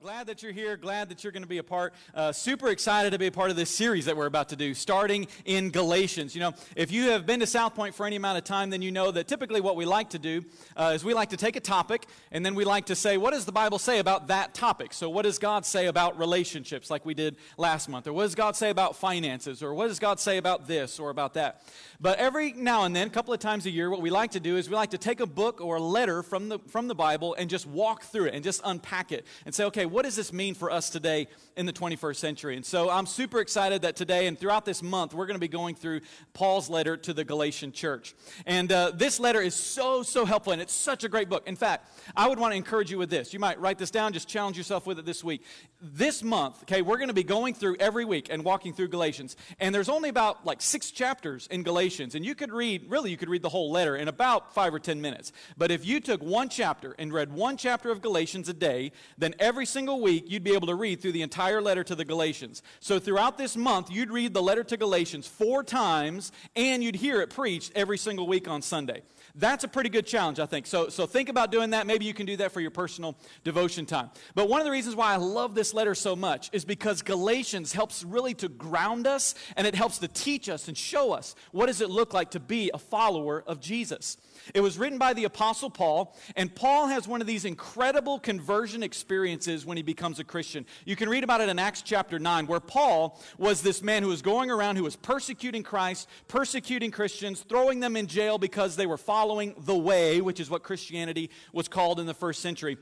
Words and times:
Glad 0.00 0.28
that 0.28 0.44
you're 0.44 0.52
here. 0.52 0.76
Glad 0.76 1.08
that 1.08 1.24
you're 1.24 1.32
going 1.32 1.42
to 1.42 1.48
be 1.48 1.58
a 1.58 1.62
part. 1.62 1.92
Uh, 2.14 2.30
super 2.30 2.68
excited 2.68 3.10
to 3.10 3.18
be 3.18 3.26
a 3.26 3.32
part 3.32 3.50
of 3.50 3.56
this 3.56 3.68
series 3.68 4.04
that 4.04 4.16
we're 4.16 4.26
about 4.26 4.50
to 4.50 4.56
do, 4.56 4.72
starting 4.72 5.26
in 5.44 5.70
Galatians. 5.70 6.36
You 6.36 6.40
know, 6.40 6.54
if 6.76 6.92
you 6.92 7.10
have 7.10 7.26
been 7.26 7.40
to 7.40 7.48
South 7.48 7.74
Point 7.74 7.96
for 7.96 8.06
any 8.06 8.14
amount 8.14 8.38
of 8.38 8.44
time, 8.44 8.70
then 8.70 8.80
you 8.80 8.92
know 8.92 9.10
that 9.10 9.26
typically 9.26 9.60
what 9.60 9.74
we 9.74 9.84
like 9.86 10.10
to 10.10 10.18
do 10.20 10.44
uh, 10.76 10.92
is 10.94 11.04
we 11.04 11.14
like 11.14 11.30
to 11.30 11.36
take 11.36 11.56
a 11.56 11.60
topic 11.60 12.06
and 12.30 12.46
then 12.46 12.54
we 12.54 12.64
like 12.64 12.86
to 12.86 12.94
say, 12.94 13.16
what 13.16 13.32
does 13.32 13.44
the 13.44 13.50
Bible 13.50 13.80
say 13.80 13.98
about 13.98 14.28
that 14.28 14.54
topic? 14.54 14.92
So, 14.92 15.10
what 15.10 15.22
does 15.22 15.40
God 15.40 15.66
say 15.66 15.86
about 15.86 16.16
relationships, 16.16 16.92
like 16.92 17.04
we 17.04 17.14
did 17.14 17.36
last 17.56 17.88
month? 17.88 18.06
Or 18.06 18.12
what 18.12 18.22
does 18.22 18.36
God 18.36 18.54
say 18.54 18.70
about 18.70 18.94
finances? 18.94 19.64
Or 19.64 19.74
what 19.74 19.88
does 19.88 19.98
God 19.98 20.20
say 20.20 20.36
about 20.36 20.68
this 20.68 21.00
or 21.00 21.10
about 21.10 21.34
that? 21.34 21.62
But 22.00 22.20
every 22.20 22.52
now 22.52 22.84
and 22.84 22.94
then, 22.94 23.08
a 23.08 23.10
couple 23.10 23.34
of 23.34 23.40
times 23.40 23.66
a 23.66 23.70
year, 23.70 23.90
what 23.90 24.00
we 24.00 24.10
like 24.10 24.30
to 24.32 24.40
do 24.40 24.56
is 24.56 24.70
we 24.70 24.76
like 24.76 24.90
to 24.90 24.98
take 24.98 25.18
a 25.18 25.26
book 25.26 25.60
or 25.60 25.76
a 25.76 25.82
letter 25.82 26.22
from 26.22 26.48
the, 26.48 26.60
from 26.68 26.86
the 26.86 26.94
Bible 26.94 27.34
and 27.34 27.50
just 27.50 27.66
walk 27.66 28.04
through 28.04 28.26
it 28.26 28.34
and 28.34 28.44
just 28.44 28.60
unpack 28.64 29.10
it 29.10 29.26
and 29.44 29.52
say, 29.52 29.64
okay, 29.64 29.87
what 29.88 30.04
does 30.04 30.16
this 30.16 30.32
mean 30.32 30.54
for 30.54 30.70
us 30.70 30.90
today 30.90 31.28
in 31.56 31.66
the 31.66 31.72
21st 31.72 32.16
century? 32.16 32.56
And 32.56 32.64
so 32.64 32.90
I'm 32.90 33.06
super 33.06 33.40
excited 33.40 33.82
that 33.82 33.96
today 33.96 34.26
and 34.26 34.38
throughout 34.38 34.64
this 34.64 34.82
month, 34.82 35.14
we're 35.14 35.26
going 35.26 35.34
to 35.36 35.40
be 35.40 35.48
going 35.48 35.74
through 35.74 36.00
Paul's 36.34 36.70
letter 36.70 36.96
to 36.96 37.12
the 37.12 37.24
Galatian 37.24 37.72
church. 37.72 38.14
And 38.46 38.70
uh, 38.70 38.92
this 38.94 39.18
letter 39.18 39.40
is 39.40 39.54
so, 39.54 40.02
so 40.02 40.24
helpful, 40.24 40.52
and 40.52 40.62
it's 40.62 40.72
such 40.72 41.04
a 41.04 41.08
great 41.08 41.28
book. 41.28 41.48
In 41.48 41.56
fact, 41.56 41.90
I 42.16 42.28
would 42.28 42.38
want 42.38 42.52
to 42.52 42.56
encourage 42.56 42.90
you 42.90 42.98
with 42.98 43.10
this. 43.10 43.32
You 43.32 43.40
might 43.40 43.60
write 43.60 43.78
this 43.78 43.90
down, 43.90 44.12
just 44.12 44.28
challenge 44.28 44.56
yourself 44.56 44.86
with 44.86 44.98
it 44.98 45.06
this 45.06 45.24
week. 45.24 45.42
This 45.80 46.22
month, 46.22 46.62
okay, 46.62 46.82
we're 46.82 46.96
going 46.96 47.08
to 47.08 47.14
be 47.14 47.24
going 47.24 47.54
through 47.54 47.76
every 47.80 48.04
week 48.04 48.28
and 48.30 48.44
walking 48.44 48.72
through 48.72 48.88
Galatians. 48.88 49.36
And 49.60 49.74
there's 49.74 49.88
only 49.88 50.08
about 50.08 50.44
like 50.44 50.60
six 50.60 50.90
chapters 50.90 51.46
in 51.50 51.62
Galatians. 51.62 52.14
And 52.14 52.24
you 52.24 52.34
could 52.34 52.52
read, 52.52 52.90
really, 52.90 53.10
you 53.10 53.16
could 53.16 53.28
read 53.28 53.42
the 53.42 53.48
whole 53.48 53.70
letter 53.70 53.96
in 53.96 54.08
about 54.08 54.54
five 54.54 54.74
or 54.74 54.78
ten 54.78 55.00
minutes. 55.00 55.32
But 55.56 55.70
if 55.70 55.86
you 55.86 56.00
took 56.00 56.22
one 56.22 56.48
chapter 56.48 56.94
and 56.98 57.12
read 57.12 57.32
one 57.32 57.56
chapter 57.56 57.90
of 57.90 58.02
Galatians 58.02 58.48
a 58.48 58.54
day, 58.54 58.92
then 59.16 59.34
every 59.38 59.66
single 59.68 60.00
week 60.00 60.24
you'd 60.26 60.44
be 60.44 60.54
able 60.54 60.66
to 60.66 60.74
read 60.74 61.00
through 61.00 61.12
the 61.12 61.22
entire 61.22 61.60
letter 61.60 61.84
to 61.84 61.94
the 61.94 62.04
Galatians. 62.04 62.62
So 62.80 62.98
throughout 62.98 63.38
this 63.38 63.56
month, 63.56 63.90
you'd 63.90 64.10
read 64.10 64.34
the 64.34 64.42
letter 64.42 64.64
to 64.64 64.76
Galatians 64.76 65.26
four 65.26 65.62
times 65.62 66.32
and 66.56 66.82
you'd 66.82 66.96
hear 66.96 67.20
it 67.20 67.30
preached 67.30 67.72
every 67.74 67.98
single 67.98 68.26
week 68.26 68.48
on 68.48 68.62
Sunday. 68.62 69.02
That's 69.38 69.62
a 69.62 69.68
pretty 69.68 69.88
good 69.88 70.04
challenge, 70.04 70.40
I 70.40 70.46
think. 70.46 70.66
So, 70.66 70.88
so 70.88 71.06
think 71.06 71.28
about 71.28 71.52
doing 71.52 71.70
that. 71.70 71.86
Maybe 71.86 72.04
you 72.04 72.12
can 72.12 72.26
do 72.26 72.36
that 72.38 72.50
for 72.50 72.60
your 72.60 72.72
personal 72.72 73.16
devotion 73.44 73.86
time. 73.86 74.10
But 74.34 74.48
one 74.48 74.60
of 74.60 74.64
the 74.64 74.72
reasons 74.72 74.96
why 74.96 75.12
I 75.12 75.16
love 75.16 75.54
this 75.54 75.72
letter 75.72 75.94
so 75.94 76.16
much 76.16 76.50
is 76.52 76.64
because 76.64 77.02
Galatians 77.02 77.72
helps 77.72 78.02
really 78.02 78.34
to 78.34 78.48
ground 78.48 79.06
us 79.06 79.36
and 79.56 79.64
it 79.64 79.76
helps 79.76 79.98
to 79.98 80.08
teach 80.08 80.48
us 80.48 80.66
and 80.66 80.76
show 80.76 81.12
us 81.12 81.36
what 81.52 81.66
does 81.66 81.80
it 81.80 81.88
look 81.88 82.12
like 82.12 82.32
to 82.32 82.40
be 82.40 82.72
a 82.74 82.78
follower 82.78 83.44
of 83.46 83.60
Jesus. 83.60 84.16
It 84.54 84.60
was 84.60 84.76
written 84.78 84.98
by 84.98 85.12
the 85.12 85.24
Apostle 85.24 85.68
Paul, 85.68 86.16
and 86.34 86.54
Paul 86.54 86.86
has 86.86 87.06
one 87.06 87.20
of 87.20 87.26
these 87.26 87.44
incredible 87.44 88.18
conversion 88.18 88.82
experiences 88.82 89.66
when 89.66 89.76
he 89.76 89.82
becomes 89.82 90.18
a 90.18 90.24
Christian. 90.24 90.64
You 90.84 90.96
can 90.96 91.08
read 91.08 91.22
about 91.22 91.40
it 91.42 91.48
in 91.48 91.58
Acts 91.58 91.82
chapter 91.82 92.18
9, 92.18 92.46
where 92.46 92.60
Paul 92.60 93.20
was 93.36 93.62
this 93.62 93.82
man 93.82 94.02
who 94.02 94.08
was 94.08 94.22
going 94.22 94.50
around 94.50 94.76
who 94.76 94.84
was 94.84 94.96
persecuting 94.96 95.62
Christ, 95.62 96.08
persecuting 96.28 96.90
Christians, 96.90 97.40
throwing 97.40 97.80
them 97.80 97.96
in 97.96 98.06
jail 98.06 98.38
because 98.38 98.74
they 98.74 98.86
were 98.86 98.96
following 98.96 99.27
the 99.58 99.76
way, 99.76 100.20
which 100.20 100.40
is 100.40 100.50
what 100.50 100.62
Christianity 100.62 101.30
was 101.52 101.68
called 101.68 102.00
in 102.00 102.06
the 102.06 102.14
first 102.14 102.40
century. 102.40 102.78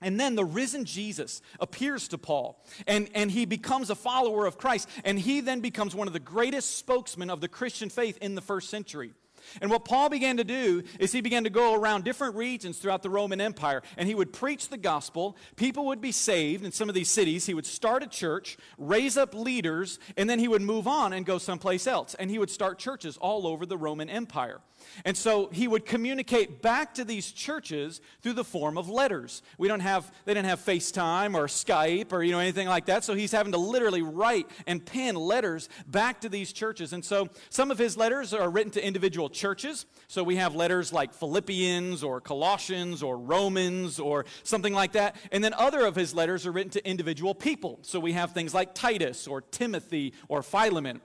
And 0.00 0.18
then 0.18 0.34
the 0.34 0.44
risen 0.44 0.84
Jesus 0.84 1.40
appears 1.60 2.08
to 2.08 2.18
Paul, 2.18 2.62
and, 2.86 3.08
and 3.14 3.30
he 3.30 3.46
becomes 3.46 3.90
a 3.90 3.94
follower 3.94 4.44
of 4.44 4.58
Christ, 4.58 4.88
and 5.04 5.18
he 5.18 5.40
then 5.40 5.60
becomes 5.60 5.94
one 5.94 6.06
of 6.06 6.12
the 6.12 6.20
greatest 6.20 6.76
spokesmen 6.76 7.30
of 7.30 7.40
the 7.40 7.48
Christian 7.48 7.88
faith 7.88 8.18
in 8.20 8.34
the 8.34 8.42
first 8.42 8.68
century. 8.70 9.14
And 9.60 9.70
what 9.70 9.84
Paul 9.84 10.08
began 10.08 10.36
to 10.38 10.44
do 10.44 10.82
is 10.98 11.12
he 11.12 11.20
began 11.20 11.44
to 11.44 11.50
go 11.50 11.74
around 11.74 12.04
different 12.04 12.34
regions 12.36 12.78
throughout 12.78 13.02
the 13.02 13.10
Roman 13.10 13.40
Empire 13.40 13.82
and 13.96 14.08
he 14.08 14.14
would 14.14 14.32
preach 14.32 14.68
the 14.68 14.76
gospel. 14.76 15.36
People 15.56 15.86
would 15.86 16.00
be 16.00 16.12
saved 16.12 16.64
in 16.64 16.72
some 16.72 16.88
of 16.88 16.94
these 16.94 17.10
cities. 17.10 17.46
He 17.46 17.54
would 17.54 17.66
start 17.66 18.02
a 18.02 18.06
church, 18.06 18.56
raise 18.78 19.16
up 19.16 19.34
leaders, 19.34 19.98
and 20.16 20.28
then 20.28 20.38
he 20.38 20.48
would 20.48 20.62
move 20.62 20.86
on 20.86 21.12
and 21.12 21.26
go 21.26 21.38
someplace 21.38 21.86
else. 21.86 22.14
And 22.14 22.30
he 22.30 22.38
would 22.38 22.50
start 22.50 22.78
churches 22.78 23.16
all 23.16 23.46
over 23.46 23.66
the 23.66 23.76
Roman 23.76 24.08
Empire. 24.08 24.60
And 25.04 25.16
so 25.16 25.48
he 25.52 25.68
would 25.68 25.86
communicate 25.86 26.62
back 26.62 26.94
to 26.94 27.04
these 27.04 27.32
churches 27.32 28.00
through 28.22 28.34
the 28.34 28.44
form 28.44 28.78
of 28.78 28.88
letters. 28.88 29.42
We 29.58 29.68
don't 29.68 29.80
have, 29.80 30.10
they 30.24 30.34
didn't 30.34 30.48
have 30.48 30.60
FaceTime 30.60 31.34
or 31.34 31.46
Skype 31.46 32.12
or, 32.12 32.22
you 32.22 32.32
know, 32.32 32.38
anything 32.38 32.68
like 32.68 32.86
that. 32.86 33.04
So 33.04 33.14
he's 33.14 33.32
having 33.32 33.52
to 33.52 33.58
literally 33.58 34.02
write 34.02 34.46
and 34.66 34.84
pen 34.84 35.14
letters 35.14 35.68
back 35.86 36.20
to 36.22 36.28
these 36.28 36.52
churches. 36.52 36.92
And 36.92 37.04
so 37.04 37.28
some 37.50 37.70
of 37.70 37.78
his 37.78 37.96
letters 37.96 38.32
are 38.32 38.50
written 38.50 38.72
to 38.72 38.86
individual 38.86 39.28
churches. 39.28 39.86
So 40.08 40.22
we 40.22 40.36
have 40.36 40.54
letters 40.54 40.92
like 40.92 41.14
Philippians 41.14 42.02
or 42.02 42.20
Colossians 42.20 43.02
or 43.02 43.18
Romans 43.18 43.98
or 43.98 44.26
something 44.42 44.72
like 44.72 44.92
that. 44.92 45.16
And 45.32 45.42
then 45.42 45.54
other 45.54 45.84
of 45.86 45.94
his 45.96 46.14
letters 46.14 46.46
are 46.46 46.52
written 46.52 46.70
to 46.70 46.88
individual 46.88 47.34
people. 47.34 47.78
So 47.82 48.00
we 48.00 48.12
have 48.12 48.32
things 48.32 48.54
like 48.54 48.74
Titus 48.74 49.26
or 49.26 49.40
Timothy 49.40 50.12
or 50.28 50.42
Philemon. 50.42 51.00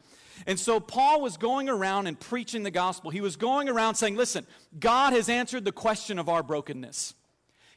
And 0.48 0.60
so 0.60 0.80
Paul 0.80 1.22
was 1.22 1.38
going 1.38 1.70
around 1.70 2.08
and 2.08 2.20
preaching 2.20 2.64
the 2.64 2.72
gospel. 2.72 3.12
He 3.12 3.22
was 3.22 3.36
going 3.36 3.70
around 3.70 3.96
saying, 3.96 4.16
listen, 4.16 4.46
God 4.80 5.14
has 5.14 5.30
answered 5.30 5.66
the 5.66 5.72
question 5.72 6.20
of 6.20 6.30
our 6.30 6.44
brokenness. 6.44 7.14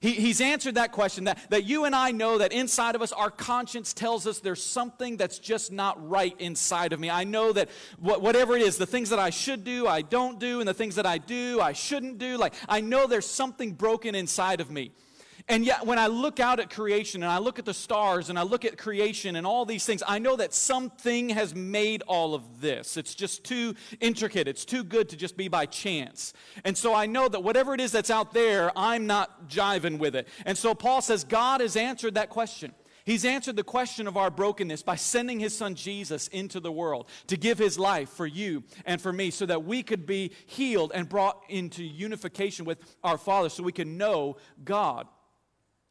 He, 0.03 0.15
he's 0.15 0.41
answered 0.41 0.75
that 0.75 0.91
question 0.91 1.25
that, 1.25 1.39
that 1.51 1.63
you 1.63 1.85
and 1.85 1.95
I 1.95 2.11
know 2.11 2.39
that 2.39 2.53
inside 2.53 2.97
of 2.97 3.03
us, 3.03 3.13
our 3.13 3.31
conscience 3.31 3.93
tells 3.93 4.27
us 4.27 4.41
there's 4.41 4.63
something 4.63 5.17
that's 5.17 5.39
just 5.39 5.71
not 5.71 6.09
right 6.11 6.35
inside 6.41 6.93
of 6.93 6.99
me. 6.99 7.09
I 7.09 7.23
know 7.23 7.53
that 7.53 7.69
wh- 8.01 8.21
whatever 8.21 8.57
it 8.57 8.63
is, 8.63 8.79
the 8.79 8.87
things 8.87 9.11
that 9.11 9.21
I 9.21 9.31
should 9.31 9.63
do, 9.63 9.87
I 9.87 10.03
don't 10.03 10.41
do, 10.41 10.59
and 10.59 10.69
the 10.69 10.75
things 10.75 10.97
that 10.97 11.07
I 11.07 11.19
do, 11.19 11.61
I 11.61 11.73
shouldn't 11.73 12.19
do, 12.19 12.37
like 12.37 12.55
I 12.69 12.81
know 12.81 13.07
there's 13.07 13.27
something 13.27 13.75
broken 13.75 14.17
inside 14.17 14.61
of 14.61 14.73
me. 14.73 14.91
And 15.49 15.65
yet, 15.65 15.87
when 15.87 15.99
I 15.99 16.07
look 16.07 16.41
out 16.41 16.61
at 16.61 16.71
creation 16.71 17.23
and 17.23 17.31
I 17.31 17.39
look 17.39 17.59
at 17.59 17.65
the 17.65 17.75
stars 17.75 18.31
and 18.31 18.39
I 18.39 18.43
look 18.43 18.65
at 18.65 18.79
creation 18.79 19.37
and 19.37 19.47
all 19.47 19.65
these 19.65 19.85
things, 19.85 20.03
I 20.07 20.19
know 20.19 20.37
that 20.37 20.55
something 20.55 21.31
has 21.31 21.55
made 21.55 22.03
all 22.07 22.35
of 22.35 22.61
this. 22.61 22.97
It's 22.97 23.15
just 23.15 23.45
too 23.45 23.75
intricate. 24.01 24.47
It's 24.47 24.65
too 24.65 24.85
good 24.85 25.09
to 25.11 25.17
just 25.17 25.37
be 25.37 25.49
by 25.49 25.67
chance. 25.67 26.33
And 26.65 26.77
so 26.77 26.95
I 26.95 27.07
know 27.07 27.29
that 27.29 27.41
whatever 27.41 27.75
it 27.75 27.81
is 27.81 27.93
that's 27.93 28.11
out 28.11 28.33
there, 28.33 28.71
I'm 28.77 29.07
not 29.07 29.49
jiving 29.49 29.99
with 29.99 30.15
it. 30.15 30.29
And 30.47 30.57
so 30.57 30.75
Paul 30.75 31.03
says, 31.03 31.25
God 31.25 31.61
has 31.61 31.77
answered 31.77 32.15
that 32.15 32.31
question. 32.31 32.73
He's 33.05 33.25
answered 33.25 33.57
the 33.57 33.65
question 33.65 34.07
of 34.07 34.17
our 34.17 34.31
brokenness 34.31 34.83
by 34.83 34.97
sending 34.97 35.41
his 35.41 35.57
son 35.57 35.75
Jesus 35.75 36.29
into 36.29 36.61
the 36.61 36.71
world 36.71 37.09
to 37.27 37.37
give 37.37 37.59
his 37.59 37.79
life 37.79 38.09
for 38.11 38.27
you 38.27 38.63
and 38.85 39.01
for 39.01 39.13
me 39.13 39.31
so 39.31 39.45
that 39.47 39.65
we 39.65 39.83
could 39.83 40.07
be 40.07 40.31
healed 40.47 40.93
and 40.95 41.09
brought 41.09 41.43
into 41.49 41.83
unification 41.83 42.65
with 42.65 42.79
our 43.03 43.19
Father 43.19 43.49
so 43.49 43.63
we 43.63 43.73
can 43.73 43.99
know 43.99 44.37
God. 44.65 45.09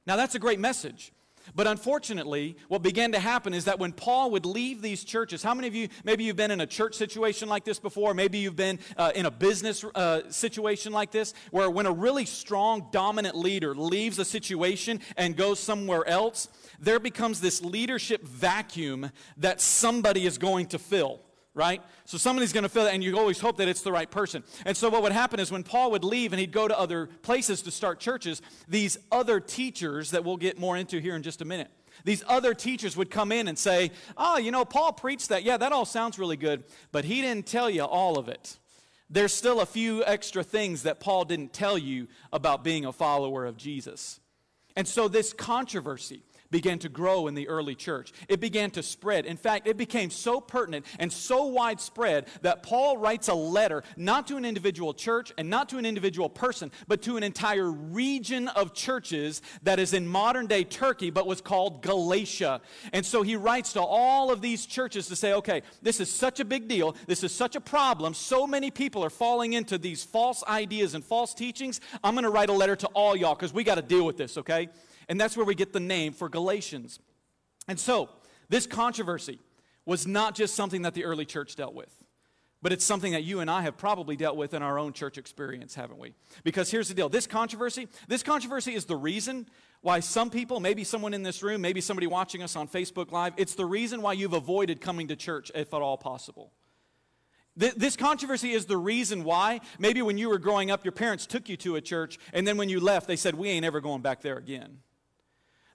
Now, 0.06 0.16
that's 0.16 0.36
a 0.36 0.40
great 0.40 0.60
message. 0.60 1.12
But 1.56 1.68
unfortunately, 1.68 2.56
what 2.68 2.82
began 2.82 3.12
to 3.14 3.20
happen 3.20 3.54
is 3.54 3.66
that 3.66 3.80
when 3.80 3.92
Paul 3.92 4.32
would 4.32 4.46
leave 4.46 4.82
these 4.82 5.04
churches, 5.04 5.44
how 5.44 5.54
many 5.54 5.68
of 5.68 5.76
you, 5.76 5.90
maybe 6.04 6.24
you've 6.24 6.36
been 6.36 6.52
in 6.52 6.62
a 6.62 6.68
church 6.68 6.96
situation 6.96 7.50
like 7.50 7.66
this 7.66 7.80
before, 7.80 8.14
maybe 8.14 8.38
you've 8.38 8.56
been 8.56 8.80
uh, 8.98 9.12
in 9.16 9.26
a 9.26 9.32
business 9.32 9.84
uh, 9.96 10.22
situation 10.30 10.92
like 10.92 11.12
this, 11.12 11.34
where 11.50 11.70
when 11.70 11.86
a 11.86 11.92
really 11.92 12.26
strong, 12.26 12.88
dominant 12.92 13.36
leader 13.36 13.76
leaves 13.76 14.20
a 14.20 14.26
situation 14.26 15.00
and 15.18 15.36
goes 15.36 15.60
somewhere 15.60 16.08
else, 16.08 16.48
there 16.80 17.00
becomes 17.00 17.42
this 17.42 17.62
leadership 17.62 18.24
vacuum 18.24 19.12
that 19.38 19.62
somebody 19.62 20.26
is 20.26 20.38
going 20.38 20.68
to 20.68 20.80
fill 20.80 21.20
right? 21.54 21.82
So 22.06 22.18
somebody's 22.18 22.54
going 22.54 22.64
to 22.64 22.70
fill 22.70 22.88
it, 22.88 22.94
and 22.94 23.04
you 23.04 23.18
always 23.18 23.40
hope 23.40 23.58
that 23.58 23.68
it's 23.68 23.82
the 23.82 23.92
right 23.92 24.10
person. 24.10 24.44
And 24.66 24.76
so 24.76 24.90
what 24.90 25.02
would 25.02 25.12
happen 25.12 25.40
is 25.40 25.52
when 25.52 25.64
Paul 25.64 25.92
would 25.92 26.04
leave 26.04 26.32
and 26.34 26.40
he'd 26.40 26.52
go 26.52 26.68
to 26.68 26.78
other 26.78 27.08
places 27.24 27.62
to 27.64 27.72
start 27.72 28.00
churches, 28.00 28.42
these 28.68 28.98
other 29.12 29.40
teachers 29.40 30.12
that 30.12 30.24
we'll 30.24 30.38
get 30.38 30.60
more 30.60 30.78
into 30.78 31.00
here 31.00 31.16
in 31.16 31.24
just 31.24 31.42
a 31.42 31.46
minute, 31.46 31.70
these 32.04 32.24
other 32.28 32.54
teachers 32.54 32.96
would 32.96 33.12
come 33.12 33.32
in 33.32 33.48
and 33.48 33.60
say, 33.60 33.92
Oh, 34.18 34.38
you 34.38 34.52
know, 34.52 34.66
Paul 34.66 34.94
preached 34.94 35.30
that. 35.30 35.44
Yeah, 35.44 35.58
that 35.58 35.72
all 35.72 35.86
sounds 35.86 36.18
really 36.18 36.38
good, 36.38 36.64
but 36.92 37.06
he 37.06 37.22
didn't 37.22 37.46
tell 37.46 37.70
you 37.70 37.84
all 37.84 38.18
of 38.18 38.30
it. 38.30 38.58
There's 39.10 39.34
still 39.34 39.60
a 39.60 39.66
few 39.66 40.06
extra 40.06 40.42
things 40.42 40.84
that 40.84 41.02
Paul 41.02 41.26
didn't 41.26 41.52
tell 41.52 41.78
you 41.78 42.08
about 42.32 42.64
being 42.64 42.86
a 42.86 42.94
follower 42.94 43.46
of 43.46 43.58
Jesus. 43.58 44.22
And 44.78 44.88
so 44.88 45.10
this 45.10 45.34
controversy, 45.34 46.24
began 46.52 46.80
to 46.80 46.90
grow 46.90 47.28
in 47.28 47.34
the 47.34 47.48
early 47.48 47.76
church. 47.76 48.12
It 48.28 48.40
began 48.40 48.72
to 48.72 48.84
spread. 48.84 49.26
In 49.26 49.38
fact, 49.38 49.68
it 49.68 49.78
became 49.78 50.10
so 50.10 50.40
pertinent 50.40 50.86
and 51.00 51.12
so 51.12 51.46
widespread 51.46 52.28
that 52.42 52.64
Paul 52.64 52.98
writes 52.98 53.28
a 53.28 53.34
letter 53.34 53.84
not 53.98 54.28
to 54.28 54.38
an 54.38 54.46
individual 54.46 54.94
church 54.94 55.32
and 55.38 55.50
not 55.50 55.70
to 55.70 55.78
an 55.78 55.86
individual 55.86 56.30
person, 56.30 56.72
but 56.88 57.02
to 57.04 57.18
an 57.18 57.24
entire 57.24 57.72
region 57.72 58.48
of 58.50 58.74
churches 58.74 59.42
that 59.64 59.80
is 59.80 59.94
in 59.94 60.08
modern 60.08 60.48
day 60.48 60.64
Turkey, 60.64 61.10
but 61.10 61.26
was 61.26 61.42
called 61.42 61.82
Galatia. 61.82 62.62
And 62.94 63.06
so 63.06 63.22
he 63.22 63.36
writes 63.36 63.74
to 63.74 63.82
all 63.82 64.32
of 64.32 64.42
these 64.42 64.66
churches 64.66 65.08
to 65.08 65.16
say, 65.16 65.34
okay, 65.34 65.62
this 65.82 66.00
is 66.00 66.12
such 66.12 66.40
a 66.40 66.46
big 66.46 66.68
deal. 66.68 66.96
This 67.08 67.24
is 67.24 67.34
such 67.34 67.56
a 67.56 67.62
problem. 67.62 68.14
So 68.14 68.46
many 68.46 68.72
people 68.72 69.04
are 69.04 69.10
falling 69.10 69.54
into 69.54 69.78
these 69.78 70.04
false 70.04 70.44
ideas 70.48 70.94
and 70.94 71.04
false 71.04 71.34
teachings. 71.34 71.80
I'm 72.04 72.14
going 72.14 72.24
to 72.24 72.30
write 72.30 72.50
a 72.50 72.54
letter 72.54 72.76
to 72.76 72.88
all 72.88 73.16
y'all 73.16 73.36
because 73.36 73.54
we 73.54 73.64
got 73.64 73.76
to 73.76 73.82
deal 73.82 74.06
with 74.06 74.18
this, 74.18 74.38
okay? 74.38 74.70
And 75.10 75.20
that's 75.20 75.36
where 75.36 75.46
we 75.46 75.56
get 75.56 75.74
the 75.74 75.80
name 75.80 76.14
for 76.14 76.30
Galatians. 76.30 77.00
And 77.68 77.80
so, 77.80 78.10
this 78.50 78.68
controversy 78.68 79.40
was 79.86 80.06
not 80.06 80.36
just 80.36 80.56
something 80.56 80.84
that 80.84 80.94
the 80.94 81.06
early 81.06 81.26
church 81.26 81.56
dealt 81.56 81.74
with. 81.74 82.04
But 82.62 82.72
it's 82.72 82.86
something 82.86 83.14
that 83.14 83.24
you 83.24 83.40
and 83.40 83.50
I 83.50 83.64
have 83.64 83.76
probably 83.76 84.16
dealt 84.16 84.38
with 84.38 84.54
in 84.54 84.62
our 84.62 84.78
own 84.78 84.94
church 84.94 85.18
experience, 85.18 85.74
haven't 85.74 85.98
we? 85.98 86.14
Because 86.44 86.70
here's 86.70 86.90
the 86.90 86.94
deal 86.94 87.10
this 87.10 87.26
controversy, 87.26 87.88
this 88.08 88.22
controversy 88.22 88.76
is 88.76 88.86
the 88.86 88.96
reason 88.96 89.48
why 89.82 90.00
some 90.00 90.30
people, 90.30 90.60
maybe 90.60 90.84
someone 90.84 91.16
in 91.16 91.24
this 91.24 91.42
room, 91.42 91.62
maybe 91.62 91.82
somebody 91.82 92.06
watching 92.06 92.44
us 92.44 92.56
on 92.56 92.68
Facebook 92.68 93.12
Live, 93.12 93.34
it's 93.38 93.56
the 93.56 93.66
reason 93.66 94.04
why 94.04 94.14
you've 94.14 94.34
avoided 94.34 94.80
coming 94.80 95.08
to 95.08 95.16
church 95.16 95.52
if 95.56 95.74
at 95.74 95.82
all 95.82 95.98
possible. 95.98 96.52
This 97.58 97.98
controversy 97.98 98.52
is 98.52 98.66
the 98.66 98.78
reason 98.78 99.26
why 99.26 99.60
maybe 99.78 100.02
when 100.02 100.18
you 100.18 100.30
were 100.30 100.38
growing 100.38 100.72
up, 100.72 100.86
your 100.86 100.94
parents 100.94 101.26
took 101.26 101.50
you 101.50 101.58
to 101.58 101.76
a 101.76 101.82
church, 101.82 102.18
and 102.32 102.48
then 102.48 102.56
when 102.58 102.70
you 102.70 102.80
left, 102.80 103.08
they 103.08 103.18
said, 103.18 103.36
We 103.36 103.50
ain't 103.50 103.66
ever 103.66 103.82
going 103.82 104.02
back 104.02 104.22
there 104.22 104.38
again. 104.38 104.78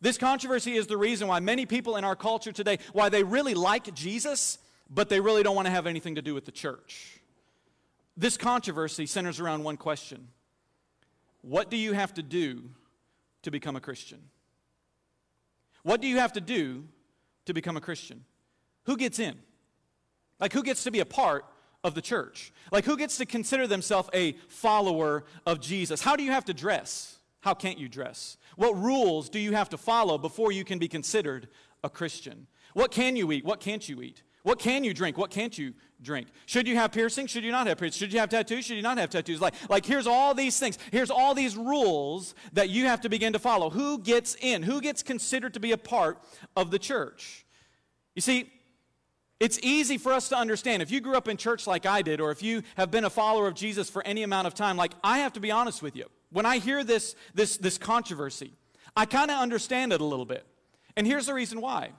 This 0.00 0.18
controversy 0.18 0.74
is 0.74 0.86
the 0.86 0.96
reason 0.96 1.28
why 1.28 1.40
many 1.40 1.66
people 1.66 1.96
in 1.96 2.04
our 2.04 2.16
culture 2.16 2.52
today, 2.52 2.78
why 2.92 3.08
they 3.08 3.22
really 3.22 3.54
like 3.54 3.94
Jesus, 3.94 4.58
but 4.90 5.08
they 5.08 5.20
really 5.20 5.42
don't 5.42 5.56
want 5.56 5.66
to 5.66 5.72
have 5.72 5.86
anything 5.86 6.16
to 6.16 6.22
do 6.22 6.34
with 6.34 6.44
the 6.44 6.52
church. 6.52 7.20
This 8.16 8.36
controversy 8.36 9.06
centers 9.06 9.40
around 9.40 9.64
one 9.64 9.76
question 9.76 10.28
What 11.42 11.70
do 11.70 11.76
you 11.76 11.92
have 11.92 12.14
to 12.14 12.22
do 12.22 12.70
to 13.42 13.50
become 13.50 13.76
a 13.76 13.80
Christian? 13.80 14.20
What 15.82 16.00
do 16.00 16.08
you 16.08 16.18
have 16.18 16.32
to 16.32 16.40
do 16.40 16.84
to 17.44 17.54
become 17.54 17.76
a 17.76 17.80
Christian? 17.80 18.24
Who 18.84 18.96
gets 18.96 19.18
in? 19.18 19.36
Like, 20.38 20.52
who 20.52 20.62
gets 20.62 20.84
to 20.84 20.90
be 20.90 21.00
a 21.00 21.06
part 21.06 21.44
of 21.82 21.94
the 21.94 22.02
church? 22.02 22.52
Like, 22.72 22.84
who 22.84 22.96
gets 22.96 23.16
to 23.18 23.26
consider 23.26 23.66
themselves 23.66 24.10
a 24.12 24.32
follower 24.48 25.24
of 25.46 25.60
Jesus? 25.60 26.02
How 26.02 26.16
do 26.16 26.22
you 26.22 26.32
have 26.32 26.44
to 26.46 26.54
dress? 26.54 27.15
How 27.46 27.54
can't 27.54 27.78
you 27.78 27.88
dress? 27.88 28.38
What 28.56 28.76
rules 28.76 29.28
do 29.28 29.38
you 29.38 29.52
have 29.52 29.68
to 29.68 29.76
follow 29.76 30.18
before 30.18 30.50
you 30.50 30.64
can 30.64 30.80
be 30.80 30.88
considered 30.88 31.46
a 31.84 31.88
Christian? 31.88 32.48
What 32.74 32.90
can 32.90 33.14
you 33.14 33.30
eat? 33.30 33.44
What 33.44 33.60
can't 33.60 33.88
you 33.88 34.02
eat? 34.02 34.24
What 34.42 34.58
can 34.58 34.82
you 34.82 34.92
drink? 34.92 35.16
What 35.16 35.30
can't 35.30 35.56
you 35.56 35.72
drink? 36.02 36.26
Should 36.46 36.66
you 36.66 36.74
have 36.74 36.90
piercing? 36.90 37.28
Should 37.28 37.44
you 37.44 37.52
not 37.52 37.68
have 37.68 37.78
piercing? 37.78 38.00
Should 38.00 38.12
you 38.12 38.18
have 38.18 38.30
tattoos? 38.30 38.64
Should 38.64 38.74
you 38.74 38.82
not 38.82 38.98
have 38.98 39.10
tattoos? 39.10 39.40
Like, 39.40 39.54
like 39.70 39.86
here's 39.86 40.08
all 40.08 40.34
these 40.34 40.58
things. 40.58 40.76
Here's 40.90 41.08
all 41.08 41.36
these 41.36 41.56
rules 41.56 42.34
that 42.52 42.68
you 42.68 42.86
have 42.86 43.00
to 43.02 43.08
begin 43.08 43.32
to 43.32 43.38
follow. 43.38 43.70
Who 43.70 44.00
gets 44.00 44.34
in? 44.40 44.64
Who 44.64 44.80
gets 44.80 45.04
considered 45.04 45.54
to 45.54 45.60
be 45.60 45.70
a 45.70 45.78
part 45.78 46.18
of 46.56 46.72
the 46.72 46.80
church? 46.80 47.46
You 48.16 48.22
see, 48.22 48.50
it's 49.38 49.60
easy 49.62 49.98
for 49.98 50.12
us 50.12 50.28
to 50.30 50.36
understand. 50.36 50.82
If 50.82 50.90
you 50.90 51.00
grew 51.00 51.14
up 51.14 51.28
in 51.28 51.36
church 51.36 51.68
like 51.68 51.86
I 51.86 52.02
did, 52.02 52.20
or 52.20 52.32
if 52.32 52.42
you 52.42 52.64
have 52.76 52.90
been 52.90 53.04
a 53.04 53.10
follower 53.10 53.46
of 53.46 53.54
Jesus 53.54 53.88
for 53.88 54.04
any 54.04 54.24
amount 54.24 54.48
of 54.48 54.54
time, 54.54 54.76
like 54.76 54.94
I 55.04 55.18
have 55.18 55.34
to 55.34 55.40
be 55.40 55.52
honest 55.52 55.80
with 55.80 55.94
you. 55.94 56.06
When 56.36 56.44
I 56.44 56.58
hear 56.58 56.84
this, 56.84 57.16
this, 57.34 57.56
this 57.56 57.78
controversy, 57.78 58.52
I 58.94 59.06
kind 59.06 59.30
of 59.30 59.38
understand 59.38 59.94
it 59.94 60.02
a 60.02 60.04
little 60.04 60.26
bit. 60.26 60.44
And 60.94 61.06
here's 61.06 61.24
the 61.24 61.32
reason 61.32 61.62
why. 61.62 61.92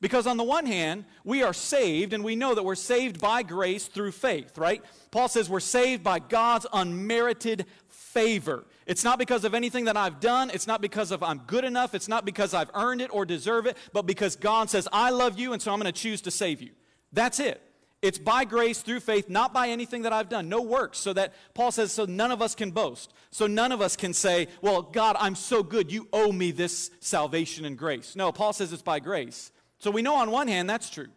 Because 0.00 0.26
on 0.26 0.36
the 0.36 0.42
one 0.42 0.66
hand, 0.66 1.04
we 1.22 1.44
are 1.44 1.52
saved, 1.52 2.12
and 2.12 2.24
we 2.24 2.34
know 2.34 2.52
that 2.56 2.64
we're 2.64 2.74
saved 2.74 3.20
by 3.20 3.44
grace 3.44 3.86
through 3.86 4.10
faith, 4.10 4.58
right? 4.58 4.82
Paul 5.12 5.28
says 5.28 5.48
we're 5.48 5.60
saved 5.60 6.02
by 6.02 6.18
God's 6.18 6.66
unmerited 6.72 7.64
favor. 7.86 8.64
It's 8.86 9.04
not 9.04 9.20
because 9.20 9.44
of 9.44 9.54
anything 9.54 9.84
that 9.84 9.96
I've 9.96 10.18
done. 10.18 10.50
It's 10.52 10.66
not 10.66 10.80
because 10.80 11.12
of 11.12 11.22
I'm 11.22 11.38
good 11.46 11.62
enough. 11.62 11.94
It's 11.94 12.08
not 12.08 12.24
because 12.24 12.54
I've 12.54 12.72
earned 12.74 13.02
it 13.02 13.14
or 13.14 13.24
deserve 13.24 13.66
it, 13.66 13.76
but 13.92 14.02
because 14.02 14.34
God 14.34 14.68
says, 14.68 14.88
I 14.92 15.10
love 15.10 15.38
you, 15.38 15.52
and 15.52 15.62
so 15.62 15.72
I'm 15.72 15.78
going 15.78 15.92
to 15.92 16.00
choose 16.00 16.20
to 16.22 16.32
save 16.32 16.60
you. 16.60 16.72
That's 17.12 17.38
it. 17.38 17.62
It's 18.06 18.18
by 18.18 18.44
grace 18.44 18.82
through 18.82 19.00
faith, 19.00 19.28
not 19.28 19.52
by 19.52 19.68
anything 19.68 20.02
that 20.02 20.12
I've 20.12 20.28
done. 20.28 20.48
No 20.48 20.62
works. 20.62 20.98
So 20.98 21.12
that 21.14 21.34
Paul 21.54 21.72
says, 21.72 21.90
so 21.90 22.04
none 22.04 22.30
of 22.30 22.40
us 22.40 22.54
can 22.54 22.70
boast. 22.70 23.12
So 23.32 23.48
none 23.48 23.72
of 23.72 23.80
us 23.80 23.96
can 23.96 24.14
say, 24.14 24.46
well, 24.62 24.80
God, 24.80 25.16
I'm 25.18 25.34
so 25.34 25.64
good. 25.64 25.90
You 25.90 26.06
owe 26.12 26.30
me 26.30 26.52
this 26.52 26.92
salvation 27.00 27.64
and 27.64 27.76
grace. 27.76 28.14
No, 28.14 28.30
Paul 28.30 28.52
says 28.52 28.72
it's 28.72 28.80
by 28.80 29.00
grace. 29.00 29.50
So 29.78 29.90
we 29.90 30.02
know 30.02 30.14
on 30.14 30.30
one 30.30 30.46
hand 30.46 30.70
that's 30.70 30.88
true. 30.88 31.08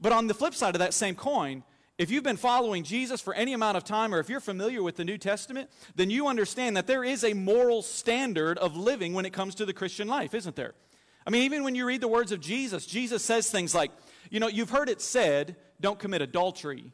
But 0.00 0.12
on 0.12 0.26
the 0.26 0.34
flip 0.34 0.54
side 0.54 0.74
of 0.74 0.80
that 0.80 0.92
same 0.92 1.14
coin, 1.14 1.62
if 1.98 2.10
you've 2.10 2.24
been 2.24 2.36
following 2.36 2.82
Jesus 2.82 3.20
for 3.20 3.32
any 3.34 3.52
amount 3.52 3.76
of 3.76 3.84
time, 3.84 4.12
or 4.12 4.18
if 4.18 4.28
you're 4.28 4.40
familiar 4.40 4.82
with 4.82 4.96
the 4.96 5.04
New 5.04 5.18
Testament, 5.18 5.70
then 5.94 6.10
you 6.10 6.26
understand 6.26 6.76
that 6.76 6.88
there 6.88 7.04
is 7.04 7.22
a 7.22 7.32
moral 7.32 7.80
standard 7.80 8.58
of 8.58 8.76
living 8.76 9.14
when 9.14 9.24
it 9.24 9.32
comes 9.32 9.54
to 9.54 9.64
the 9.64 9.72
Christian 9.72 10.08
life, 10.08 10.34
isn't 10.34 10.56
there? 10.56 10.74
I 11.24 11.30
mean, 11.30 11.42
even 11.42 11.62
when 11.62 11.76
you 11.76 11.86
read 11.86 12.00
the 12.00 12.08
words 12.08 12.32
of 12.32 12.40
Jesus, 12.40 12.86
Jesus 12.86 13.24
says 13.24 13.48
things 13.48 13.72
like, 13.72 13.92
you 14.30 14.40
know, 14.40 14.48
you've 14.48 14.70
heard 14.70 14.88
it 14.88 15.00
said, 15.00 15.54
don't 15.84 15.98
commit 15.98 16.22
adultery. 16.22 16.92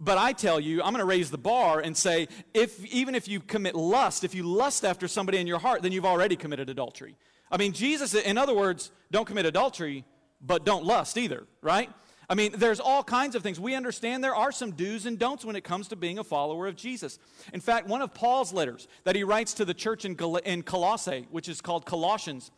But 0.00 0.18
I 0.18 0.32
tell 0.32 0.58
you, 0.58 0.82
I'm 0.82 0.92
going 0.92 0.98
to 0.98 1.04
raise 1.04 1.30
the 1.30 1.38
bar 1.38 1.78
and 1.78 1.96
say, 1.96 2.26
if, 2.52 2.84
even 2.86 3.14
if 3.14 3.28
you 3.28 3.38
commit 3.38 3.76
lust, 3.76 4.24
if 4.24 4.34
you 4.34 4.42
lust 4.42 4.84
after 4.84 5.06
somebody 5.06 5.38
in 5.38 5.46
your 5.46 5.60
heart, 5.60 5.82
then 5.82 5.92
you've 5.92 6.04
already 6.04 6.34
committed 6.34 6.68
adultery. 6.68 7.14
I 7.52 7.56
mean, 7.56 7.72
Jesus, 7.72 8.14
in 8.14 8.36
other 8.36 8.52
words, 8.52 8.90
don't 9.12 9.26
commit 9.26 9.46
adultery, 9.46 10.04
but 10.40 10.64
don't 10.64 10.84
lust 10.84 11.16
either, 11.16 11.46
right? 11.60 11.88
I 12.28 12.34
mean, 12.34 12.50
there's 12.56 12.80
all 12.80 13.04
kinds 13.04 13.36
of 13.36 13.44
things. 13.44 13.60
We 13.60 13.76
understand 13.76 14.24
there 14.24 14.34
are 14.34 14.50
some 14.50 14.72
do's 14.72 15.06
and 15.06 15.20
don'ts 15.20 15.44
when 15.44 15.54
it 15.54 15.62
comes 15.62 15.86
to 15.88 15.96
being 15.96 16.18
a 16.18 16.24
follower 16.24 16.66
of 16.66 16.74
Jesus. 16.74 17.20
In 17.52 17.60
fact, 17.60 17.86
one 17.86 18.02
of 18.02 18.12
Paul's 18.12 18.52
letters 18.52 18.88
that 19.04 19.14
he 19.14 19.22
writes 19.22 19.54
to 19.54 19.64
the 19.64 19.74
church 19.74 20.04
in, 20.04 20.16
Col- 20.16 20.38
in 20.38 20.62
Colossae, 20.62 21.28
which 21.30 21.48
is 21.48 21.60
called 21.60 21.86
Colossians, 21.86 22.50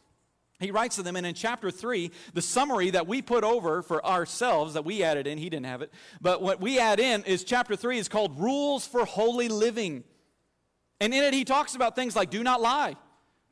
he 0.65 0.71
writes 0.71 0.97
to 0.97 1.03
them, 1.03 1.17
and 1.17 1.27
in 1.27 1.35
chapter 1.35 1.71
3, 1.71 2.11
the 2.33 2.43
summary 2.43 2.91
that 2.91 3.07
we 3.07 3.23
put 3.23 3.45
over 3.45 3.83
for 3.83 4.05
ourselves, 4.05 4.75
that 4.75 4.85
we 4.85 5.03
added 5.03 5.27
in, 5.27 5.39
he 5.39 5.51
didn't 5.51 5.67
have 5.67 5.83
it, 5.83 5.93
but 6.21 6.43
what 6.43 6.61
we 6.61 6.79
add 6.79 6.99
in 6.99 7.23
is 7.25 7.45
chapter 7.45 7.77
3 7.77 7.99
is 7.99 8.09
called 8.09 8.39
Rules 8.39 8.87
for 8.87 9.05
Holy 9.05 9.49
Living. 9.49 10.05
And 11.01 11.13
in 11.13 11.23
it, 11.23 11.35
he 11.35 11.45
talks 11.45 11.75
about 11.75 11.95
things 11.95 12.17
like 12.17 12.31
do 12.31 12.43
not 12.43 12.61
lie, 12.61 12.97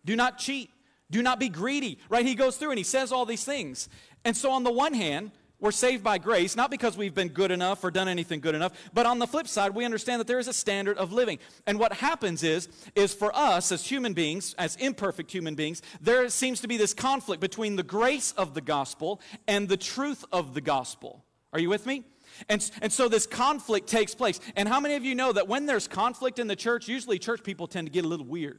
do 0.05 0.17
not 0.17 0.39
cheat, 0.39 0.71
do 1.11 1.23
not 1.23 1.39
be 1.39 1.49
greedy, 1.49 1.99
right? 2.09 2.25
He 2.25 2.35
goes 2.35 2.57
through 2.57 2.71
and 2.71 2.79
he 2.79 2.85
says 2.85 3.13
all 3.13 3.27
these 3.27 3.45
things. 3.45 3.89
And 4.25 4.37
so, 4.37 4.51
on 4.51 4.65
the 4.65 4.73
one 4.73 4.95
hand, 4.95 5.33
we're 5.63 5.71
saved 5.71 6.03
by 6.03 6.19
grace, 6.19 6.57
not 6.57 6.71
because 6.71 6.97
we've 6.97 7.15
been 7.15 7.29
good 7.29 7.53
enough 7.53 7.85
or 7.85 7.91
done 7.91 8.09
anything 8.09 8.41
good 8.41 8.57
enough, 8.57 8.73
but 8.93 9.07
on 9.07 9.21
the 9.21 9.27
flip 9.29 9.47
side, 9.47 9.75
we 9.75 9.85
understand 9.85 10.19
that 10.19 10.27
there 10.27 10.41
is 10.41 10.49
a 10.49 10.53
standard 10.53 10.99
of 10.99 11.13
living. 11.13 11.39
And 11.67 11.79
what 11.79 11.93
happens 11.93 12.43
is, 12.43 12.69
is 12.97 13.15
for 13.15 13.35
us 13.35 13.71
as 13.71 13.87
human 13.87 14.13
beings, 14.13 14.55
as 14.59 14.75
imperfect 14.77 15.31
human 15.31 15.55
beings, 15.55 15.81
there 16.01 16.29
seems 16.29 16.61
to 16.63 16.69
be 16.69 16.77
this 16.77 16.93
conflict 16.93 17.41
between 17.41 17.77
the 17.77 17.85
grace 17.85 18.33
of 18.33 18.55
the 18.55 18.61
gospel 18.61 19.21
and 19.47 19.69
the 19.69 19.77
truth 19.77 20.25
of 20.33 20.53
the 20.53 20.61
gospel. 20.61 21.25
Are 21.53 21.61
you 21.61 21.69
with 21.69 21.87
me? 21.87 22.03
And, 22.49 22.69
and 22.81 22.93
so 22.93 23.09
this 23.09 23.27
conflict 23.27 23.87
takes 23.87 24.17
place. 24.17 24.41
And 24.57 24.69
how 24.69 24.81
many 24.81 24.95
of 24.97 25.05
you 25.05 25.15
know 25.15 25.33
that 25.33 25.47
when 25.47 25.67
there's 25.67 25.87
conflict 25.87 26.41
in 26.41 26.49
the 26.49 26.57
church, 26.57 26.89
usually 26.89 27.21
church 27.21 27.45
people 27.45 27.69
tend 27.69 27.87
to 27.87 27.93
get 27.93 28.05
a 28.05 28.09
little 28.09 28.27
weird, 28.27 28.59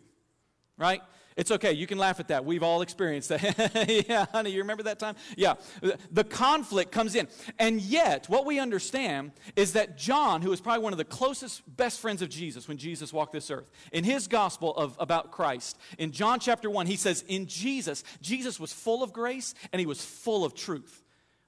right? 0.77 1.01
It's 1.35 1.51
okay. 1.51 1.73
You 1.73 1.87
can 1.87 1.97
laugh 1.97 2.19
at 2.19 2.27
that. 2.27 2.45
We've 2.45 2.63
all 2.63 2.81
experienced 2.81 3.29
that. 3.29 4.05
yeah, 4.07 4.25
honey, 4.31 4.51
you 4.51 4.59
remember 4.59 4.83
that 4.83 4.99
time? 4.99 5.15
Yeah. 5.35 5.55
The 6.11 6.23
conflict 6.23 6.91
comes 6.91 7.15
in. 7.15 7.27
And 7.59 7.81
yet, 7.81 8.29
what 8.29 8.45
we 8.45 8.59
understand 8.59 9.31
is 9.55 9.73
that 9.73 9.97
John, 9.97 10.41
who 10.41 10.49
was 10.49 10.61
probably 10.61 10.83
one 10.83 10.93
of 10.93 10.97
the 10.97 11.05
closest, 11.05 11.63
best 11.75 11.99
friends 11.99 12.21
of 12.21 12.29
Jesus 12.29 12.67
when 12.67 12.77
Jesus 12.77 13.11
walked 13.11 13.33
this 13.33 13.49
earth, 13.49 13.69
in 13.91 14.03
his 14.03 14.27
gospel 14.27 14.75
of, 14.75 14.95
about 14.99 15.31
Christ, 15.31 15.77
in 15.97 16.11
John 16.11 16.39
chapter 16.39 16.69
1, 16.69 16.85
he 16.85 16.95
says, 16.95 17.23
In 17.27 17.47
Jesus, 17.47 18.03
Jesus 18.21 18.59
was 18.59 18.71
full 18.71 19.03
of 19.03 19.13
grace 19.13 19.53
and 19.71 19.79
he 19.79 19.85
was 19.85 20.03
full 20.03 20.45
of 20.45 20.53
truth. 20.53 21.03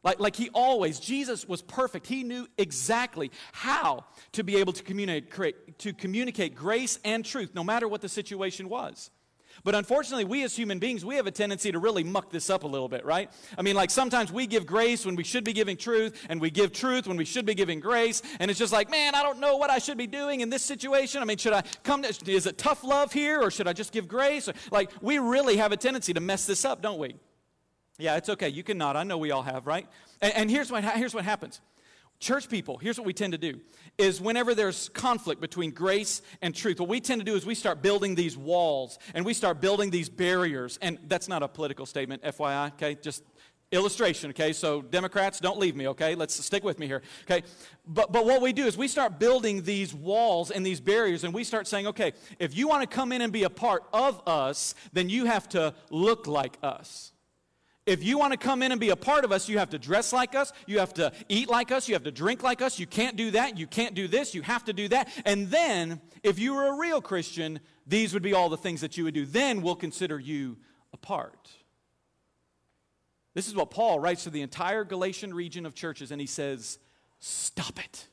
Like, 0.06 0.20
like 0.20 0.36
he 0.36 0.50
always, 0.54 1.00
Jesus 1.00 1.48
was 1.48 1.64
perfect. 1.64 2.06
He 2.06 2.24
knew 2.24 2.48
exactly 2.60 3.32
how 3.52 4.06
to 4.34 4.44
be 4.44 4.58
able 4.58 4.72
to 4.74 4.84
communicate, 4.84 5.80
to 5.80 5.94
communicate 5.94 6.54
grace 6.54 7.00
and 7.04 7.26
truth, 7.26 7.56
no 7.56 7.64
matter 7.64 7.88
what 7.88 8.02
the 8.02 8.10
situation 8.10 8.70
was. 8.70 9.10
But 9.64 9.76
unfortunately, 9.76 10.26
we 10.26 10.44
as 10.44 10.56
human 10.56 10.80
beings, 10.80 11.06
we 11.06 11.16
have 11.16 11.28
a 11.28 11.32
tendency 11.32 11.72
to 11.72 11.80
really 11.80 12.04
muck 12.04 12.30
this 12.30 12.50
up 12.50 12.64
a 12.64 12.68
little 12.68 12.90
bit, 12.90 13.06
right? 13.06 13.32
I 13.58 13.62
mean, 13.62 13.76
like 13.76 13.90
sometimes 13.90 14.32
we 14.32 14.48
give 14.48 14.66
grace 14.66 15.06
when 15.06 15.16
we 15.16 15.24
should 15.24 15.44
be 15.44 15.54
giving 15.54 15.78
truth, 15.78 16.26
and 16.30 16.42
we 16.42 16.50
give 16.50 16.72
truth 16.72 17.08
when 17.08 17.18
we 17.18 17.26
should 17.26 17.46
be 17.46 17.56
giving 17.56 17.80
grace, 17.80 18.22
and 18.40 18.52
it's 18.52 18.60
just 18.60 18.74
like, 18.74 18.90
man, 18.90 19.16
I 19.16 19.24
don't 19.24 19.40
know 19.40 19.58
what 19.58 19.70
I 19.70 19.78
should 19.78 19.98
be 19.98 20.08
doing 20.08 20.42
in 20.42 20.50
this 20.50 20.64
situation. 20.64 21.22
I 21.22 21.26
mean, 21.26 21.38
should 21.38 21.54
I 21.54 21.64
come 21.84 22.04
to, 22.04 22.32
is 22.32 22.46
it 22.46 22.58
tough 22.58 22.84
love 22.84 23.14
here, 23.14 23.42
or 23.42 23.50
should 23.52 23.68
I 23.68 23.74
just 23.74 23.92
give 23.92 24.08
grace? 24.08 24.48
Or, 24.48 24.54
like, 24.72 24.92
we 25.02 25.20
really 25.20 25.58
have 25.58 25.72
a 25.72 25.78
tendency 25.78 26.14
to 26.14 26.20
mess 26.20 26.46
this 26.46 26.66
up, 26.66 26.82
don't 26.82 27.00
we? 27.00 27.16
Yeah, 27.98 28.18
it's 28.18 28.30
okay. 28.30 28.50
You 28.50 28.64
can 28.64 28.78
nod. 28.78 28.96
I 28.96 29.04
know 29.04 29.18
we 29.18 29.32
all 29.32 29.44
have, 29.44 29.68
right? 29.68 29.88
And, 30.22 30.34
and 30.34 30.52
here's, 30.52 30.72
what, 30.72 30.84
here's 30.84 31.14
what 31.14 31.24
happens 31.24 31.62
church 32.26 32.50
people, 32.50 32.78
here's 32.78 32.98
what 32.98 33.06
we 33.06 33.14
tend 33.14 33.34
to 33.34 33.38
do 33.38 33.62
is 33.98 34.20
whenever 34.20 34.56
there's 34.56 34.90
conflict 34.90 35.40
between 35.40 35.70
grace 35.70 36.22
and 36.42 36.56
truth, 36.56 36.80
what 36.80 36.90
we 36.90 37.00
tend 37.00 37.22
to 37.22 37.26
do 37.26 37.36
is 37.36 37.46
we 37.46 37.56
start 37.56 37.82
building 37.82 38.16
these 38.16 38.36
walls 38.36 38.98
and 39.14 39.24
we 39.24 39.34
start 39.34 39.62
building 39.62 39.92
these 39.92 40.10
barriers. 40.10 40.80
And 40.82 40.98
that's 41.08 41.30
not 41.30 41.44
a 41.44 41.48
political 41.48 41.86
statement, 41.86 42.24
FYI, 42.24 42.74
okay? 42.74 42.96
Just 42.96 43.24
illustration, 43.72 44.32
okay? 44.32 44.54
So 44.54 44.82
Democrats, 44.82 45.40
don't 45.40 45.60
leave 45.60 45.76
me, 45.76 45.88
okay? 45.90 46.16
Let's 46.16 46.44
stick 46.44 46.64
with 46.64 46.80
me 46.80 46.88
here, 46.88 47.04
okay? 47.30 47.46
But, 47.88 48.12
but 48.12 48.26
what 48.26 48.42
we 48.42 48.54
do 48.54 48.66
is 48.66 48.76
we 48.76 48.88
start 48.88 49.20
building 49.20 49.62
these 49.62 49.94
walls 49.94 50.50
and 50.50 50.66
these 50.66 50.82
barriers 50.82 51.24
and 51.24 51.34
we 51.34 51.44
start 51.44 51.68
saying, 51.68 51.88
okay, 51.88 52.14
if 52.40 52.58
you 52.58 52.68
want 52.68 52.82
to 52.82 52.88
come 52.88 53.12
in 53.12 53.22
and 53.22 53.32
be 53.32 53.44
a 53.44 53.50
part 53.52 53.84
of 53.94 54.22
us, 54.28 54.74
then 54.94 55.10
you 55.10 55.26
have 55.26 55.48
to 55.50 55.76
look 55.92 56.26
like 56.26 56.58
us. 56.64 57.12
If 57.86 58.04
you 58.04 58.18
want 58.18 58.34
to 58.34 58.38
come 58.38 58.64
in 58.64 58.72
and 58.72 58.82
be 58.82 58.90
a 58.90 58.96
part 58.96 59.26
of 59.26 59.32
us, 59.32 59.48
you 59.48 59.60
have 59.60 59.70
to 59.70 59.78
dress 59.78 60.12
like 60.12 60.34
us, 60.34 60.52
you 60.66 60.80
have 60.80 60.94
to 60.96 61.12
eat 61.30 61.50
like 61.50 61.72
us, 61.72 61.88
you 61.88 61.94
have 61.94 62.04
to 62.04 62.12
drink 62.12 62.42
like 62.42 62.62
us. 62.62 62.80
You 62.80 62.88
can't 62.88 63.16
do 63.16 63.32
that, 63.32 63.60
you 63.60 63.68
can't 63.68 63.94
do 63.94 64.08
this, 64.08 64.34
you 64.34 64.42
have 64.42 64.66
to 64.66 64.74
do 64.74 64.88
that. 64.88 65.10
And 65.24 65.50
then, 65.52 66.02
if 66.24 66.40
you 66.40 66.56
were 66.56 66.68
a 66.68 66.78
real 66.78 67.00
Christian, 67.00 67.60
these 67.86 68.14
would 68.14 68.24
be 68.24 68.34
all 68.34 68.50
the 68.50 68.58
things 68.58 68.82
that 68.82 68.98
you 68.98 69.04
would 69.04 69.14
do. 69.14 69.26
Then 69.26 69.62
we'll 69.62 69.76
consider 69.76 70.20
you 70.20 70.58
a 70.94 70.98
part. 70.98 71.50
This 73.36 73.48
is 73.48 73.54
what 73.54 73.70
Paul 73.70 74.00
writes 74.00 74.24
to 74.24 74.32
the 74.32 74.42
entire 74.42 74.84
Galatian 74.84 75.34
region 75.34 75.66
of 75.68 75.76
churches, 75.76 76.10
and 76.10 76.20
he 76.20 76.28
says, 76.28 76.80
Stop 77.20 77.80
it. 77.80 78.08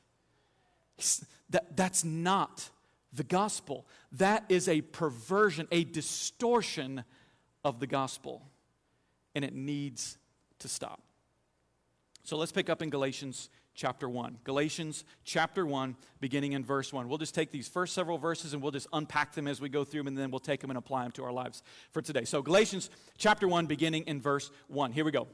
That, 1.49 1.75
that's 1.75 2.03
not 2.03 2.69
the 3.11 3.23
gospel. 3.23 3.87
That 4.11 4.45
is 4.49 4.69
a 4.69 4.81
perversion, 4.81 5.67
a 5.71 5.83
distortion 5.83 7.03
of 7.63 7.79
the 7.79 7.87
gospel. 7.87 8.43
And 9.35 9.43
it 9.43 9.53
needs 9.53 10.17
to 10.59 10.67
stop. 10.67 11.01
So 12.23 12.37
let's 12.37 12.51
pick 12.51 12.69
up 12.69 12.81
in 12.81 12.89
Galatians 12.89 13.49
chapter 13.75 14.07
1. 14.07 14.37
Galatians 14.43 15.03
chapter 15.23 15.65
1, 15.65 15.95
beginning 16.19 16.53
in 16.53 16.63
verse 16.63 16.93
1. 16.93 17.09
We'll 17.09 17.17
just 17.17 17.35
take 17.35 17.51
these 17.51 17.67
first 17.67 17.93
several 17.93 18.17
verses 18.17 18.53
and 18.53 18.61
we'll 18.61 18.71
just 18.71 18.87
unpack 18.93 19.33
them 19.33 19.47
as 19.47 19.59
we 19.59 19.69
go 19.69 19.83
through 19.83 20.01
them, 20.01 20.07
and 20.07 20.17
then 20.17 20.31
we'll 20.31 20.39
take 20.39 20.61
them 20.61 20.69
and 20.69 20.77
apply 20.77 21.03
them 21.03 21.11
to 21.13 21.23
our 21.23 21.31
lives 21.31 21.63
for 21.91 22.01
today. 22.01 22.23
So, 22.23 22.41
Galatians 22.41 22.89
chapter 23.17 23.47
1, 23.47 23.65
beginning 23.65 24.03
in 24.03 24.21
verse 24.21 24.51
1. 24.67 24.91
Here 24.91 25.05
we 25.05 25.11
go. 25.11 25.27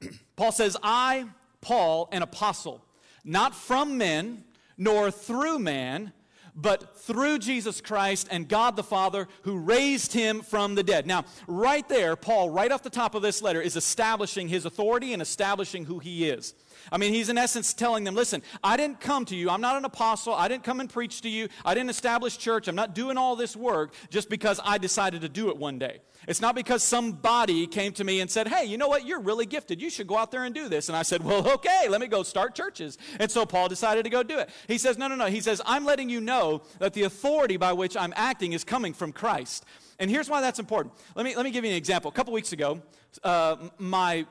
Paul 0.36 0.52
says, 0.52 0.76
I, 0.82 1.26
Paul, 1.60 2.08
an 2.12 2.22
apostle, 2.22 2.84
not 3.24 3.54
from 3.54 3.98
men, 3.98 4.44
nor 4.76 5.10
through 5.10 5.58
man, 5.58 6.12
but 6.60 6.98
through 6.98 7.38
Jesus 7.38 7.80
Christ 7.80 8.28
and 8.30 8.48
God 8.48 8.74
the 8.74 8.82
Father 8.82 9.28
who 9.42 9.58
raised 9.58 10.12
him 10.12 10.40
from 10.42 10.74
the 10.74 10.82
dead. 10.82 11.06
Now, 11.06 11.24
right 11.46 11.88
there, 11.88 12.16
Paul, 12.16 12.50
right 12.50 12.72
off 12.72 12.82
the 12.82 12.90
top 12.90 13.14
of 13.14 13.22
this 13.22 13.40
letter, 13.40 13.60
is 13.60 13.76
establishing 13.76 14.48
his 14.48 14.64
authority 14.64 15.12
and 15.12 15.22
establishing 15.22 15.84
who 15.84 16.00
he 16.00 16.28
is. 16.28 16.54
I 16.90 16.98
mean, 16.98 17.12
he's 17.12 17.28
in 17.28 17.38
essence 17.38 17.74
telling 17.74 18.04
them, 18.04 18.14
listen, 18.14 18.42
I 18.62 18.76
didn't 18.76 19.00
come 19.00 19.24
to 19.26 19.36
you. 19.36 19.50
I'm 19.50 19.60
not 19.60 19.76
an 19.76 19.84
apostle. 19.84 20.34
I 20.34 20.48
didn't 20.48 20.64
come 20.64 20.80
and 20.80 20.88
preach 20.88 21.20
to 21.22 21.28
you. 21.28 21.48
I 21.64 21.74
didn't 21.74 21.90
establish 21.90 22.38
church. 22.38 22.68
I'm 22.68 22.76
not 22.76 22.94
doing 22.94 23.16
all 23.16 23.36
this 23.36 23.56
work 23.56 23.94
just 24.10 24.28
because 24.28 24.60
I 24.64 24.78
decided 24.78 25.22
to 25.22 25.28
do 25.28 25.48
it 25.48 25.56
one 25.56 25.78
day. 25.78 26.00
It's 26.26 26.40
not 26.40 26.54
because 26.54 26.82
somebody 26.82 27.66
came 27.66 27.92
to 27.92 28.04
me 28.04 28.20
and 28.20 28.30
said, 28.30 28.48
hey, 28.48 28.64
you 28.64 28.76
know 28.76 28.88
what? 28.88 29.06
You're 29.06 29.20
really 29.20 29.46
gifted. 29.46 29.80
You 29.80 29.90
should 29.90 30.06
go 30.06 30.16
out 30.16 30.30
there 30.30 30.44
and 30.44 30.54
do 30.54 30.68
this. 30.68 30.88
And 30.88 30.96
I 30.96 31.02
said, 31.02 31.24
well, 31.24 31.48
okay, 31.54 31.88
let 31.88 32.00
me 32.00 32.06
go 32.06 32.22
start 32.22 32.54
churches. 32.54 32.98
And 33.20 33.30
so 33.30 33.46
Paul 33.46 33.68
decided 33.68 34.04
to 34.04 34.10
go 34.10 34.22
do 34.22 34.38
it. 34.38 34.50
He 34.66 34.78
says, 34.78 34.98
no, 34.98 35.08
no, 35.08 35.14
no. 35.14 35.26
He 35.26 35.40
says, 35.40 35.62
I'm 35.64 35.84
letting 35.84 36.08
you 36.08 36.20
know 36.20 36.62
that 36.80 36.94
the 36.94 37.04
authority 37.04 37.56
by 37.56 37.72
which 37.72 37.96
I'm 37.96 38.12
acting 38.16 38.52
is 38.52 38.64
coming 38.64 38.92
from 38.92 39.12
Christ. 39.12 39.64
And 39.98 40.10
here's 40.10 40.28
why 40.28 40.40
that's 40.40 40.58
important. 40.58 40.94
Let 41.14 41.24
me, 41.24 41.34
let 41.34 41.44
me 41.44 41.50
give 41.50 41.64
you 41.64 41.70
an 41.70 41.76
example. 41.76 42.10
A 42.10 42.14
couple 42.14 42.32
weeks 42.32 42.52
ago, 42.52 42.80
uh, 43.24 43.56
my 43.78 44.26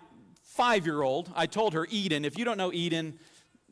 five 0.48 0.86
year 0.86 1.04
old, 1.04 1.32
I 1.36 1.46
told 1.46 1.74
her, 1.74 1.86
Eden, 1.90 2.26
if 2.26 2.38
you 2.38 2.46
don't 2.46 2.58
know 2.58 2.74
Eden, 2.74 3.20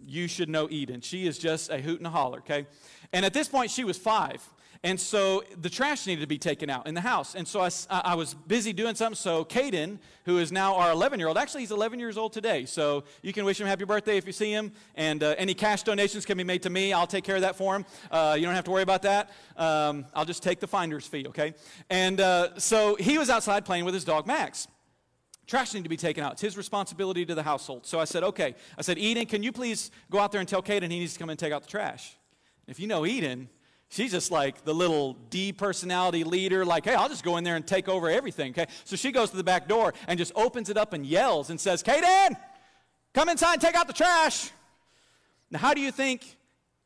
you 0.05 0.27
should 0.27 0.49
know 0.49 0.67
Eden. 0.69 1.01
She 1.01 1.25
is 1.25 1.37
just 1.37 1.71
a 1.71 1.79
hoot 1.79 1.99
and 1.99 2.07
a 2.07 2.09
holler, 2.09 2.39
okay? 2.39 2.67
And 3.13 3.25
at 3.25 3.33
this 3.33 3.47
point, 3.47 3.71
she 3.71 3.83
was 3.83 3.97
five. 3.97 4.47
And 4.83 4.99
so 4.99 5.43
the 5.59 5.69
trash 5.69 6.05
needed 6.05 6.21
to 6.21 6.27
be 6.27 6.37
taken 6.37 6.69
out 6.69 6.85
in 6.85 6.93
the 6.93 7.01
house. 7.01 7.33
And 7.33 7.47
so 7.47 7.61
I, 7.61 7.69
I 7.89 8.13
was 8.13 8.35
busy 8.35 8.71
doing 8.71 8.93
something. 8.93 9.15
So 9.15 9.43
Caden, 9.43 9.97
who 10.25 10.37
is 10.37 10.51
now 10.51 10.75
our 10.75 10.91
11 10.91 11.17
year 11.17 11.27
old, 11.27 11.39
actually, 11.39 11.61
he's 11.61 11.71
11 11.71 11.97
years 11.97 12.19
old 12.19 12.33
today. 12.33 12.65
So 12.65 13.03
you 13.23 13.33
can 13.33 13.45
wish 13.45 13.59
him 13.59 13.65
happy 13.65 13.85
birthday 13.85 14.17
if 14.17 14.27
you 14.27 14.33
see 14.33 14.51
him. 14.51 14.71
And 14.93 15.23
uh, 15.23 15.33
any 15.39 15.55
cash 15.55 15.81
donations 15.81 16.23
can 16.23 16.37
be 16.37 16.43
made 16.43 16.61
to 16.63 16.69
me. 16.69 16.93
I'll 16.93 17.07
take 17.07 17.23
care 17.23 17.35
of 17.35 17.41
that 17.41 17.55
for 17.55 17.75
him. 17.75 17.85
Uh, 18.11 18.35
you 18.37 18.45
don't 18.45 18.53
have 18.53 18.65
to 18.65 18.71
worry 18.71 18.83
about 18.83 19.01
that. 19.03 19.31
Um, 19.57 20.05
I'll 20.13 20.25
just 20.25 20.43
take 20.43 20.59
the 20.59 20.67
finder's 20.67 21.07
fee, 21.07 21.25
okay? 21.29 21.55
And 21.89 22.21
uh, 22.21 22.59
so 22.59 22.95
he 22.99 23.17
was 23.17 23.31
outside 23.31 23.65
playing 23.65 23.85
with 23.85 23.95
his 23.95 24.03
dog, 24.03 24.27
Max. 24.27 24.67
Trash 25.47 25.73
needed 25.73 25.83
to 25.83 25.89
be 25.89 25.97
taken 25.97 26.23
out. 26.23 26.33
It's 26.33 26.41
his 26.41 26.57
responsibility 26.57 27.25
to 27.25 27.35
the 27.35 27.43
household. 27.43 27.85
So 27.85 27.99
I 27.99 28.05
said, 28.05 28.23
okay. 28.23 28.55
I 28.77 28.81
said, 28.81 28.97
Eden, 28.97 29.25
can 29.25 29.43
you 29.43 29.51
please 29.51 29.91
go 30.09 30.19
out 30.19 30.31
there 30.31 30.39
and 30.39 30.49
tell 30.49 30.63
Caden 30.63 30.89
he 30.89 30.99
needs 30.99 31.13
to 31.13 31.19
come 31.19 31.29
and 31.29 31.37
take 31.37 31.53
out 31.53 31.61
the 31.61 31.69
trash? 31.69 32.17
If 32.67 32.79
you 32.79 32.87
know 32.87 33.05
Eden, 33.05 33.49
She's 33.89 34.11
just 34.11 34.31
like 34.31 34.65
the 34.65 34.73
little 34.73 35.13
D 35.29 35.53
personality 35.53 36.23
leader, 36.23 36.65
like, 36.65 36.85
hey, 36.85 36.95
I'll 36.95 37.09
just 37.09 37.23
go 37.23 37.37
in 37.37 37.43
there 37.43 37.55
and 37.55 37.65
take 37.65 37.87
over 37.87 38.09
everything, 38.09 38.51
okay? 38.51 38.65
So 38.83 38.95
she 38.95 39.11
goes 39.11 39.29
to 39.29 39.37
the 39.37 39.43
back 39.43 39.67
door 39.67 39.93
and 40.07 40.17
just 40.17 40.31
opens 40.35 40.69
it 40.69 40.77
up 40.77 40.93
and 40.93 41.05
yells 41.05 41.49
and 41.49 41.59
says, 41.59 41.83
Caden, 41.83 42.35
come 43.13 43.29
inside 43.29 43.53
and 43.53 43.61
take 43.61 43.75
out 43.75 43.87
the 43.87 43.93
trash. 43.93 44.51
Now, 45.51 45.59
how 45.59 45.73
do 45.73 45.81
you 45.81 45.91
think 45.91 46.35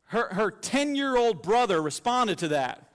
her 0.04 0.50
10 0.50 0.94
year 0.94 1.16
old 1.16 1.42
brother 1.42 1.80
responded 1.80 2.38
to 2.38 2.48
that? 2.48 2.89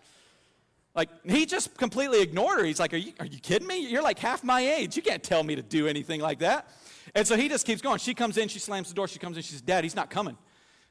Like, 0.96 1.10
he 1.26 1.46
just 1.46 1.78
completely 1.78 2.22
ignored 2.22 2.60
her. 2.60 2.66
He's 2.66 2.80
like, 2.80 2.94
are 2.94 2.98
you, 2.98 3.14
are 3.20 3.26
you 3.26 3.40
kidding 3.40 3.68
me? 3.68 3.80
You're 3.88 4.04
like 4.04 4.20
half 4.20 4.44
my 4.44 4.62
age. 4.62 4.96
You 4.96 5.02
can't 5.02 5.22
tell 5.22 5.44
me 5.44 5.56
to 5.56 5.62
do 5.62 5.88
anything 5.88 6.22
like 6.22 6.40
that. 6.40 6.70
And 7.14 7.28
so 7.28 7.36
he 7.36 7.50
just 7.50 7.66
keeps 7.66 7.82
going. 7.82 8.00
She 8.00 8.14
comes 8.14 8.38
in, 8.38 8.48
she 8.48 8.60
slams 8.60 8.88
the 8.88 8.96
door, 8.96 9.08
she 9.08 9.20
comes 9.20 9.38
in, 9.38 9.44
she 9.44 9.52
says, 9.52 9.62
Dad, 9.62 9.84
he's 9.84 9.96
not 9.96 10.10
coming. 10.10 10.38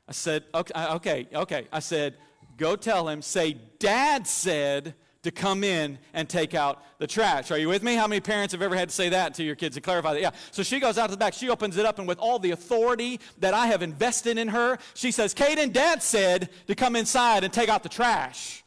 I 0.07 0.13
said, 0.13 0.45
okay, 0.55 0.73
okay, 0.75 1.29
okay. 1.35 1.69
I 1.73 1.81
said, 1.81 2.15
Go 2.57 2.77
tell 2.77 3.09
him, 3.09 3.23
say, 3.23 3.57
Dad 3.79 4.27
said 4.27 4.95
to 5.23 5.31
come 5.31 5.65
in 5.65 5.99
and 6.13 6.29
take 6.29 6.55
out 6.55 6.83
the 6.99 7.07
trash. 7.07 7.51
Are 7.51 7.59
you 7.59 7.69
with 7.69 7.83
me? 7.83 7.95
How 7.95 8.07
many 8.07 8.21
parents 8.21 8.53
have 8.53 8.61
ever 8.63 8.77
had 8.77 8.91
to 8.91 8.95
say 8.95 9.09
that 9.09 9.35
to 9.35 9.43
your 9.43 9.55
kids 9.55 9.75
to 9.75 9.81
clarify 9.81 10.13
that? 10.13 10.21
Yeah. 10.21 10.31
So 10.51 10.63
she 10.63 10.79
goes 10.79 10.99
out 10.99 11.07
to 11.07 11.13
the 11.13 11.17
back, 11.17 11.33
she 11.33 11.49
opens 11.49 11.77
it 11.77 11.87
up, 11.87 11.99
and 11.99 12.07
with 12.07 12.19
all 12.19 12.39
the 12.39 12.51
authority 12.51 13.21
that 13.39 13.55
I 13.55 13.67
have 13.69 13.83
invested 13.83 14.39
in 14.39 14.49
her, 14.49 14.79
she 14.93 15.11
says, 15.11 15.35
Caden, 15.35 15.73
Dad 15.73 16.03
said 16.03 16.51
to 16.67 16.75
come 16.75 16.95
inside 16.95 17.43
and 17.43 17.53
take 17.53 17.69
out 17.69 17.83
the 17.83 17.89
trash. 17.89 18.64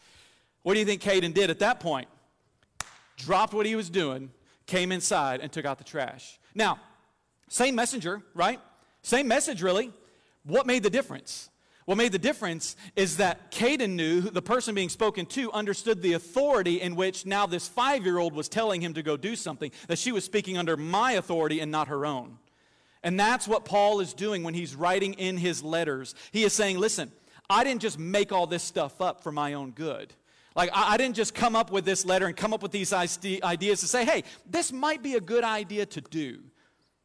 What 0.68 0.74
do 0.74 0.82
you 0.82 0.86
think 0.86 1.02
Caden 1.02 1.34
did 1.34 1.50
at 1.50 1.60
that 1.60 1.80
point? 1.80 2.10
Dropped 3.16 3.54
what 3.54 3.66
he 3.66 3.78
was 3.78 3.90
doing, 3.90 4.32
came 4.66 4.92
inside, 4.92 5.40
and 5.40 5.50
took 5.50 5.64
out 5.64 5.78
the 5.78 5.86
trash. 5.86 6.42
Now, 6.54 6.78
same 7.48 7.74
messenger, 7.74 8.22
right? 8.34 8.60
Same 9.02 9.30
message, 9.30 9.64
really. 9.64 9.94
What 10.44 10.68
made 10.68 10.84
the 10.84 10.90
difference? 10.90 11.50
What 11.86 11.98
made 11.98 12.12
the 12.12 12.20
difference 12.20 12.76
is 12.98 13.16
that 13.16 13.50
Caden 13.50 13.92
knew, 13.92 14.20
the 14.20 14.42
person 14.42 14.76
being 14.76 14.90
spoken 14.90 15.26
to, 15.28 15.50
understood 15.54 16.02
the 16.02 16.12
authority 16.12 16.82
in 16.82 16.98
which 16.98 17.26
now 17.26 17.46
this 17.46 17.70
five 17.70 18.04
year 18.04 18.18
old 18.18 18.34
was 18.34 18.50
telling 18.50 18.82
him 18.82 18.94
to 18.96 19.02
go 19.02 19.16
do 19.16 19.38
something, 19.38 19.72
that 19.88 20.00
she 20.00 20.12
was 20.12 20.26
speaking 20.26 20.58
under 20.58 20.76
my 20.76 21.14
authority 21.14 21.62
and 21.62 21.72
not 21.72 21.88
her 21.88 22.06
own. 22.06 22.40
And 23.04 23.18
that's 23.18 23.48
what 23.48 23.64
Paul 23.64 24.02
is 24.02 24.14
doing 24.14 24.44
when 24.44 24.54
he's 24.54 24.76
writing 24.76 25.14
in 25.14 25.38
his 25.38 25.64
letters. 25.64 26.14
He 26.34 26.44
is 26.44 26.52
saying, 26.52 26.78
listen, 26.78 27.14
I 27.50 27.64
didn't 27.64 27.84
just 27.84 27.98
make 27.98 28.34
all 28.34 28.48
this 28.48 28.64
stuff 28.64 29.00
up 29.00 29.24
for 29.24 29.32
my 29.32 29.54
own 29.54 29.72
good. 29.72 30.14
Like, 30.58 30.72
I, 30.74 30.96
I 30.96 30.98
didn't 30.98 31.16
just 31.16 31.36
come 31.36 31.56
up 31.56 31.72
with 31.72 31.86
this 31.86 32.04
letter 32.04 32.26
and 32.26 32.36
come 32.36 32.52
up 32.52 32.64
with 32.64 32.72
these 32.72 32.92
ideas 32.92 33.80
to 33.80 33.88
say, 33.88 34.04
hey, 34.04 34.24
this 34.50 34.74
might 34.74 35.04
be 35.04 35.14
a 35.14 35.22
good 35.22 35.44
idea 35.44 35.86
to 35.86 36.02
do. 36.02 36.40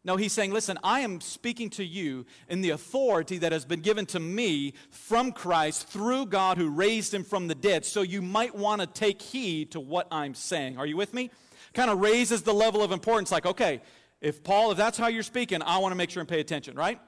No, 0.05 0.17
he's 0.17 0.33
saying, 0.33 0.53
listen, 0.53 0.79
I 0.83 1.01
am 1.01 1.21
speaking 1.21 1.71
to 1.71 1.85
you 1.85 2.27
in 2.49 2.63
the 2.63 2.71
authority 2.71 3.39
that 3.39 3.53
has 3.53 3.65
been 3.65 3.81
given 3.81 4.07
to 4.07 4.19
me 4.19 4.73
from 4.91 5.31
Christ 5.31 5.87
through 5.87 6.27
God 6.27 6.57
who 6.59 6.71
raised 6.71 7.15
him 7.15 7.23
from 7.23 7.47
the 7.47 7.55
dead. 7.55 7.85
So 7.85 8.03
you 8.03 8.21
might 8.21 8.53
want 8.53 8.81
to 8.81 8.87
take 8.89 9.23
heed 9.23 9.71
to 9.73 9.81
what 9.81 10.09
I'm 10.11 10.35
saying. 10.35 10.79
Are 10.79 10.87
you 10.87 10.97
with 10.97 11.15
me? 11.15 11.31
Kind 11.73 11.91
of 11.91 12.01
raises 12.01 12.43
the 12.43 12.55
level 12.55 12.83
of 12.83 12.91
importance 12.91 13.31
like, 13.31 13.47
okay, 13.47 13.81
if 14.21 14.43
Paul, 14.43 14.73
if 14.73 14.79
that's 14.79 14.99
how 14.99 15.07
you're 15.07 15.23
speaking, 15.23 15.63
I 15.63 15.79
want 15.79 15.93
to 15.93 15.97
make 15.97 16.11
sure 16.11 16.21
and 16.21 16.29
pay 16.29 16.41
attention, 16.41 16.75
right? 16.75 16.99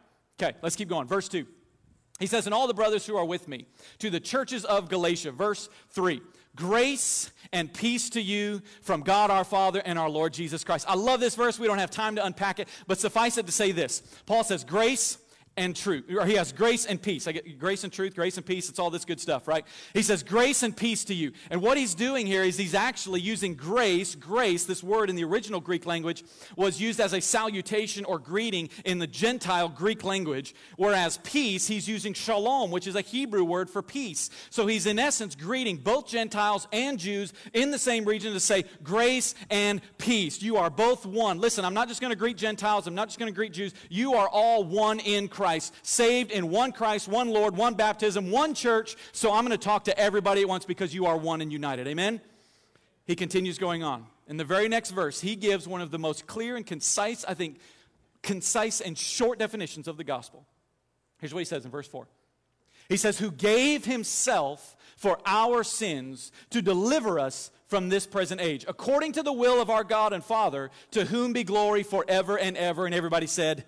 Okay, 0.41 0.57
let's 0.63 0.77
keep 0.77 0.89
going. 0.89 1.09
Verse 1.09 1.29
2. 1.29 1.47
He 2.21 2.27
says, 2.27 2.47
And 2.47 2.55
all 2.55 2.67
the 2.67 2.75
brothers 2.75 3.07
who 3.07 3.17
are 3.17 3.25
with 3.25 3.49
me, 3.49 3.67
to 3.99 4.11
the 4.11 4.21
churches 4.21 4.65
of 4.65 4.89
Galatia. 4.89 5.33
Verse 5.33 5.69
3. 5.91 6.21
Grace 6.57 7.33
and 7.53 7.73
peace 7.73 8.11
to 8.11 8.21
you 8.21 8.63
from 8.81 9.01
God 9.01 9.31
our 9.31 9.43
Father 9.43 9.83
and 9.85 9.99
our 9.99 10.09
Lord 10.09 10.33
Jesus 10.33 10.63
Christ. 10.63 10.87
I 10.89 10.95
love 10.95 11.19
this 11.19 11.35
verse. 11.35 11.59
We 11.59 11.67
don't 11.67 11.79
have 11.79 11.91
time 11.91 12.15
to 12.15 12.25
unpack 12.25 12.61
it, 12.61 12.69
but 12.87 12.99
suffice 12.99 13.39
it 13.39 13.47
to 13.47 13.53
say 13.53 13.73
this 13.73 14.03
Paul 14.27 14.45
says, 14.45 14.63
Grace 14.63 15.19
and 15.57 15.75
truth. 15.77 16.05
Or 16.11 16.27
he 16.27 16.35
has 16.35 16.53
grace 16.53 16.87
and 16.87 17.01
peace. 17.01 17.29
I 17.29 17.33
get 17.33 17.59
grace 17.59 17.85
and 17.85 17.93
truth, 17.93 18.15
grace 18.15 18.37
and 18.37 18.45
peace. 18.45 18.69
It's 18.69 18.79
all 18.79 18.91
this 18.91 19.05
good 19.05 19.21
stuff, 19.21 19.47
right? 19.47 19.65
He 19.93 20.03
says 20.03 20.23
grace 20.23 20.63
and 20.63 20.77
peace 20.77 21.05
to 21.05 21.15
you. 21.15 21.33
And 21.51 21.63
what 21.63 21.77
he's 21.77 21.95
doing 21.95 22.27
here 22.27 22.43
is 22.43 22.57
he's 22.57 22.75
actually 22.75 23.21
using 23.21 23.55
grace. 23.55 24.15
Grace, 24.15 24.65
this 24.65 24.83
word 24.83 25.11
in 25.11 25.17
the 25.17 25.25
original 25.25 25.61
Greek 25.61 25.87
language, 25.87 26.25
was 26.57 26.81
used 26.81 27.01
as 27.01 27.13
a 27.13 27.21
salutation 27.21 28.05
or 28.05 28.19
greeting 28.19 28.69
in 28.85 28.99
the 28.99 29.07
Gentile 29.07 29.69
Greek 29.69 30.03
language. 30.03 30.55
Whereas 30.77 31.19
peace, 31.23 31.69
he's 31.69 31.89
using 31.89 32.15
shalom, 32.15 32.71
which 32.71 32.87
is 32.87 32.97
a 32.97 33.01
Hebrew 33.01 33.45
word 33.45 33.71
for 33.71 33.83
peace. 33.83 34.31
So 34.51 34.67
he's 34.67 34.87
in 34.87 34.99
essence 34.99 35.37
greeting 35.37 35.77
both 35.77 36.09
Gentiles 36.09 36.67
and 36.73 36.99
Jews 36.99 37.33
in 37.53 37.71
the 37.71 37.79
same 37.79 38.05
region 38.05 38.33
to 38.33 38.41
say 38.41 38.65
grace 38.83 39.35
and 39.51 39.81
peace. 39.99 40.43
You 40.43 40.57
are 40.57 40.71
both 40.71 41.07
one. 41.07 41.39
Listen, 41.39 41.65
I'm 41.65 41.75
not 41.75 41.89
just 41.89 42.01
going 42.01 42.11
to 42.11 42.17
greet 42.17 42.37
Gentiles. 42.37 42.87
I'm 42.87 42.95
not 42.95 43.09
just 43.09 43.21
going 43.21 43.33
to 43.33 43.37
greet 43.37 43.53
Jews. 43.53 43.73
You 43.89 44.15
are 44.15 44.29
all 44.29 44.65
one 44.65 44.99
in 44.99 45.29
Christ. 45.29 45.44
Christ, 45.45 45.75
saved 45.83 46.31
in 46.31 46.49
one 46.49 46.73
Christ, 46.73 47.07
one 47.07 47.29
Lord, 47.29 47.55
one 47.55 47.75
baptism, 47.75 48.31
one 48.31 48.55
church. 48.55 48.97
So 49.13 49.31
I'm 49.31 49.45
going 49.45 49.51
to 49.51 49.63
talk 49.63 49.85
to 49.85 49.99
everybody 49.99 50.41
at 50.41 50.49
once 50.49 50.65
because 50.65 50.95
you 50.95 51.05
are 51.05 51.19
one 51.19 51.43
and 51.43 51.53
united. 51.53 51.87
Amen? 51.87 52.23
He 53.07 53.15
continues 53.15 53.59
going 53.59 53.83
on. 53.83 54.07
In 54.27 54.39
the 54.39 54.45
very 54.45 54.71
next 54.71 54.93
verse, 54.93 55.21
he 55.21 55.37
gives 55.37 55.69
one 55.69 55.83
of 55.83 55.91
the 55.91 55.99
most 55.99 56.27
clear 56.27 56.57
and 56.57 56.65
concise, 56.65 57.27
I 57.27 57.35
think, 57.35 57.59
concise 58.23 58.81
and 58.81 58.97
short 58.97 59.39
definitions 59.39 59.87
of 59.87 59.99
the 59.99 60.05
gospel. 60.05 60.47
Here's 61.19 61.35
what 61.35 61.41
he 61.41 61.45
says 61.45 61.67
in 61.67 61.71
verse 61.71 61.89
4. 61.89 62.09
He 62.89 62.97
says, 62.97 63.19
Who 63.19 63.31
gave 63.31 63.85
himself 63.85 64.79
for 64.97 65.19
our 65.27 65.63
sins 65.63 66.33
to 66.49 66.63
deliver 66.63 67.21
us 67.21 67.51
from 67.67 67.91
this 67.91 68.07
present 68.07 68.41
age, 68.41 68.65
according 68.67 69.13
to 69.13 69.23
the 69.23 69.33
will 69.35 69.61
of 69.61 69.69
our 69.69 69.85
God 69.85 70.15
and 70.15 70.25
Father, 70.25 70.71
to 70.93 71.05
whom 71.05 71.35
be 71.35 71.45
glory 71.45 71.83
forever 71.83 72.39
and 72.39 72.57
ever. 72.57 72.87
And 72.87 72.95
everybody 72.95 73.27
said, 73.27 73.67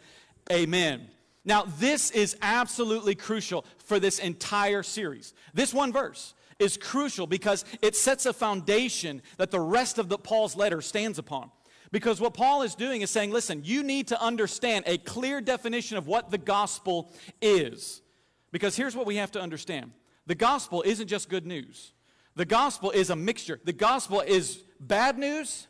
Amen. 0.50 1.08
Now, 1.46 1.62
this 1.78 2.10
is 2.10 2.36
absolutely 2.42 3.14
crucial 3.14 3.64
for 3.78 4.00
this 4.00 4.18
entire 4.18 4.82
series. 4.82 5.32
This 5.54 5.72
one 5.72 5.92
verse 5.92 6.34
is 6.58 6.76
crucial 6.76 7.28
because 7.28 7.64
it 7.80 7.94
sets 7.94 8.26
a 8.26 8.32
foundation 8.32 9.22
that 9.38 9.52
the 9.52 9.60
rest 9.60 9.98
of 9.98 10.08
the 10.08 10.18
Paul's 10.18 10.56
letter 10.56 10.82
stands 10.82 11.20
upon. 11.20 11.52
Because 11.92 12.20
what 12.20 12.34
Paul 12.34 12.62
is 12.62 12.74
doing 12.74 13.02
is 13.02 13.10
saying, 13.10 13.30
listen, 13.30 13.62
you 13.64 13.84
need 13.84 14.08
to 14.08 14.20
understand 14.20 14.84
a 14.88 14.98
clear 14.98 15.40
definition 15.40 15.96
of 15.96 16.08
what 16.08 16.32
the 16.32 16.38
gospel 16.38 17.12
is. 17.40 18.02
Because 18.50 18.74
here's 18.74 18.96
what 18.96 19.06
we 19.06 19.16
have 19.16 19.30
to 19.32 19.40
understand 19.40 19.92
the 20.26 20.34
gospel 20.34 20.82
isn't 20.82 21.06
just 21.06 21.28
good 21.28 21.46
news, 21.46 21.92
the 22.34 22.44
gospel 22.44 22.90
is 22.90 23.10
a 23.10 23.16
mixture. 23.16 23.60
The 23.62 23.72
gospel 23.72 24.20
is 24.20 24.64
bad 24.80 25.16
news, 25.16 25.68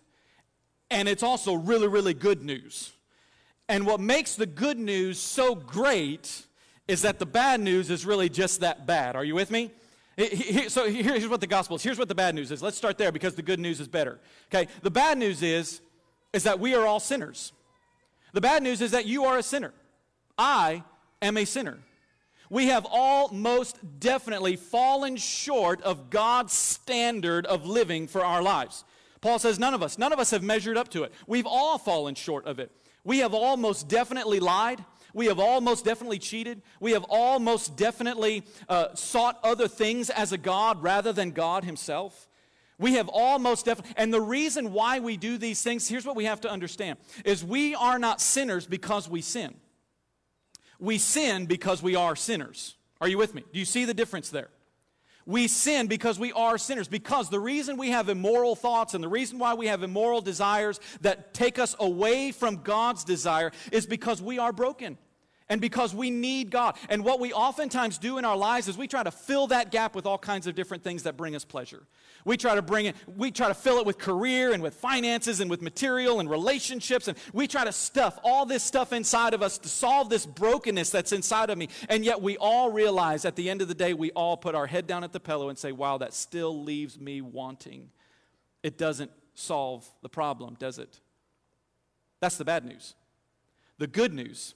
and 0.90 1.06
it's 1.06 1.22
also 1.22 1.54
really, 1.54 1.86
really 1.86 2.14
good 2.14 2.42
news. 2.42 2.95
And 3.68 3.86
what 3.86 4.00
makes 4.00 4.36
the 4.36 4.46
good 4.46 4.78
news 4.78 5.18
so 5.18 5.54
great 5.54 6.46
is 6.86 7.02
that 7.02 7.18
the 7.18 7.26
bad 7.26 7.60
news 7.60 7.90
is 7.90 8.06
really 8.06 8.28
just 8.28 8.60
that 8.60 8.86
bad. 8.86 9.16
Are 9.16 9.24
you 9.24 9.34
with 9.34 9.50
me? 9.50 9.72
So 10.68 10.88
here's 10.88 11.28
what 11.28 11.40
the 11.40 11.46
gospel 11.46 11.76
is. 11.76 11.82
Here's 11.82 11.98
what 11.98 12.08
the 12.08 12.14
bad 12.14 12.34
news 12.34 12.50
is. 12.50 12.62
Let's 12.62 12.76
start 12.76 12.96
there 12.96 13.12
because 13.12 13.34
the 13.34 13.42
good 13.42 13.60
news 13.60 13.80
is 13.80 13.88
better. 13.88 14.18
Okay? 14.50 14.70
The 14.82 14.90
bad 14.90 15.18
news 15.18 15.42
is 15.42 15.80
is 16.32 16.44
that 16.44 16.60
we 16.60 16.74
are 16.74 16.86
all 16.86 17.00
sinners. 17.00 17.52
The 18.32 18.40
bad 18.40 18.62
news 18.62 18.80
is 18.80 18.90
that 18.90 19.06
you 19.06 19.24
are 19.24 19.38
a 19.38 19.42
sinner. 19.42 19.72
I 20.36 20.84
am 21.22 21.36
a 21.36 21.44
sinner. 21.44 21.78
We 22.50 22.66
have 22.66 22.86
all 22.90 23.28
most 23.30 23.78
definitely 23.98 24.56
fallen 24.56 25.16
short 25.16 25.82
of 25.82 26.10
God's 26.10 26.52
standard 26.52 27.46
of 27.46 27.66
living 27.66 28.06
for 28.06 28.24
our 28.24 28.42
lives. 28.42 28.84
Paul 29.20 29.38
says, 29.38 29.58
none 29.58 29.74
of 29.74 29.82
us, 29.82 29.98
none 29.98 30.12
of 30.12 30.18
us 30.18 30.30
have 30.30 30.42
measured 30.42 30.76
up 30.76 30.88
to 30.90 31.02
it. 31.02 31.12
We've 31.26 31.46
all 31.46 31.78
fallen 31.78 32.14
short 32.14 32.46
of 32.46 32.58
it. 32.58 32.70
We 33.06 33.18
have 33.18 33.34
all 33.34 33.56
most 33.56 33.86
definitely 33.86 34.40
lied. 34.40 34.84
We 35.14 35.26
have 35.26 35.38
all 35.38 35.60
most 35.60 35.84
definitely 35.84 36.18
cheated. 36.18 36.60
We 36.80 36.90
have 36.90 37.04
all 37.08 37.38
most 37.38 37.76
definitely 37.76 38.42
uh, 38.68 38.96
sought 38.96 39.38
other 39.44 39.68
things 39.68 40.10
as 40.10 40.32
a 40.32 40.36
God 40.36 40.82
rather 40.82 41.12
than 41.12 41.30
God 41.30 41.62
Himself. 41.62 42.28
We 42.78 42.94
have 42.94 43.08
all 43.08 43.38
most 43.38 43.64
definitely, 43.64 43.94
and 43.96 44.12
the 44.12 44.20
reason 44.20 44.72
why 44.72 44.98
we 44.98 45.16
do 45.16 45.38
these 45.38 45.62
things, 45.62 45.88
here's 45.88 46.04
what 46.04 46.16
we 46.16 46.24
have 46.24 46.40
to 46.40 46.50
understand, 46.50 46.98
is 47.24 47.44
we 47.44 47.76
are 47.76 47.98
not 48.00 48.20
sinners 48.20 48.66
because 48.66 49.08
we 49.08 49.22
sin. 49.22 49.54
We 50.80 50.98
sin 50.98 51.46
because 51.46 51.84
we 51.84 51.94
are 51.94 52.16
sinners. 52.16 52.76
Are 53.00 53.06
you 53.06 53.18
with 53.18 53.34
me? 53.34 53.44
Do 53.52 53.60
you 53.60 53.64
see 53.64 53.84
the 53.84 53.94
difference 53.94 54.30
there? 54.30 54.48
We 55.26 55.48
sin 55.48 55.88
because 55.88 56.18
we 56.18 56.32
are 56.32 56.56
sinners. 56.56 56.88
Because 56.88 57.28
the 57.28 57.40
reason 57.40 57.76
we 57.76 57.90
have 57.90 58.08
immoral 58.08 58.54
thoughts 58.54 58.94
and 58.94 59.02
the 59.02 59.08
reason 59.08 59.38
why 59.38 59.54
we 59.54 59.66
have 59.66 59.82
immoral 59.82 60.20
desires 60.20 60.80
that 61.00 61.34
take 61.34 61.58
us 61.58 61.74
away 61.78 62.30
from 62.30 62.62
God's 62.62 63.04
desire 63.04 63.50
is 63.72 63.86
because 63.86 64.22
we 64.22 64.38
are 64.38 64.52
broken 64.52 64.96
and 65.48 65.60
because 65.60 65.94
we 65.94 66.10
need 66.10 66.50
God. 66.50 66.76
And 66.88 67.04
what 67.04 67.20
we 67.20 67.32
oftentimes 67.32 67.98
do 67.98 68.18
in 68.18 68.24
our 68.24 68.36
lives 68.36 68.66
is 68.66 68.76
we 68.76 68.88
try 68.88 69.02
to 69.02 69.12
fill 69.12 69.46
that 69.48 69.70
gap 69.70 69.94
with 69.94 70.04
all 70.04 70.18
kinds 70.18 70.46
of 70.46 70.56
different 70.56 70.82
things 70.82 71.04
that 71.04 71.16
bring 71.16 71.36
us 71.36 71.44
pleasure. 71.44 71.82
We 72.24 72.36
try 72.36 72.56
to 72.56 72.62
bring 72.62 72.86
it, 72.86 72.96
we 73.16 73.30
try 73.30 73.46
to 73.46 73.54
fill 73.54 73.78
it 73.78 73.86
with 73.86 73.98
career 73.98 74.52
and 74.52 74.60
with 74.60 74.74
finances 74.74 75.38
and 75.38 75.48
with 75.48 75.62
material 75.62 76.18
and 76.18 76.28
relationships. 76.28 77.06
And 77.06 77.16
we 77.32 77.46
try 77.46 77.64
to 77.64 77.70
stuff 77.70 78.18
all 78.24 78.44
this 78.44 78.64
stuff 78.64 78.92
inside 78.92 79.34
of 79.34 79.42
us 79.42 79.58
to 79.58 79.68
solve 79.68 80.10
this 80.10 80.26
brokenness 80.26 80.90
that's 80.90 81.12
inside 81.12 81.50
of 81.50 81.58
me. 81.58 81.68
And 81.88 82.04
yet 82.04 82.20
we 82.20 82.36
all 82.38 82.72
realize 82.72 83.24
at 83.24 83.36
the 83.36 83.48
end 83.48 83.62
of 83.62 83.68
the 83.68 83.74
day, 83.74 83.94
we 83.94 84.10
all 84.12 84.36
put 84.36 84.56
our 84.56 84.66
head 84.66 84.88
down 84.88 85.04
at 85.04 85.12
the 85.12 85.20
pillow 85.20 85.48
and 85.48 85.56
say, 85.56 85.70
wow, 85.70 85.98
that 85.98 86.12
still 86.12 86.62
leaves 86.64 86.98
me 86.98 87.20
wanting. 87.20 87.90
It 88.64 88.78
doesn't 88.78 89.12
solve 89.34 89.88
the 90.02 90.08
problem, 90.08 90.56
does 90.58 90.80
it? 90.80 90.98
That's 92.18 92.36
the 92.36 92.44
bad 92.44 92.64
news. 92.64 92.94
The 93.78 93.86
good 93.86 94.12
news 94.12 94.54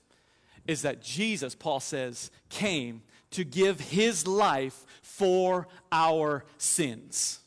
is 0.67 0.83
that 0.83 1.01
Jesus, 1.01 1.55
Paul 1.55 1.79
says, 1.79 2.31
came 2.49 3.01
to 3.31 3.43
give 3.43 3.79
his 3.79 4.27
life 4.27 4.85
for 5.01 5.67
our 5.91 6.43
sins. 6.57 7.39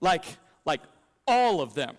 Like, 0.00 0.24
like 0.64 0.80
all 1.26 1.60
of 1.60 1.74
them. 1.74 1.96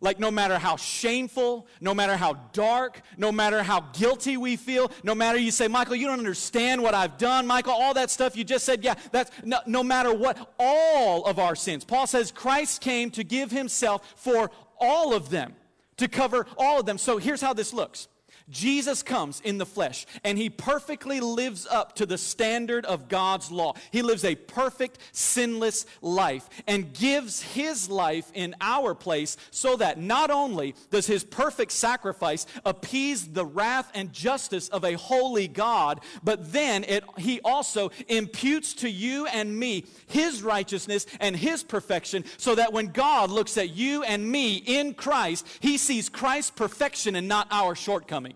Like, 0.00 0.20
no 0.20 0.30
matter 0.30 0.58
how 0.58 0.76
shameful, 0.76 1.66
no 1.80 1.92
matter 1.92 2.16
how 2.16 2.34
dark, 2.52 3.00
no 3.16 3.32
matter 3.32 3.64
how 3.64 3.80
guilty 3.80 4.36
we 4.36 4.54
feel, 4.56 4.92
no 5.02 5.14
matter 5.14 5.38
you 5.38 5.50
say, 5.50 5.66
Michael, 5.66 5.96
you 5.96 6.06
don't 6.06 6.20
understand 6.20 6.80
what 6.82 6.94
I've 6.94 7.18
done, 7.18 7.46
Michael, 7.48 7.72
all 7.72 7.94
that 7.94 8.10
stuff 8.10 8.36
you 8.36 8.44
just 8.44 8.64
said, 8.64 8.84
yeah, 8.84 8.94
that's 9.10 9.30
no, 9.42 9.58
no 9.66 9.82
matter 9.82 10.14
what, 10.14 10.54
all 10.58 11.24
of 11.24 11.40
our 11.40 11.56
sins. 11.56 11.84
Paul 11.84 12.06
says 12.06 12.30
Christ 12.30 12.80
came 12.80 13.10
to 13.12 13.24
give 13.24 13.50
himself 13.50 14.14
for 14.16 14.52
all 14.78 15.14
of 15.14 15.30
them, 15.30 15.56
to 15.96 16.06
cover 16.06 16.46
all 16.56 16.78
of 16.78 16.86
them. 16.86 16.98
So 16.98 17.18
here's 17.18 17.40
how 17.40 17.52
this 17.52 17.72
looks 17.72 18.06
Jesus 18.50 19.02
comes 19.02 19.40
in 19.40 19.58
the 19.58 19.66
flesh 19.66 20.06
and 20.24 20.38
he 20.38 20.50
perfectly 20.50 21.20
lives 21.20 21.66
up 21.70 21.94
to 21.96 22.06
the 22.06 22.18
standard 22.18 22.84
of 22.86 23.08
God's 23.08 23.50
law. 23.50 23.74
He 23.90 24.02
lives 24.02 24.24
a 24.24 24.34
perfect, 24.34 24.98
sinless 25.12 25.86
life 26.00 26.48
and 26.66 26.92
gives 26.92 27.42
his 27.42 27.88
life 27.90 28.30
in 28.34 28.54
our 28.60 28.94
place 28.94 29.36
so 29.50 29.76
that 29.76 29.98
not 29.98 30.30
only 30.30 30.74
does 30.90 31.06
his 31.06 31.24
perfect 31.24 31.72
sacrifice 31.72 32.46
appease 32.64 33.28
the 33.28 33.44
wrath 33.44 33.90
and 33.94 34.12
justice 34.12 34.68
of 34.68 34.84
a 34.84 34.94
holy 34.94 35.48
God, 35.48 36.00
but 36.22 36.52
then 36.52 36.84
it, 36.84 37.04
he 37.18 37.40
also 37.44 37.90
imputes 38.08 38.74
to 38.74 38.90
you 38.90 39.26
and 39.26 39.58
me 39.58 39.84
his 40.06 40.42
righteousness 40.42 41.06
and 41.20 41.36
his 41.36 41.62
perfection 41.62 42.24
so 42.36 42.54
that 42.54 42.72
when 42.72 42.86
God 42.88 43.30
looks 43.30 43.56
at 43.58 43.70
you 43.70 44.02
and 44.02 44.30
me 44.30 44.56
in 44.56 44.94
Christ, 44.94 45.46
he 45.60 45.78
sees 45.78 46.08
Christ's 46.08 46.50
perfection 46.50 47.16
and 47.16 47.28
not 47.28 47.48
our 47.50 47.74
shortcomings. 47.74 48.27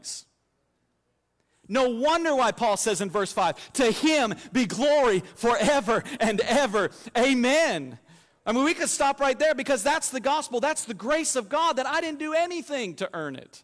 No 1.68 1.90
wonder 1.90 2.34
why 2.34 2.52
Paul 2.52 2.76
says 2.76 3.00
in 3.00 3.10
verse 3.10 3.32
5 3.32 3.72
To 3.74 3.90
him 3.90 4.34
be 4.52 4.66
glory 4.66 5.22
forever 5.36 6.04
and 6.20 6.40
ever. 6.40 6.90
Amen. 7.16 7.98
I 8.44 8.52
mean, 8.52 8.64
we 8.64 8.74
could 8.74 8.88
stop 8.88 9.20
right 9.20 9.38
there 9.38 9.54
because 9.54 9.82
that's 9.82 10.10
the 10.10 10.20
gospel. 10.20 10.60
That's 10.60 10.84
the 10.84 10.94
grace 10.94 11.36
of 11.36 11.48
God 11.48 11.76
that 11.76 11.86
I 11.86 12.00
didn't 12.00 12.18
do 12.18 12.34
anything 12.34 12.94
to 12.96 13.08
earn 13.14 13.36
it. 13.36 13.62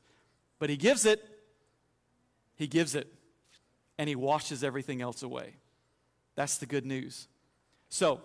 But 0.58 0.70
he 0.70 0.76
gives 0.76 1.04
it. 1.04 1.24
He 2.54 2.66
gives 2.66 2.94
it. 2.94 3.12
And 3.98 4.08
he 4.08 4.14
washes 4.14 4.62
everything 4.62 5.02
else 5.02 5.22
away. 5.22 5.56
That's 6.36 6.58
the 6.58 6.66
good 6.66 6.86
news. 6.86 7.26
So, 7.88 8.20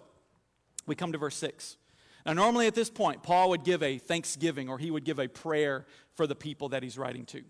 we 0.86 0.96
come 0.96 1.12
to 1.14 1.18
verse 1.18 1.36
6. 1.36 1.78
Now, 2.26 2.34
normally 2.34 2.68
at 2.68 2.76
this 2.76 2.90
point, 2.90 3.24
Paul 3.24 3.50
would 3.50 3.64
give 3.64 3.82
a 3.82 3.98
thanksgiving 3.98 4.70
or 4.70 4.78
he 4.78 4.92
would 4.92 5.04
give 5.04 5.20
a 5.20 5.28
prayer 5.28 5.86
for 6.14 6.28
the 6.28 6.36
people 6.36 6.70
that 6.70 6.84
he's 6.84 6.98
writing 6.98 7.26
to. 7.28 7.44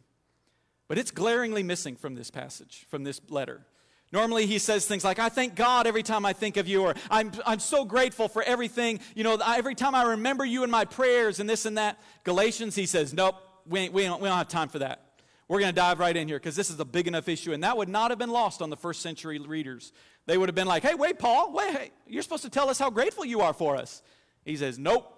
But 0.87 0.97
it's 0.97 1.11
glaringly 1.11 1.63
missing 1.63 1.95
from 1.95 2.15
this 2.15 2.29
passage, 2.29 2.85
from 2.89 3.03
this 3.03 3.21
letter. 3.29 3.65
Normally, 4.13 4.45
he 4.45 4.59
says 4.59 4.85
things 4.85 5.03
like, 5.03 5.17
I 5.17 5.29
thank 5.29 5.55
God 5.55 5.87
every 5.87 6.03
time 6.03 6.23
I 6.23 6.33
think 6.33 6.57
of 6.57 6.67
you, 6.67 6.83
or 6.83 6.93
I'm, 7.09 7.31
I'm 7.47 7.59
so 7.59 7.83
grateful 7.83 8.27
for 8.27 8.43
everything. 8.43 8.99
You 9.15 9.23
know, 9.23 9.37
every 9.43 9.73
time 9.73 9.95
I 9.95 10.03
remember 10.03 10.45
you 10.45 10.63
in 10.63 10.69
my 10.69 10.85
prayers 10.85 11.39
and 11.39 11.49
this 11.49 11.65
and 11.65 11.79
that. 11.79 11.99
Galatians, 12.23 12.75
he 12.75 12.85
says, 12.85 13.11
Nope, 13.11 13.35
we, 13.67 13.89
we, 13.89 14.03
don't, 14.03 14.21
we 14.21 14.29
don't 14.29 14.37
have 14.37 14.49
time 14.49 14.69
for 14.69 14.79
that. 14.79 15.01
We're 15.47 15.59
going 15.59 15.71
to 15.71 15.75
dive 15.75 15.97
right 15.97 16.15
in 16.15 16.27
here 16.27 16.37
because 16.37 16.55
this 16.55 16.69
is 16.69 16.79
a 16.79 16.85
big 16.85 17.07
enough 17.07 17.27
issue. 17.27 17.53
And 17.53 17.63
that 17.63 17.75
would 17.75 17.89
not 17.89 18.11
have 18.11 18.19
been 18.19 18.29
lost 18.29 18.61
on 18.61 18.69
the 18.69 18.77
first 18.77 19.01
century 19.01 19.39
readers. 19.39 19.91
They 20.27 20.37
would 20.37 20.47
have 20.47 20.55
been 20.55 20.67
like, 20.67 20.83
Hey, 20.83 20.93
wait, 20.93 21.17
Paul, 21.17 21.51
wait, 21.51 21.71
hey, 21.71 21.91
you're 22.05 22.21
supposed 22.21 22.43
to 22.43 22.51
tell 22.51 22.69
us 22.69 22.77
how 22.77 22.91
grateful 22.91 23.25
you 23.25 23.41
are 23.41 23.53
for 23.53 23.75
us. 23.75 24.03
He 24.45 24.55
says, 24.55 24.77
Nope, 24.77 25.11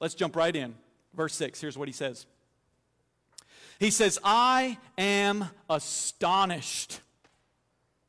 let's 0.00 0.14
jump 0.14 0.36
right 0.36 0.56
in. 0.56 0.74
Verse 1.14 1.34
6, 1.34 1.60
here's 1.60 1.76
what 1.76 1.86
he 1.86 1.92
says. 1.92 2.24
He 3.82 3.90
says, 3.90 4.16
I 4.22 4.78
am 4.96 5.46
astonished. 5.68 7.00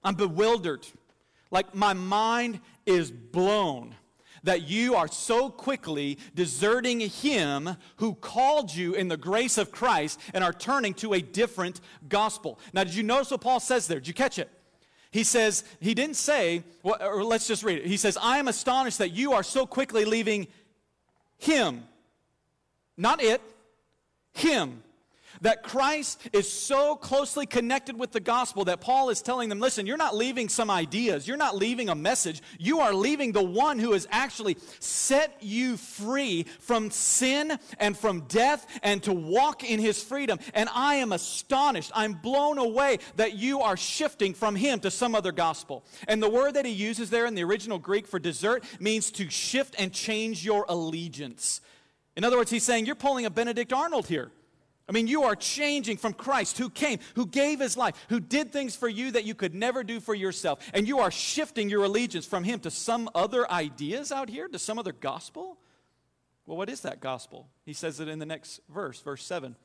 I'm 0.04 0.14
bewildered. 0.14 0.86
Like 1.50 1.74
my 1.74 1.94
mind 1.94 2.60
is 2.86 3.10
blown 3.10 3.96
that 4.44 4.70
you 4.70 4.94
are 4.94 5.08
so 5.08 5.50
quickly 5.50 6.20
deserting 6.36 7.00
him 7.00 7.76
who 7.96 8.14
called 8.14 8.76
you 8.76 8.94
in 8.94 9.08
the 9.08 9.18
grace 9.18 9.58
of 9.58 9.72
Christ 9.72 10.20
and 10.36 10.44
are 10.44 10.54
turning 10.54 10.94
to 10.96 11.14
a 11.14 11.22
different 11.22 11.82
gospel. 12.08 12.60
Now, 12.72 12.84
did 12.84 12.94
you 12.94 13.02
notice 13.02 13.32
what 13.32 13.42
Paul 13.42 13.60
says 13.60 13.88
there? 13.88 14.00
Did 14.00 14.10
you 14.10 14.14
catch 14.14 14.38
it? 14.38 14.52
He 15.10 15.24
says, 15.24 15.64
he 15.80 15.96
didn't 15.96 16.18
say, 16.18 16.64
or 16.84 17.24
let's 17.24 17.48
just 17.48 17.64
read 17.64 17.80
it. 17.80 17.88
He 17.88 17.98
says, 17.98 18.16
I 18.22 18.38
am 18.38 18.48
astonished 18.48 19.00
that 19.00 19.10
you 19.10 19.34
are 19.34 19.42
so 19.42 19.66
quickly 19.66 20.06
leaving 20.06 20.50
him. 21.40 21.86
Not 22.96 23.24
it, 23.24 23.42
him 24.34 24.84
that 25.44 25.62
Christ 25.62 26.20
is 26.34 26.52
so 26.52 26.96
closely 26.96 27.46
connected 27.46 27.98
with 27.98 28.12
the 28.12 28.20
gospel 28.20 28.66
that 28.66 28.82
Paul 28.82 29.10
is 29.10 29.22
telling 29.22 29.50
them 29.50 29.60
listen, 29.60 29.86
you're 29.86 29.98
not 29.98 30.16
leaving 30.16 30.50
some 30.50 30.72
ideas, 30.72 31.28
you're 31.28 31.38
not 31.38 31.56
leaving 31.56 31.90
a 31.90 31.96
message, 31.96 32.42
you 32.58 32.80
are 32.80 32.94
leaving 32.94 33.32
the 33.32 33.44
one 33.44 33.78
who 33.78 33.92
has 33.92 34.08
actually 34.10 34.58
set 34.80 35.38
you 35.42 35.78
free 35.78 36.44
from 36.60 36.90
sin 36.90 37.58
and 37.78 37.98
from 37.98 38.22
death 38.22 38.66
and 38.82 39.04
to 39.04 39.14
walk 39.14 39.64
in 39.64 39.80
his 39.80 40.02
freedom. 40.02 40.40
And 40.54 40.70
I 40.74 40.96
am 40.96 41.12
astonished, 41.12 41.92
I'm 41.94 42.14
blown 42.14 42.58
away 42.58 43.00
that 43.18 43.34
you 43.34 43.62
are 43.62 43.78
shifting 43.78 44.34
from 44.34 44.56
him 44.56 44.80
to 44.80 44.92
some 44.92 45.14
other 45.14 45.32
gospel. 45.32 45.84
And 46.08 46.24
the 46.24 46.30
word 46.30 46.54
that 46.54 46.66
he 46.66 46.72
uses 46.72 47.10
there 47.10 47.26
in 47.26 47.36
the 47.36 47.44
original 47.44 47.80
Greek 47.80 48.08
for 48.08 48.20
desert 48.20 48.64
means 48.80 49.12
to 49.12 49.30
shift 49.30 49.76
and 49.78 49.92
change 49.92 50.46
your 50.46 50.66
allegiance. 50.70 51.60
In 52.16 52.24
other 52.24 52.38
words, 52.38 52.52
he's 52.52 52.64
saying, 52.64 52.86
You're 52.86 52.96
pulling 52.96 53.26
a 53.26 53.30
Benedict 53.30 53.74
Arnold 53.74 54.08
here. 54.08 54.32
I 54.88 54.92
mean, 54.92 55.08
you 55.08 55.24
are 55.24 55.36
changing 55.36 55.98
from 55.98 56.14
Christ 56.14 56.58
who 56.58 56.70
came, 56.70 57.00
who 57.16 57.26
gave 57.26 57.62
his 57.62 57.78
life, 57.78 57.96
who 58.10 58.20
did 58.20 58.52
things 58.52 58.76
for 58.76 58.90
you 58.90 59.12
that 59.12 59.24
you 59.24 59.34
could 59.34 59.56
never 59.56 59.84
do 59.84 60.02
for 60.02 60.14
yourself. 60.14 60.60
And 60.74 60.88
you 60.88 61.00
are 61.00 61.10
shifting 61.10 61.70
your 61.70 61.86
allegiance 61.86 62.26
from 62.26 62.44
him 62.44 62.60
to 62.62 62.72
some 62.72 63.10
other 63.16 63.50
ideas 63.50 64.12
out 64.12 64.30
here, 64.30 64.48
to 64.50 64.60
some 64.60 64.78
other 64.78 64.92
gospel. 64.92 65.58
Well, 66.46 66.58
what 66.58 66.70
is 66.70 66.82
that 66.82 67.00
gospel? 67.00 67.48
He 67.66 67.72
says 67.72 68.02
it 68.02 68.10
in 68.10 68.20
the 68.20 68.26
next 68.26 68.60
verse, 68.70 69.00
verse 69.00 69.24
7. 69.24 69.56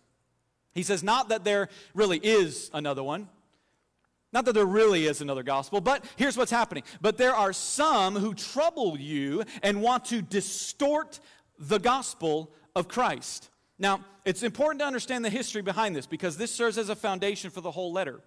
He 0.73 0.85
says, 0.85 1.03
Not 1.03 1.31
that 1.31 1.43
there 1.43 1.69
really 1.95 2.19
is 2.19 2.71
another 2.73 3.03
one, 3.03 3.29
Not 4.33 4.45
that 4.45 4.53
there 4.53 4.67
really 4.67 5.07
is 5.07 5.21
another 5.21 5.43
gospel, 5.43 5.81
but 5.81 6.05
here's 6.17 6.37
what's 6.37 6.51
happening. 6.51 6.85
But 7.01 7.17
there 7.17 7.35
are 7.35 7.53
some 7.53 8.15
who 8.15 8.35
trouble 8.35 8.99
you 8.99 9.43
and 9.63 9.83
want 9.83 10.05
to 10.07 10.23
distort 10.23 11.19
the 11.59 11.79
gospel 11.79 12.53
of 12.77 12.87
Christ. 12.87 13.51
Now, 13.79 14.05
it's 14.25 14.43
important 14.43 14.81
to 14.81 14.87
understand 14.87 15.25
the 15.25 15.31
history 15.31 15.63
behind 15.63 15.95
this 15.95 16.07
because 16.07 16.37
this 16.37 16.53
serves 16.53 16.79
as 16.79 16.89
a 16.89 16.97
foundation 16.97 17.51
for 17.51 17.61
the 17.61 17.71
whole 17.71 17.93
letter. 17.93 18.21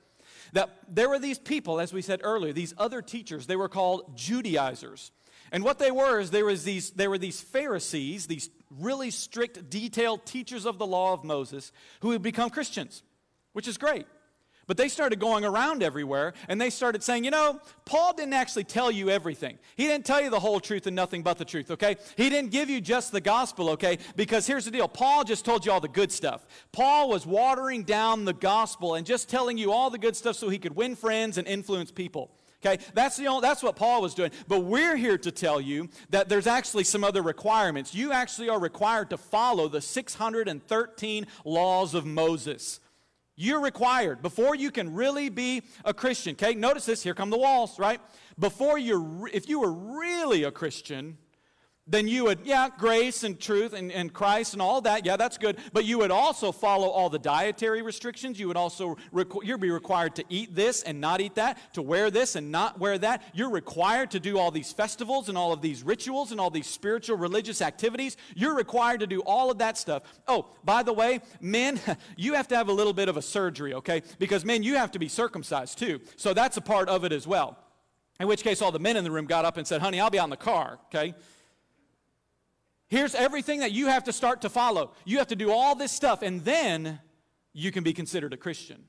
That 0.53 0.69
there 0.87 1.09
were 1.09 1.19
these 1.19 1.39
people, 1.39 1.79
as 1.79 1.93
we 1.93 2.01
said 2.01 2.21
earlier, 2.23 2.53
these 2.53 2.73
other 2.77 3.01
teachers, 3.01 3.47
they 3.47 3.55
were 3.55 3.69
called 3.69 4.17
Judaizers. 4.17 5.11
And 5.51 5.63
what 5.63 5.79
they 5.79 5.91
were 5.91 6.19
is 6.19 6.31
there, 6.31 6.45
was 6.45 6.63
these, 6.63 6.91
there 6.91 7.09
were 7.09 7.17
these 7.17 7.41
Pharisees, 7.41 8.27
these 8.27 8.49
really 8.69 9.11
strict, 9.11 9.69
detailed 9.69 10.25
teachers 10.25 10.65
of 10.65 10.77
the 10.77 10.87
law 10.87 11.13
of 11.13 11.23
Moses, 11.23 11.71
who 11.99 12.11
had 12.11 12.21
become 12.21 12.49
Christians, 12.49 13.03
which 13.51 13.67
is 13.67 13.77
great. 13.77 14.05
But 14.71 14.77
they 14.77 14.87
started 14.87 15.19
going 15.19 15.43
around 15.43 15.83
everywhere 15.83 16.31
and 16.47 16.61
they 16.61 16.69
started 16.69 17.03
saying, 17.03 17.25
you 17.25 17.29
know, 17.29 17.59
Paul 17.83 18.13
didn't 18.13 18.35
actually 18.35 18.63
tell 18.63 18.89
you 18.89 19.09
everything. 19.09 19.57
He 19.75 19.85
didn't 19.85 20.05
tell 20.05 20.21
you 20.21 20.29
the 20.29 20.39
whole 20.39 20.61
truth 20.61 20.87
and 20.87 20.95
nothing 20.95 21.23
but 21.23 21.37
the 21.37 21.43
truth, 21.43 21.71
okay? 21.71 21.97
He 22.15 22.29
didn't 22.29 22.51
give 22.51 22.69
you 22.69 22.79
just 22.79 23.11
the 23.11 23.19
gospel, 23.19 23.71
okay? 23.71 23.97
Because 24.15 24.47
here's 24.47 24.63
the 24.63 24.71
deal 24.71 24.87
Paul 24.87 25.25
just 25.25 25.43
told 25.43 25.65
you 25.65 25.73
all 25.73 25.81
the 25.81 25.89
good 25.89 26.09
stuff. 26.09 26.45
Paul 26.71 27.09
was 27.09 27.25
watering 27.25 27.83
down 27.83 28.23
the 28.23 28.31
gospel 28.31 28.95
and 28.95 29.05
just 29.05 29.27
telling 29.27 29.57
you 29.57 29.73
all 29.73 29.89
the 29.89 29.97
good 29.97 30.15
stuff 30.15 30.37
so 30.37 30.47
he 30.47 30.57
could 30.57 30.73
win 30.73 30.95
friends 30.95 31.37
and 31.37 31.49
influence 31.49 31.91
people. 31.91 32.31
Okay, 32.65 32.81
that's 32.93 33.17
the 33.17 33.27
only, 33.27 33.41
that's 33.41 33.61
what 33.61 33.75
Paul 33.75 34.01
was 34.01 34.13
doing. 34.13 34.31
But 34.47 34.61
we're 34.61 34.95
here 34.95 35.17
to 35.17 35.31
tell 35.31 35.59
you 35.59 35.89
that 36.11 36.29
there's 36.29 36.47
actually 36.47 36.85
some 36.85 37.03
other 37.03 37.21
requirements. 37.21 37.93
You 37.93 38.13
actually 38.13 38.47
are 38.47 38.59
required 38.59 39.09
to 39.09 39.17
follow 39.17 39.67
the 39.67 39.81
613 39.81 41.27
laws 41.43 41.93
of 41.93 42.05
Moses. 42.05 42.79
You're 43.41 43.59
required 43.59 44.21
before 44.21 44.53
you 44.53 44.69
can 44.69 44.93
really 44.93 45.29
be 45.29 45.63
a 45.83 45.95
Christian. 45.95 46.33
Okay, 46.33 46.53
notice 46.53 46.85
this. 46.85 47.01
Here 47.01 47.15
come 47.15 47.31
the 47.31 47.39
walls, 47.39 47.79
right? 47.79 47.99
Before 48.37 48.77
you're, 48.77 49.27
if 49.33 49.49
you 49.49 49.59
were 49.59 49.71
really 49.73 50.43
a 50.43 50.51
Christian, 50.51 51.17
then 51.87 52.07
you 52.07 52.25
would, 52.25 52.39
yeah, 52.43 52.69
grace 52.77 53.23
and 53.23 53.39
truth 53.39 53.73
and, 53.73 53.91
and 53.91 54.13
Christ 54.13 54.53
and 54.53 54.61
all 54.61 54.81
that, 54.81 55.03
yeah, 55.03 55.17
that's 55.17 55.37
good. 55.37 55.57
But 55.73 55.83
you 55.83 55.97
would 55.97 56.11
also 56.11 56.51
follow 56.51 56.87
all 56.89 57.09
the 57.09 57.19
dietary 57.19 57.81
restrictions. 57.81 58.39
You 58.39 58.47
would 58.47 58.57
also, 58.57 58.97
requ- 59.11 59.43
you'd 59.43 59.59
be 59.59 59.71
required 59.71 60.15
to 60.15 60.23
eat 60.29 60.55
this 60.55 60.83
and 60.83 61.01
not 61.01 61.21
eat 61.21 61.35
that, 61.35 61.73
to 61.73 61.81
wear 61.81 62.11
this 62.11 62.35
and 62.35 62.51
not 62.51 62.79
wear 62.79 62.99
that. 62.99 63.23
You're 63.33 63.49
required 63.49 64.11
to 64.11 64.19
do 64.19 64.37
all 64.37 64.51
these 64.51 64.71
festivals 64.71 65.27
and 65.27 65.37
all 65.37 65.51
of 65.51 65.61
these 65.61 65.81
rituals 65.81 66.31
and 66.31 66.39
all 66.39 66.51
these 66.51 66.67
spiritual 66.67 67.17
religious 67.17 67.63
activities. 67.63 68.15
You're 68.35 68.55
required 68.55 68.99
to 68.99 69.07
do 69.07 69.21
all 69.21 69.49
of 69.49 69.57
that 69.57 69.75
stuff. 69.77 70.03
Oh, 70.27 70.47
by 70.63 70.83
the 70.83 70.93
way, 70.93 71.19
men, 71.39 71.79
you 72.15 72.35
have 72.35 72.47
to 72.49 72.55
have 72.55 72.69
a 72.69 72.73
little 72.73 72.93
bit 72.93 73.09
of 73.09 73.17
a 73.17 73.23
surgery, 73.23 73.73
okay? 73.73 74.03
Because 74.19 74.45
men, 74.45 74.61
you 74.61 74.75
have 74.75 74.91
to 74.91 74.99
be 74.99 75.07
circumcised 75.07 75.79
too. 75.79 75.99
So 76.15 76.35
that's 76.35 76.57
a 76.57 76.61
part 76.61 76.89
of 76.89 77.03
it 77.05 77.11
as 77.11 77.25
well. 77.25 77.57
In 78.21 78.27
which 78.27 78.43
case, 78.43 78.61
all 78.61 78.71
the 78.71 78.77
men 78.77 78.97
in 78.97 79.03
the 79.03 79.09
room 79.09 79.25
got 79.25 79.45
up 79.45 79.57
and 79.57 79.65
said, 79.65 79.81
honey, 79.81 79.99
I'll 79.99 80.11
be 80.11 80.19
in 80.19 80.29
the 80.29 80.37
car, 80.37 80.77
okay? 80.85 81.15
Here's 82.91 83.15
everything 83.15 83.61
that 83.61 83.71
you 83.71 83.87
have 83.87 84.03
to 84.03 84.11
start 84.11 84.41
to 84.41 84.49
follow. 84.49 84.91
You 85.05 85.19
have 85.19 85.27
to 85.27 85.35
do 85.37 85.49
all 85.49 85.75
this 85.75 85.93
stuff, 85.93 86.21
and 86.21 86.43
then 86.43 86.99
you 87.53 87.71
can 87.71 87.85
be 87.85 87.93
considered 87.93 88.33
a 88.33 88.37
Christian. 88.37 88.83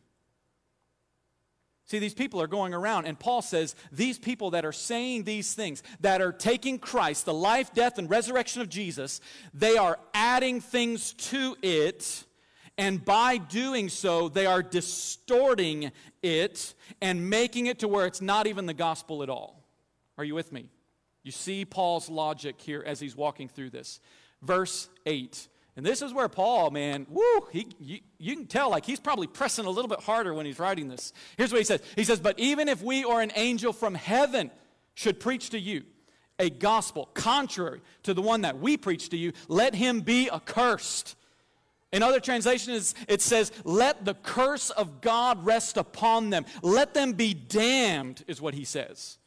See, 1.84 2.00
these 2.00 2.12
people 2.12 2.42
are 2.42 2.48
going 2.48 2.74
around, 2.74 3.04
and 3.04 3.16
Paul 3.16 3.42
says 3.42 3.76
these 3.92 4.18
people 4.18 4.50
that 4.50 4.64
are 4.64 4.72
saying 4.72 5.22
these 5.22 5.54
things, 5.54 5.84
that 6.00 6.20
are 6.20 6.32
taking 6.32 6.80
Christ, 6.80 7.26
the 7.26 7.32
life, 7.34 7.72
death, 7.74 7.96
and 7.96 8.10
resurrection 8.10 8.60
of 8.60 8.68
Jesus, 8.68 9.20
they 9.54 9.76
are 9.76 10.00
adding 10.12 10.60
things 10.60 11.12
to 11.30 11.56
it, 11.62 12.24
and 12.76 13.04
by 13.04 13.36
doing 13.36 13.88
so, 13.88 14.28
they 14.28 14.46
are 14.46 14.64
distorting 14.64 15.92
it 16.24 16.74
and 17.00 17.30
making 17.30 17.66
it 17.66 17.78
to 17.78 17.86
where 17.86 18.06
it's 18.06 18.20
not 18.20 18.48
even 18.48 18.66
the 18.66 18.74
gospel 18.74 19.22
at 19.22 19.30
all. 19.30 19.62
Are 20.18 20.24
you 20.24 20.34
with 20.34 20.50
me? 20.50 20.70
You 21.22 21.32
see 21.32 21.64
Paul's 21.64 22.08
logic 22.08 22.60
here 22.60 22.82
as 22.84 23.00
he's 23.00 23.16
walking 23.16 23.48
through 23.48 23.70
this. 23.70 24.00
Verse 24.42 24.88
8. 25.06 25.48
And 25.76 25.86
this 25.86 26.02
is 26.02 26.12
where 26.12 26.28
Paul, 26.28 26.70
man, 26.70 27.06
woo, 27.08 27.46
he, 27.50 27.68
you, 27.80 28.00
you, 28.18 28.36
can 28.36 28.46
tell 28.46 28.70
like 28.70 28.84
he's 28.84 29.00
probably 29.00 29.26
pressing 29.26 29.64
a 29.64 29.70
little 29.70 29.88
bit 29.88 30.00
harder 30.00 30.34
when 30.34 30.44
he's 30.44 30.58
writing 30.58 30.88
this. 30.88 31.12
Here's 31.38 31.50
what 31.50 31.58
he 31.58 31.64
says 31.64 31.80
He 31.96 32.04
says, 32.04 32.20
But 32.20 32.38
even 32.38 32.68
if 32.68 32.82
we 32.82 33.04
or 33.04 33.22
an 33.22 33.32
angel 33.36 33.72
from 33.72 33.94
heaven 33.94 34.50
should 34.94 35.18
preach 35.18 35.50
to 35.50 35.58
you 35.58 35.84
a 36.38 36.50
gospel 36.50 37.08
contrary 37.14 37.80
to 38.02 38.12
the 38.12 38.20
one 38.20 38.42
that 38.42 38.58
we 38.58 38.76
preach 38.76 39.08
to 39.10 39.16
you, 39.16 39.32
let 39.48 39.74
him 39.74 40.00
be 40.00 40.28
accursed. 40.30 41.16
In 41.92 42.02
other 42.02 42.20
translations, 42.20 42.94
it 43.06 43.22
says, 43.22 43.52
Let 43.64 44.04
the 44.04 44.14
curse 44.14 44.70
of 44.70 45.00
God 45.00 45.44
rest 45.44 45.76
upon 45.76 46.30
them. 46.30 46.44
Let 46.62 46.92
them 46.92 47.12
be 47.12 47.32
damned, 47.32 48.24
is 48.26 48.40
what 48.40 48.54
he 48.54 48.64
says. 48.64 49.18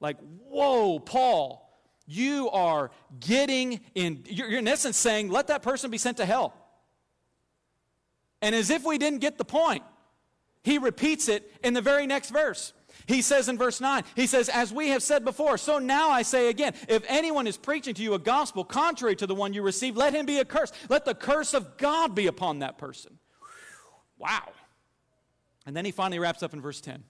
Like, 0.00 0.16
whoa, 0.48 0.98
Paul, 0.98 1.70
you 2.06 2.50
are 2.50 2.90
getting 3.20 3.80
in, 3.94 4.24
you're 4.26 4.58
in 4.58 4.66
essence 4.66 4.96
saying, 4.96 5.30
let 5.30 5.46
that 5.48 5.62
person 5.62 5.90
be 5.90 5.98
sent 5.98 6.16
to 6.16 6.26
hell. 6.26 6.54
And 8.42 8.54
as 8.54 8.70
if 8.70 8.84
we 8.84 8.98
didn't 8.98 9.20
get 9.20 9.38
the 9.38 9.44
point, 9.44 9.82
he 10.62 10.78
repeats 10.78 11.28
it 11.28 11.50
in 11.62 11.74
the 11.74 11.80
very 11.80 12.06
next 12.06 12.30
verse. 12.30 12.72
He 13.06 13.22
says 13.22 13.48
in 13.48 13.56
verse 13.56 13.80
9, 13.80 14.04
he 14.14 14.26
says, 14.26 14.48
As 14.48 14.72
we 14.72 14.88
have 14.88 15.02
said 15.02 15.24
before, 15.24 15.58
so 15.58 15.78
now 15.78 16.10
I 16.10 16.22
say 16.22 16.48
again, 16.48 16.74
if 16.88 17.02
anyone 17.08 17.46
is 17.46 17.56
preaching 17.56 17.94
to 17.94 18.02
you 18.02 18.14
a 18.14 18.18
gospel 18.18 18.64
contrary 18.64 19.16
to 19.16 19.26
the 19.26 19.34
one 19.34 19.52
you 19.52 19.62
received, 19.62 19.96
let 19.96 20.14
him 20.14 20.26
be 20.26 20.38
accursed. 20.38 20.74
Let 20.88 21.04
the 21.04 21.14
curse 21.14 21.54
of 21.54 21.76
God 21.76 22.14
be 22.14 22.26
upon 22.26 22.60
that 22.60 22.78
person. 22.78 23.18
Wow. 24.18 24.52
And 25.66 25.76
then 25.76 25.84
he 25.84 25.92
finally 25.92 26.18
wraps 26.18 26.42
up 26.42 26.52
in 26.52 26.60
verse 26.60 26.80
10. 26.80 27.04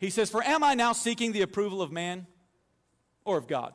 He 0.00 0.10
says, 0.10 0.30
For 0.30 0.42
am 0.42 0.64
I 0.64 0.74
now 0.74 0.92
seeking 0.92 1.32
the 1.32 1.42
approval 1.42 1.82
of 1.82 1.92
man 1.92 2.26
or 3.24 3.36
of 3.36 3.46
God? 3.46 3.74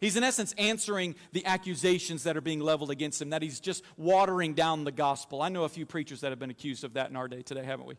He's 0.00 0.16
in 0.16 0.22
essence 0.22 0.54
answering 0.56 1.14
the 1.32 1.44
accusations 1.44 2.22
that 2.22 2.36
are 2.36 2.40
being 2.40 2.60
leveled 2.60 2.90
against 2.90 3.20
him, 3.20 3.30
that 3.30 3.42
he's 3.42 3.60
just 3.60 3.82
watering 3.96 4.54
down 4.54 4.84
the 4.84 4.92
gospel. 4.92 5.42
I 5.42 5.48
know 5.48 5.64
a 5.64 5.68
few 5.68 5.84
preachers 5.84 6.20
that 6.20 6.30
have 6.30 6.38
been 6.38 6.50
accused 6.50 6.84
of 6.84 6.94
that 6.94 7.10
in 7.10 7.16
our 7.16 7.28
day 7.28 7.42
today, 7.42 7.64
haven't 7.64 7.86
we? 7.86 7.96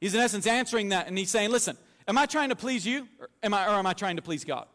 He's 0.00 0.14
in 0.14 0.20
essence 0.20 0.46
answering 0.46 0.90
that, 0.90 1.06
and 1.06 1.16
he's 1.16 1.30
saying, 1.30 1.50
Listen, 1.50 1.76
am 2.08 2.18
I 2.18 2.26
trying 2.26 2.48
to 2.48 2.56
please 2.56 2.86
you, 2.86 3.08
or 3.20 3.28
am 3.42 3.54
I, 3.54 3.66
or 3.66 3.78
am 3.78 3.86
I 3.86 3.92
trying 3.92 4.16
to 4.16 4.22
please 4.22 4.44
God? 4.44 4.66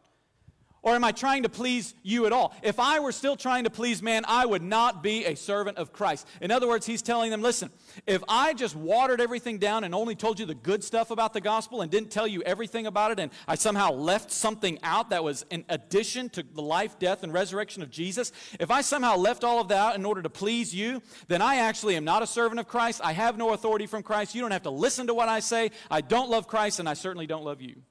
Or 0.84 0.96
am 0.96 1.04
I 1.04 1.12
trying 1.12 1.44
to 1.44 1.50
please 1.50 1.94
you 2.02 2.26
at 2.26 2.34
all? 2.34 2.56
If 2.64 2.80
I 2.80 3.00
were 3.00 3.12
still 3.12 3.36
trying 3.36 3.66
to 3.66 3.70
please 3.70 4.02
man, 4.02 4.24
I 4.28 4.48
would 4.48 4.64
not 4.64 5.04
be 5.04 5.26
a 5.26 5.36
servant 5.36 5.78
of 5.78 5.94
Christ. 5.94 6.26
In 6.42 6.50
other 6.50 6.68
words, 6.68 6.88
he's 6.88 7.04
telling 7.04 7.30
them 7.30 7.44
listen, 7.44 7.70
if 8.08 8.24
I 8.28 8.54
just 8.54 8.76
watered 8.76 9.22
everything 9.22 9.60
down 9.60 9.84
and 9.84 9.94
only 9.94 10.16
told 10.16 10.40
you 10.40 10.48
the 10.48 10.56
good 10.56 10.84
stuff 10.84 11.12
about 11.12 11.34
the 11.34 11.42
gospel 11.42 11.82
and 11.82 11.92
didn't 11.92 12.10
tell 12.10 12.26
you 12.26 12.42
everything 12.42 12.88
about 12.88 13.12
it, 13.12 13.20
and 13.20 13.32
I 13.48 13.56
somehow 13.56 13.92
left 13.92 14.32
something 14.32 14.80
out 14.82 15.12
that 15.12 15.24
was 15.24 15.46
in 15.52 15.66
addition 15.70 16.30
to 16.30 16.44
the 16.44 16.64
life, 16.64 16.98
death, 16.98 17.22
and 17.22 17.32
resurrection 17.32 17.84
of 17.84 17.92
Jesus, 17.92 18.32
if 18.60 18.72
I 18.72 18.82
somehow 18.82 19.18
left 19.18 19.44
all 19.44 19.62
of 19.62 19.68
that 19.68 19.82
out 19.82 19.96
in 19.96 20.06
order 20.06 20.22
to 20.22 20.30
please 20.30 20.74
you, 20.74 21.02
then 21.28 21.42
I 21.42 21.56
actually 21.58 21.96
am 21.96 22.06
not 22.06 22.22
a 22.22 22.28
servant 22.28 22.60
of 22.60 22.68
Christ. 22.68 23.02
I 23.04 23.14
have 23.14 23.38
no 23.38 23.54
authority 23.54 23.88
from 23.88 24.04
Christ. 24.04 24.36
You 24.36 24.42
don't 24.42 24.52
have 24.52 24.64
to 24.64 24.70
listen 24.70 25.08
to 25.08 25.14
what 25.14 25.28
I 25.28 25.40
say. 25.40 25.72
I 25.90 26.02
don't 26.02 26.30
love 26.30 26.48
Christ, 26.48 26.80
and 26.80 26.88
I 26.88 26.94
certainly 26.94 27.28
don't 27.28 27.44
love 27.44 27.62
you. 27.62 27.82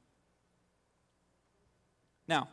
Now, 2.28 2.48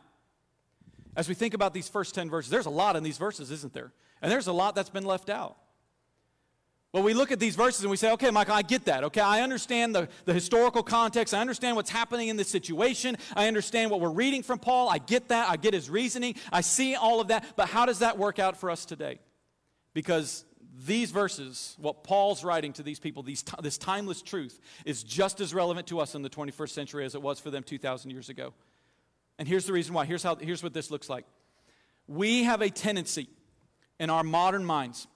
as 1.18 1.28
we 1.28 1.34
think 1.34 1.52
about 1.52 1.74
these 1.74 1.88
first 1.88 2.14
10 2.14 2.30
verses, 2.30 2.48
there's 2.48 2.66
a 2.66 2.70
lot 2.70 2.94
in 2.94 3.02
these 3.02 3.18
verses, 3.18 3.50
isn't 3.50 3.72
there? 3.72 3.90
And 4.22 4.30
there's 4.30 4.46
a 4.46 4.52
lot 4.52 4.76
that's 4.76 4.88
been 4.88 5.04
left 5.04 5.28
out. 5.28 5.56
Well, 6.92 7.02
we 7.02 7.12
look 7.12 7.32
at 7.32 7.40
these 7.40 7.56
verses 7.56 7.82
and 7.82 7.90
we 7.90 7.96
say, 7.96 8.12
okay, 8.12 8.30
Michael, 8.30 8.54
I 8.54 8.62
get 8.62 8.84
that. 8.84 9.02
Okay, 9.02 9.20
I 9.20 9.40
understand 9.40 9.96
the, 9.96 10.08
the 10.26 10.32
historical 10.32 10.84
context. 10.84 11.34
I 11.34 11.40
understand 11.40 11.74
what's 11.74 11.90
happening 11.90 12.28
in 12.28 12.36
this 12.36 12.48
situation. 12.48 13.16
I 13.34 13.48
understand 13.48 13.90
what 13.90 14.00
we're 14.00 14.10
reading 14.10 14.44
from 14.44 14.60
Paul. 14.60 14.88
I 14.88 14.98
get 14.98 15.28
that. 15.28 15.50
I 15.50 15.56
get 15.56 15.74
his 15.74 15.90
reasoning. 15.90 16.36
I 16.52 16.60
see 16.60 16.94
all 16.94 17.20
of 17.20 17.28
that. 17.28 17.44
But 17.56 17.68
how 17.68 17.84
does 17.84 17.98
that 17.98 18.16
work 18.16 18.38
out 18.38 18.56
for 18.56 18.70
us 18.70 18.84
today? 18.84 19.18
Because 19.94 20.44
these 20.86 21.10
verses, 21.10 21.74
what 21.80 22.04
Paul's 22.04 22.44
writing 22.44 22.72
to 22.74 22.84
these 22.84 23.00
people, 23.00 23.24
these, 23.24 23.44
this 23.60 23.76
timeless 23.76 24.22
truth, 24.22 24.60
is 24.84 25.02
just 25.02 25.40
as 25.40 25.52
relevant 25.52 25.88
to 25.88 25.98
us 25.98 26.14
in 26.14 26.22
the 26.22 26.30
21st 26.30 26.70
century 26.70 27.04
as 27.04 27.16
it 27.16 27.22
was 27.22 27.40
for 27.40 27.50
them 27.50 27.64
2,000 27.64 28.12
years 28.12 28.28
ago. 28.28 28.54
And 29.38 29.46
here's 29.46 29.66
the 29.66 29.72
reason 29.72 29.94
why. 29.94 30.04
Here's, 30.04 30.22
how, 30.22 30.36
here's 30.36 30.62
what 30.62 30.74
this 30.74 30.90
looks 30.90 31.08
like. 31.08 31.24
We 32.06 32.44
have 32.44 32.62
a 32.62 32.70
tendency 32.70 33.28
in 34.00 34.10
our 34.10 34.24
modern 34.24 34.64
minds 34.64 35.06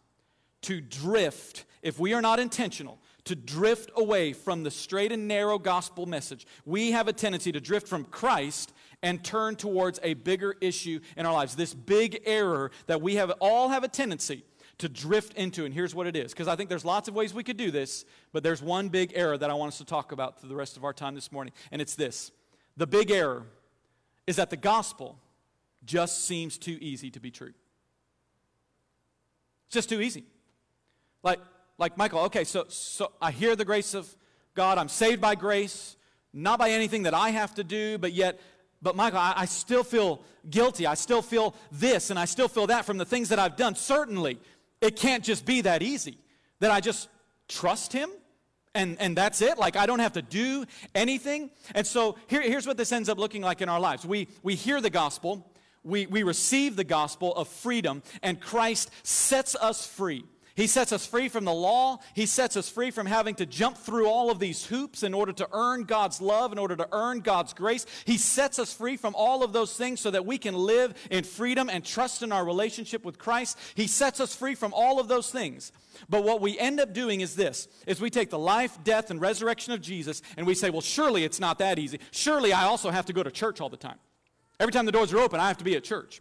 to 0.63 0.81
drift, 0.81 1.65
if 1.83 1.99
we 1.99 2.15
are 2.15 2.23
not 2.23 2.39
intentional, 2.39 2.99
to 3.25 3.35
drift 3.35 3.91
away 3.97 4.33
from 4.33 4.63
the 4.63 4.71
straight 4.71 5.13
and 5.13 5.29
narrow 5.29 5.59
gospel 5.59 6.07
message. 6.07 6.47
We 6.65 6.93
have 6.93 7.09
a 7.09 7.13
tendency 7.13 7.53
to 7.53 7.61
drift 7.61 7.89
from 7.89 8.05
Christ 8.05 8.73
and 9.03 9.23
turn 9.25 9.57
towards 9.57 9.99
a 10.03 10.15
bigger 10.15 10.55
issue 10.61 11.01
in 11.17 11.27
our 11.27 11.33
lives. 11.33 11.55
This 11.55 11.75
big 11.75 12.23
error 12.25 12.71
that 12.87 13.01
we 13.01 13.17
have 13.17 13.31
all 13.41 13.69
have 13.69 13.85
a 13.85 13.89
tendency 13.89 14.45
to 14.79 14.89
drift 14.89 15.35
into. 15.35 15.65
And 15.65 15.73
here's 15.73 15.95
what 15.95 16.07
it 16.07 16.17
is 16.17 16.33
because 16.33 16.49
I 16.49 16.57
think 16.57 16.69
there's 16.69 16.85
lots 16.85 17.09
of 17.09 17.15
ways 17.15 17.33
we 17.33 17.45
could 17.45 17.57
do 17.57 17.71
this, 17.71 18.05
but 18.33 18.43
there's 18.43 18.63
one 18.63 18.89
big 18.89 19.13
error 19.15 19.39
that 19.39 19.51
I 19.51 19.55
want 19.55 19.73
us 19.73 19.79
to 19.79 19.85
talk 19.85 20.13
about 20.13 20.41
for 20.41 20.47
the 20.47 20.57
rest 20.57 20.77
of 20.77 20.85
our 20.85 20.93
time 20.93 21.15
this 21.15 21.31
morning, 21.31 21.53
and 21.71 21.81
it's 21.81 21.95
this. 21.95 22.33
The 22.77 22.87
big 22.87 23.11
error 23.11 23.47
is 24.27 24.37
that 24.37 24.51
the 24.51 24.57
gospel 24.57 25.19
just 25.85 26.25
seems 26.25 26.59
too 26.59 26.79
easy 26.81 27.11
to 27.11 27.21
be 27.21 27.31
true. 27.31 27.53
It's 29.67 29.75
just 29.75 29.89
too 29.89 30.01
easy. 30.01 30.25
Like, 31.23 31.41
like 31.79 31.97
Michael, 31.97 32.21
okay, 32.21 32.45
so, 32.45 32.67
so 32.69 33.13
I 33.21 33.31
hear 33.31 33.57
the 33.57 33.65
grace 33.65 33.95
of 33.95 34.09
God, 34.55 34.79
I'm 34.79 34.89
saved 34.89 35.21
by 35.21 35.35
grace, 35.35 35.97
not 36.33 36.59
by 36.59 36.71
anything 36.71 37.05
that 37.05 37.15
I 37.15 37.31
have 37.31 37.55
to 37.55 37.65
do, 37.65 37.99
but 37.99 38.13
yet, 38.13 38.41
but 38.81 38.97
Michael, 38.97 39.19
I, 39.19 39.35
I 39.37 39.45
still 39.47 39.85
feel 39.85 40.23
guilty. 40.49 40.87
I 40.87 40.95
still 40.95 41.23
feel 41.23 41.55
this 41.71 42.11
and 42.11 42.19
I 42.19 42.25
still 42.25 42.49
feel 42.49 42.67
that 42.69 42.85
from 42.85 42.99
the 42.99 43.05
things 43.05 43.29
that 43.31 43.39
I've 43.39 43.57
done. 43.57 43.75
Certainly, 43.75 44.41
it 44.81 44.97
can't 44.97 45.25
just 45.25 45.47
be 45.47 45.63
that 45.63 45.83
easy 45.83 46.19
that 46.61 46.71
I 46.71 46.81
just 46.81 47.09
trust 47.49 47.93
Him 47.93 48.11
and, 48.75 49.01
and 49.01 49.17
that's 49.17 49.43
it. 49.43 49.59
Like, 49.59 49.77
I 49.77 49.87
don't 49.87 49.99
have 49.99 50.15
to 50.15 50.23
do 50.23 50.65
anything. 50.95 51.51
And 51.75 51.87
so, 51.87 52.17
here, 52.27 52.43
here's 52.43 52.67
what 52.67 52.77
this 52.77 52.93
ends 52.93 53.09
up 53.09 53.19
looking 53.19 53.43
like 53.43 53.61
in 53.61 53.69
our 53.69 53.81
lives 53.81 54.05
we, 54.05 54.29
we 54.43 54.55
hear 54.55 54.81
the 54.81 54.91
gospel, 54.91 55.53
we, 55.85 56.07
we 56.07 56.23
receive 56.23 56.77
the 56.77 56.85
gospel 56.85 57.35
of 57.35 57.49
freedom, 57.49 58.03
and 58.23 58.41
Christ 58.41 58.91
sets 59.03 59.55
us 59.57 59.87
free. 59.87 60.25
He 60.55 60.67
sets 60.67 60.93
us 60.93 61.07
free 61.07 61.29
from 61.29 61.45
the 61.45 61.53
law. 61.53 61.99
He 62.15 62.27
sets 62.27 62.57
us 62.57 62.69
free 62.69 62.91
from 62.91 63.07
having 63.07 63.35
to 63.37 63.47
jump 63.47 63.79
through 63.79 64.07
all 64.07 64.31
of 64.31 64.39
these 64.39 64.67
hoops 64.67 65.03
in 65.03 65.15
order 65.15 65.33
to 65.33 65.49
earn 65.53 65.85
God's 65.85 66.21
love, 66.21 66.53
in 66.53 66.59
order 66.59 66.77
to 66.77 66.89
earn 66.93 67.21
God's 67.21 67.55
grace. 67.55 67.87
He 68.05 68.19
sets 68.19 68.59
us 68.59 68.73
free 68.73 68.97
from 68.97 69.15
all 69.15 69.43
of 69.43 69.53
those 69.53 69.77
things 69.77 70.01
so 70.01 70.11
that 70.11 70.27
we 70.27 70.37
can 70.39 70.55
live 70.55 70.95
in 71.11 71.25
freedom 71.25 71.71
and 71.71 71.85
trust 71.85 72.23
in 72.23 72.33
our 72.33 72.45
relationship 72.45 73.05
with 73.05 73.19
Christ. 73.19 73.59
He 73.75 73.87
sets 73.87 74.21
us 74.21 74.35
free 74.35 74.55
from 74.55 74.75
all 74.75 75.01
of 75.01 75.09
those 75.09 75.31
things. 75.31 75.73
But 76.09 76.25
what 76.25 76.41
we 76.41 76.59
end 76.59 76.81
up 76.81 76.93
doing 76.93 77.21
is 77.21 77.35
this 77.35 77.69
is 77.87 78.01
we 78.01 78.11
take 78.11 78.31
the 78.31 78.39
life, 78.39 78.79
death 78.85 79.11
and 79.11 79.21
resurrection 79.21 79.73
of 79.73 79.81
Jesus 79.81 80.23
and 80.37 80.47
we 80.47 80.55
say, 80.55 80.71
"Well, 80.71 80.81
surely 80.81 81.25
it's 81.25 81.41
not 81.41 81.59
that 81.59 81.79
easy. 81.79 82.01
Surely 82.11 82.53
I 82.53 82.65
also 82.65 82.91
have 82.91 83.07
to 83.07 83.13
go 83.13 83.23
to 83.23 83.31
church 83.31 83.61
all 83.61 83.69
the 83.71 83.77
time." 83.77 83.99
Every 84.61 84.73
time 84.73 84.87
the 84.87 84.93
doors 84.93 85.13
are 85.13 85.19
open, 85.19 85.41
I 85.41 85.49
have 85.49 85.59
to 85.59 85.65
be 85.65 85.77
at 85.77 85.85
church. 85.85 86.21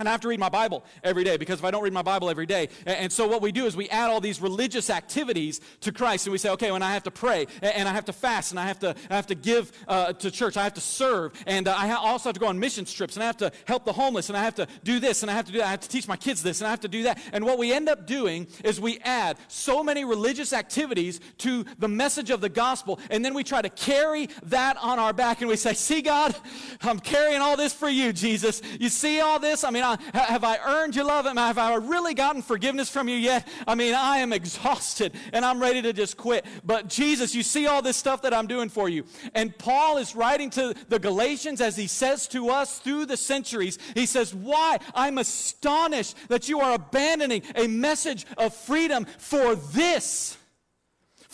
And 0.00 0.08
I 0.08 0.12
have 0.12 0.22
to 0.22 0.28
read 0.28 0.40
my 0.40 0.48
Bible 0.48 0.84
every 1.04 1.22
day 1.22 1.36
because 1.36 1.60
if 1.60 1.64
I 1.64 1.70
don't 1.70 1.84
read 1.84 1.92
my 1.92 2.02
Bible 2.02 2.28
every 2.28 2.46
day, 2.46 2.68
and 2.84 3.12
so 3.12 3.28
what 3.28 3.40
we 3.40 3.52
do 3.52 3.64
is 3.66 3.76
we 3.76 3.88
add 3.90 4.10
all 4.10 4.20
these 4.20 4.40
religious 4.40 4.90
activities 4.90 5.60
to 5.82 5.92
Christ, 5.92 6.26
and 6.26 6.32
we 6.32 6.38
say, 6.38 6.50
okay, 6.50 6.72
when 6.72 6.82
I 6.82 6.92
have 6.92 7.04
to 7.04 7.12
pray, 7.12 7.46
and 7.62 7.88
I 7.88 7.92
have 7.92 8.04
to 8.06 8.12
fast, 8.12 8.50
and 8.50 8.58
I 8.58 8.66
have 8.66 8.80
to, 8.80 8.96
I 9.08 9.14
have 9.14 9.28
to 9.28 9.36
give 9.36 9.70
uh, 9.86 10.12
to 10.14 10.32
church, 10.32 10.56
I 10.56 10.64
have 10.64 10.74
to 10.74 10.80
serve, 10.80 11.32
and 11.46 11.68
uh, 11.68 11.76
I 11.78 11.92
also 11.92 12.28
have 12.28 12.34
to 12.34 12.40
go 12.40 12.48
on 12.48 12.58
mission 12.58 12.84
trips, 12.84 13.14
and 13.14 13.22
I 13.22 13.26
have 13.26 13.36
to 13.36 13.52
help 13.66 13.84
the 13.84 13.92
homeless, 13.92 14.30
and 14.30 14.36
I 14.36 14.42
have 14.42 14.56
to 14.56 14.66
do 14.82 14.98
this, 14.98 15.22
and 15.22 15.30
I 15.30 15.34
have 15.34 15.46
to 15.46 15.52
do 15.52 15.58
that, 15.58 15.68
I 15.68 15.70
have 15.70 15.80
to 15.82 15.88
teach 15.88 16.08
my 16.08 16.16
kids 16.16 16.42
this, 16.42 16.60
and 16.60 16.66
I 16.66 16.70
have 16.70 16.80
to 16.80 16.88
do 16.88 17.04
that. 17.04 17.20
And 17.32 17.44
what 17.44 17.56
we 17.56 17.72
end 17.72 17.88
up 17.88 18.04
doing 18.04 18.48
is 18.64 18.80
we 18.80 18.98
add 19.04 19.36
so 19.46 19.84
many 19.84 20.04
religious 20.04 20.52
activities 20.52 21.20
to 21.38 21.64
the 21.78 21.86
message 21.86 22.30
of 22.30 22.40
the 22.40 22.48
gospel, 22.48 22.98
and 23.10 23.24
then 23.24 23.32
we 23.32 23.44
try 23.44 23.62
to 23.62 23.70
carry 23.70 24.28
that 24.46 24.76
on 24.78 24.98
our 24.98 25.12
back, 25.12 25.40
and 25.40 25.48
we 25.48 25.54
say, 25.54 25.72
see, 25.72 26.02
God, 26.02 26.34
I'm 26.82 26.98
carrying 26.98 27.40
all 27.40 27.56
this 27.56 27.72
for 27.72 27.88
you, 27.88 28.12
Jesus. 28.12 28.60
You 28.80 28.88
see 28.88 29.20
all 29.20 29.38
this? 29.38 29.62
I 29.62 29.70
mean, 29.70 29.83
I, 29.84 29.98
have 30.12 30.42
I 30.44 30.58
earned 30.64 30.96
your 30.96 31.04
love? 31.04 31.26
Have 31.26 31.58
I 31.58 31.74
really 31.76 32.14
gotten 32.14 32.42
forgiveness 32.42 32.88
from 32.88 33.08
you 33.08 33.16
yet? 33.16 33.46
I 33.66 33.74
mean, 33.74 33.94
I 33.94 34.18
am 34.18 34.32
exhausted 34.32 35.14
and 35.32 35.44
I'm 35.44 35.60
ready 35.60 35.82
to 35.82 35.92
just 35.92 36.16
quit. 36.16 36.44
But 36.64 36.88
Jesus, 36.88 37.34
you 37.34 37.42
see 37.42 37.66
all 37.66 37.82
this 37.82 37.96
stuff 37.96 38.22
that 38.22 38.34
I'm 38.34 38.46
doing 38.46 38.68
for 38.68 38.88
you. 38.88 39.04
And 39.34 39.56
Paul 39.56 39.98
is 39.98 40.16
writing 40.16 40.50
to 40.50 40.74
the 40.88 40.98
Galatians 40.98 41.60
as 41.60 41.76
he 41.76 41.86
says 41.86 42.26
to 42.28 42.48
us 42.48 42.78
through 42.78 43.06
the 43.06 43.16
centuries, 43.16 43.78
he 43.94 44.06
says, 44.06 44.34
Why? 44.34 44.78
I'm 44.94 45.18
astonished 45.18 46.16
that 46.28 46.48
you 46.48 46.60
are 46.60 46.74
abandoning 46.74 47.42
a 47.54 47.66
message 47.66 48.26
of 48.36 48.54
freedom 48.54 49.06
for 49.18 49.54
this 49.54 50.36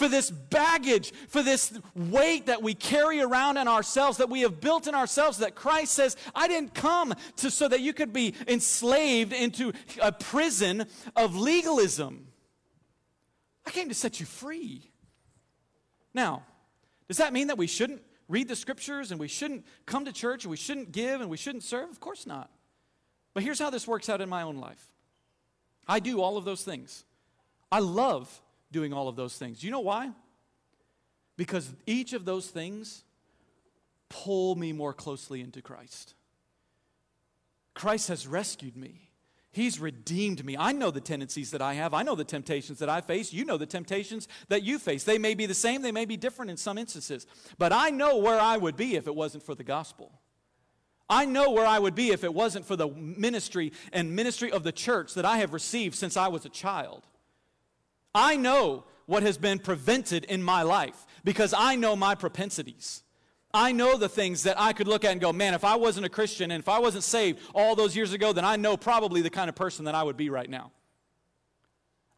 for 0.00 0.08
this 0.08 0.30
baggage, 0.30 1.12
for 1.28 1.42
this 1.42 1.78
weight 1.94 2.46
that 2.46 2.62
we 2.62 2.72
carry 2.72 3.20
around 3.20 3.58
in 3.58 3.68
ourselves, 3.68 4.16
that 4.16 4.30
we 4.30 4.40
have 4.40 4.58
built 4.58 4.86
in 4.86 4.94
ourselves, 4.94 5.36
that 5.38 5.54
Christ 5.54 5.92
says, 5.92 6.16
I 6.34 6.48
didn't 6.48 6.72
come 6.72 7.12
to, 7.36 7.50
so 7.50 7.68
that 7.68 7.82
you 7.82 7.92
could 7.92 8.10
be 8.10 8.34
enslaved 8.48 9.34
into 9.34 9.74
a 10.00 10.10
prison 10.10 10.86
of 11.14 11.36
legalism. 11.36 12.28
I 13.66 13.72
came 13.72 13.90
to 13.90 13.94
set 13.94 14.20
you 14.20 14.24
free. 14.24 14.90
Now, 16.14 16.44
does 17.06 17.18
that 17.18 17.34
mean 17.34 17.48
that 17.48 17.58
we 17.58 17.66
shouldn't 17.66 18.02
read 18.26 18.48
the 18.48 18.56
scriptures 18.56 19.10
and 19.10 19.20
we 19.20 19.28
shouldn't 19.28 19.66
come 19.84 20.06
to 20.06 20.14
church 20.14 20.44
and 20.44 20.50
we 20.50 20.56
shouldn't 20.56 20.92
give 20.92 21.20
and 21.20 21.28
we 21.28 21.36
shouldn't 21.36 21.62
serve? 21.62 21.90
Of 21.90 22.00
course 22.00 22.26
not. 22.26 22.50
But 23.34 23.42
here's 23.42 23.58
how 23.58 23.68
this 23.68 23.86
works 23.86 24.08
out 24.08 24.22
in 24.22 24.30
my 24.30 24.40
own 24.40 24.56
life 24.56 24.94
I 25.86 26.00
do 26.00 26.22
all 26.22 26.38
of 26.38 26.46
those 26.46 26.64
things. 26.64 27.04
I 27.70 27.80
love 27.80 28.40
doing 28.72 28.92
all 28.92 29.08
of 29.08 29.16
those 29.16 29.36
things. 29.36 29.60
Do 29.60 29.66
you 29.66 29.72
know 29.72 29.80
why? 29.80 30.10
Because 31.36 31.70
each 31.86 32.12
of 32.12 32.24
those 32.24 32.48
things 32.48 33.04
pull 34.08 34.56
me 34.56 34.72
more 34.72 34.92
closely 34.92 35.40
into 35.40 35.62
Christ. 35.62 36.14
Christ 37.74 38.08
has 38.08 38.26
rescued 38.26 38.76
me. 38.76 39.10
He's 39.52 39.80
redeemed 39.80 40.44
me. 40.44 40.56
I 40.56 40.72
know 40.72 40.90
the 40.92 41.00
tendencies 41.00 41.50
that 41.50 41.62
I 41.62 41.74
have. 41.74 41.92
I 41.92 42.02
know 42.02 42.14
the 42.14 42.24
temptations 42.24 42.78
that 42.78 42.88
I 42.88 43.00
face. 43.00 43.32
You 43.32 43.44
know 43.44 43.56
the 43.56 43.66
temptations 43.66 44.28
that 44.48 44.62
you 44.62 44.78
face. 44.78 45.02
They 45.02 45.18
may 45.18 45.34
be 45.34 45.46
the 45.46 45.54
same, 45.54 45.82
they 45.82 45.90
may 45.92 46.04
be 46.04 46.16
different 46.16 46.52
in 46.52 46.56
some 46.56 46.78
instances. 46.78 47.26
But 47.58 47.72
I 47.72 47.90
know 47.90 48.18
where 48.18 48.38
I 48.38 48.56
would 48.56 48.76
be 48.76 48.94
if 48.94 49.08
it 49.08 49.14
wasn't 49.14 49.42
for 49.42 49.54
the 49.54 49.64
gospel. 49.64 50.12
I 51.08 51.24
know 51.24 51.50
where 51.50 51.66
I 51.66 51.80
would 51.80 51.96
be 51.96 52.10
if 52.10 52.22
it 52.22 52.32
wasn't 52.32 52.64
for 52.64 52.76
the 52.76 52.88
ministry 52.88 53.72
and 53.92 54.14
ministry 54.14 54.52
of 54.52 54.62
the 54.62 54.70
church 54.70 55.14
that 55.14 55.24
I 55.24 55.38
have 55.38 55.52
received 55.52 55.96
since 55.96 56.16
I 56.16 56.28
was 56.28 56.44
a 56.44 56.48
child. 56.48 57.04
I 58.14 58.36
know 58.36 58.84
what 59.06 59.22
has 59.22 59.38
been 59.38 59.58
prevented 59.58 60.24
in 60.24 60.42
my 60.42 60.62
life 60.62 61.06
because 61.24 61.54
I 61.56 61.76
know 61.76 61.96
my 61.96 62.14
propensities. 62.14 63.02
I 63.52 63.72
know 63.72 63.96
the 63.96 64.08
things 64.08 64.44
that 64.44 64.60
I 64.60 64.72
could 64.72 64.86
look 64.86 65.04
at 65.04 65.10
and 65.10 65.20
go, 65.20 65.32
man, 65.32 65.54
if 65.54 65.64
I 65.64 65.74
wasn't 65.74 66.06
a 66.06 66.08
Christian 66.10 66.52
and 66.52 66.60
if 66.60 66.68
I 66.68 66.78
wasn't 66.78 67.02
saved 67.02 67.40
all 67.54 67.74
those 67.74 67.96
years 67.96 68.12
ago, 68.12 68.32
then 68.32 68.44
I 68.44 68.56
know 68.56 68.76
probably 68.76 69.22
the 69.22 69.30
kind 69.30 69.48
of 69.48 69.56
person 69.56 69.86
that 69.86 69.94
I 69.94 70.02
would 70.02 70.16
be 70.16 70.30
right 70.30 70.48
now. 70.48 70.70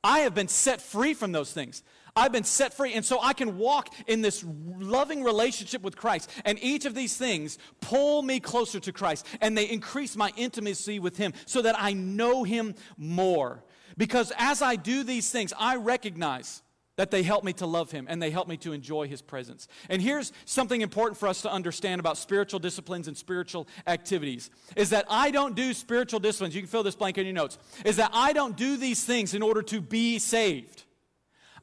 I 0.05 0.21
have 0.21 0.35
been 0.35 0.49
set 0.49 0.83
free 0.83 1.15
from 1.15 1.33
those 1.33 1.53
things. 1.53 1.83
I've 2.15 2.33
been 2.33 2.45
set 2.45 2.75
free. 2.75 2.93
And 2.93 3.05
so 3.05 3.19
I 3.23 3.33
can 3.33 3.57
walk 3.57 3.95
in 4.07 4.21
this 4.21 4.45
loving 4.45 5.23
relationship 5.23 5.81
with 5.83 5.97
Christ. 5.97 6.29
And 6.45 6.59
each 6.63 6.85
of 6.85 6.95
these 6.95 7.17
things 7.17 7.57
pull 7.81 8.23
me 8.23 8.41
closer 8.41 8.81
to 8.81 8.93
Christ 8.93 9.27
and 9.41 9.57
they 9.57 9.71
increase 9.71 10.17
my 10.17 10.33
intimacy 10.37 10.99
with 10.99 11.17
Him 11.17 11.33
so 11.47 11.63
that 11.63 11.77
I 11.79 11.93
know 11.95 12.45
Him 12.45 12.75
more. 12.99 13.65
Because 13.97 14.33
as 14.39 14.63
I 14.63 14.77
do 14.77 15.03
these 15.03 15.31
things, 15.31 15.53
I 15.59 15.77
recognize 15.77 16.63
that 16.97 17.11
they 17.11 17.23
help 17.23 17.43
me 17.43 17.53
to 17.55 17.67
love 17.67 17.91
him 17.91 18.07
and 18.09 18.23
they 18.23 18.31
help 18.31 18.49
me 18.49 18.57
to 18.59 18.73
enjoy 18.73 19.09
his 19.09 19.23
presence. 19.23 19.67
And 19.89 20.03
here's 20.03 20.33
something 20.45 20.83
important 20.83 21.19
for 21.19 21.27
us 21.27 21.43
to 21.43 21.51
understand 21.51 22.01
about 22.01 22.19
spiritual 22.19 22.61
disciplines 22.61 23.09
and 23.09 23.17
spiritual 23.17 23.67
activities 23.87 24.51
is 24.77 24.91
that 24.91 25.07
I 25.09 25.31
don't 25.31 25.57
do 25.57 25.73
spiritual 25.73 26.21
disciplines. 26.21 26.55
You 26.55 26.61
can 26.61 26.69
fill 26.69 26.83
this 26.83 26.95
blank 26.95 27.17
in 27.19 27.25
your 27.25 27.35
notes. 27.35 27.59
Is 27.85 27.97
that 27.97 28.11
I 28.13 28.33
don't 28.33 28.57
do 28.57 28.77
these 28.77 29.05
things 29.05 29.35
in 29.35 29.43
order 29.43 29.63
to 29.63 29.81
be 29.81 30.19
saved. 30.19 30.85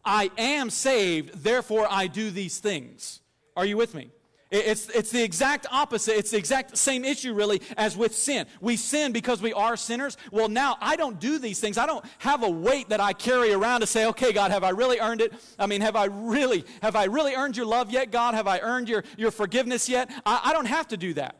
I 0.03 0.31
am 0.37 0.69
saved, 0.69 1.43
therefore 1.43 1.87
I 1.89 2.07
do 2.07 2.31
these 2.31 2.59
things. 2.59 3.21
Are 3.55 3.65
you 3.65 3.77
with 3.77 3.93
me? 3.93 4.09
It's, 4.51 4.89
it's 4.89 5.11
the 5.11 5.21
exact 5.21 5.67
opposite. 5.71 6.17
It's 6.17 6.31
the 6.31 6.37
exact 6.37 6.75
same 6.75 7.05
issue, 7.05 7.35
really, 7.35 7.61
as 7.77 7.95
with 7.95 8.15
sin. 8.15 8.47
We 8.61 8.77
sin 8.77 9.11
because 9.11 9.43
we 9.43 9.53
are 9.53 9.77
sinners. 9.77 10.17
Well, 10.31 10.49
now 10.49 10.75
I 10.81 10.95
don't 10.95 11.19
do 11.19 11.37
these 11.37 11.59
things. 11.59 11.77
I 11.77 11.85
don't 11.85 12.03
have 12.17 12.41
a 12.41 12.49
weight 12.49 12.89
that 12.89 12.99
I 12.99 13.13
carry 13.13 13.53
around 13.53 13.81
to 13.81 13.87
say, 13.87 14.07
okay, 14.07 14.31
God, 14.31 14.49
have 14.49 14.63
I 14.63 14.69
really 14.69 14.99
earned 14.99 15.21
it? 15.21 15.33
I 15.59 15.67
mean, 15.67 15.81
have 15.81 15.95
I 15.95 16.05
really, 16.05 16.65
have 16.81 16.95
I 16.95 17.03
really 17.05 17.35
earned 17.35 17.57
your 17.57 17.67
love 17.67 17.91
yet, 17.91 18.09
God? 18.09 18.33
Have 18.33 18.47
I 18.47 18.59
earned 18.59 18.89
your, 18.89 19.03
your 19.17 19.29
forgiveness 19.29 19.87
yet? 19.87 20.09
I, 20.25 20.41
I 20.45 20.53
don't 20.53 20.65
have 20.65 20.87
to 20.87 20.97
do 20.97 21.13
that. 21.13 21.35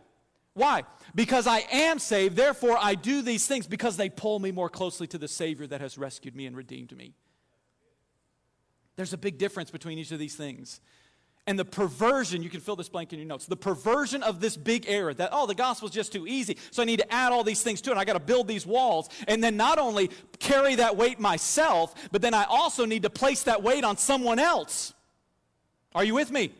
Why? 0.53 0.83
Because 1.15 1.47
I 1.47 1.65
am 1.71 1.97
saved, 1.97 2.35
therefore 2.35 2.77
I 2.79 2.93
do 2.93 3.23
these 3.23 3.47
things 3.47 3.65
because 3.65 3.97
they 3.97 4.09
pull 4.09 4.37
me 4.37 4.51
more 4.51 4.69
closely 4.69 5.07
to 5.07 5.17
the 5.17 5.27
Savior 5.27 5.65
that 5.65 5.81
has 5.81 5.97
rescued 5.97 6.35
me 6.35 6.45
and 6.45 6.55
redeemed 6.55 6.95
me. 6.95 7.15
There's 8.97 9.13
a 9.13 9.17
big 9.17 9.37
difference 9.37 9.71
between 9.71 9.97
each 9.97 10.11
of 10.11 10.19
these 10.19 10.35
things. 10.35 10.81
And 11.47 11.57
the 11.57 11.65
perversion, 11.65 12.43
you 12.43 12.49
can 12.49 12.59
fill 12.59 12.75
this 12.75 12.89
blank 12.89 13.11
in 13.11 13.17
your 13.17 13.27
notes, 13.27 13.47
the 13.47 13.57
perversion 13.57 14.21
of 14.21 14.39
this 14.39 14.55
big 14.55 14.85
error 14.87 15.13
that, 15.15 15.29
oh, 15.31 15.47
the 15.47 15.55
gospel's 15.55 15.91
just 15.91 16.13
too 16.13 16.27
easy, 16.27 16.57
so 16.69 16.83
I 16.83 16.85
need 16.85 16.99
to 16.99 17.11
add 17.11 17.31
all 17.31 17.43
these 17.43 17.63
things 17.63 17.81
to 17.81 17.91
it. 17.91 17.97
I 17.97 18.05
got 18.05 18.13
to 18.13 18.19
build 18.19 18.47
these 18.47 18.67
walls. 18.67 19.09
And 19.27 19.43
then 19.43 19.57
not 19.57 19.79
only 19.79 20.11
carry 20.37 20.75
that 20.75 20.95
weight 20.95 21.19
myself, 21.19 21.95
but 22.11 22.21
then 22.21 22.35
I 22.35 22.43
also 22.43 22.85
need 22.85 23.03
to 23.03 23.09
place 23.09 23.43
that 23.43 23.63
weight 23.63 23.83
on 23.83 23.97
someone 23.97 24.37
else. 24.37 24.93
Are 25.95 26.03
you 26.03 26.13
with 26.13 26.29
me? 26.29 26.51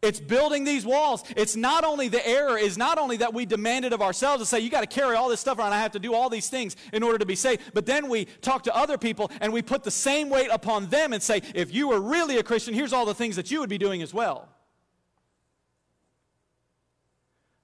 It's 0.00 0.20
building 0.20 0.64
these 0.64 0.86
walls. 0.86 1.24
It's 1.36 1.56
not 1.56 1.84
only 1.84 2.08
the 2.08 2.26
error 2.26 2.56
is 2.56 2.78
not 2.78 2.98
only 2.98 3.16
that 3.16 3.34
we 3.34 3.46
demand 3.46 3.84
it 3.84 3.92
of 3.92 4.00
ourselves 4.00 4.40
to 4.42 4.46
say, 4.46 4.60
you 4.60 4.70
got 4.70 4.82
to 4.82 4.86
carry 4.86 5.16
all 5.16 5.28
this 5.28 5.40
stuff 5.40 5.58
around, 5.58 5.72
I 5.72 5.80
have 5.80 5.92
to 5.92 5.98
do 5.98 6.14
all 6.14 6.30
these 6.30 6.48
things 6.48 6.76
in 6.92 7.02
order 7.02 7.18
to 7.18 7.26
be 7.26 7.34
saved. 7.34 7.62
But 7.74 7.86
then 7.86 8.08
we 8.08 8.26
talk 8.40 8.62
to 8.64 8.76
other 8.76 8.96
people 8.96 9.30
and 9.40 9.52
we 9.52 9.60
put 9.60 9.82
the 9.82 9.90
same 9.90 10.30
weight 10.30 10.50
upon 10.52 10.86
them 10.86 11.12
and 11.12 11.22
say, 11.22 11.42
if 11.54 11.74
you 11.74 11.88
were 11.88 12.00
really 12.00 12.38
a 12.38 12.42
Christian, 12.44 12.74
here's 12.74 12.92
all 12.92 13.06
the 13.06 13.14
things 13.14 13.34
that 13.36 13.50
you 13.50 13.58
would 13.60 13.70
be 13.70 13.78
doing 13.78 14.00
as 14.02 14.14
well. 14.14 14.48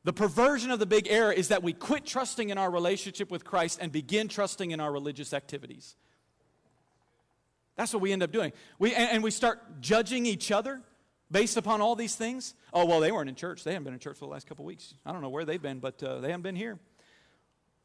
The 0.02 0.12
perversion 0.12 0.70
of 0.70 0.78
the 0.78 0.86
big 0.86 1.06
error 1.08 1.32
is 1.32 1.48
that 1.48 1.62
we 1.62 1.72
quit 1.72 2.04
trusting 2.04 2.50
in 2.50 2.58
our 2.58 2.70
relationship 2.70 3.30
with 3.30 3.44
Christ 3.44 3.78
and 3.80 3.90
begin 3.90 4.28
trusting 4.28 4.70
in 4.70 4.80
our 4.80 4.92
religious 4.92 5.32
activities. 5.32 5.96
That's 7.76 7.92
what 7.92 8.02
we 8.02 8.12
end 8.12 8.22
up 8.22 8.30
doing. 8.30 8.52
We, 8.78 8.94
and, 8.94 9.10
and 9.10 9.22
we 9.22 9.30
start 9.30 9.80
judging 9.80 10.26
each 10.26 10.50
other 10.50 10.82
based 11.30 11.56
upon 11.56 11.80
all 11.80 11.96
these 11.96 12.14
things? 12.14 12.54
Oh, 12.72 12.84
well, 12.84 13.00
they 13.00 13.12
weren't 13.12 13.28
in 13.28 13.34
church. 13.34 13.64
They 13.64 13.72
haven't 13.72 13.84
been 13.84 13.94
in 13.94 14.00
church 14.00 14.16
for 14.16 14.26
the 14.26 14.30
last 14.30 14.46
couple 14.46 14.64
weeks. 14.64 14.94
I 15.04 15.12
don't 15.12 15.22
know 15.22 15.28
where 15.28 15.44
they've 15.44 15.60
been, 15.60 15.78
but 15.78 16.02
uh, 16.02 16.20
they 16.20 16.28
haven't 16.28 16.42
been 16.42 16.56
here. 16.56 16.78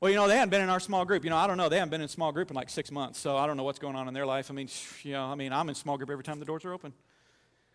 Well, 0.01 0.09
you 0.09 0.15
know, 0.15 0.27
they 0.27 0.35
haven't 0.35 0.51
been 0.51 0.61
in 0.61 0.69
our 0.69 0.79
small 0.79 1.03
group. 1.03 1.25
You 1.25 1.29
know, 1.29 1.35
I 1.35 1.45
don't 1.45 1.57
know. 1.57 1.67
They 1.67 1.75
haven't 1.75 1.89
been 1.89 2.01
in 2.01 2.07
small 2.07 2.31
group 2.31 2.49
in 2.49 2.55
like 2.55 2.69
six 2.69 2.89
months, 2.89 3.19
so 3.19 3.35
I 3.35 3.47
don't 3.47 3.57
know 3.57 3.63
what's 3.63 3.79
going 3.79 3.97
on 3.97 4.07
in 4.07 4.13
their 4.13 4.25
life. 4.25 4.49
I 4.49 4.53
mean, 4.53 4.69
you 5.03 5.11
know, 5.11 5.25
I 5.25 5.35
mean, 5.35 5.51
I'm 5.51 5.67
in 5.67 5.75
small 5.75 5.97
group 5.97 6.09
every 6.09 6.23
time 6.23 6.39
the 6.39 6.45
doors 6.45 6.63
are 6.63 6.71
open. 6.71 6.93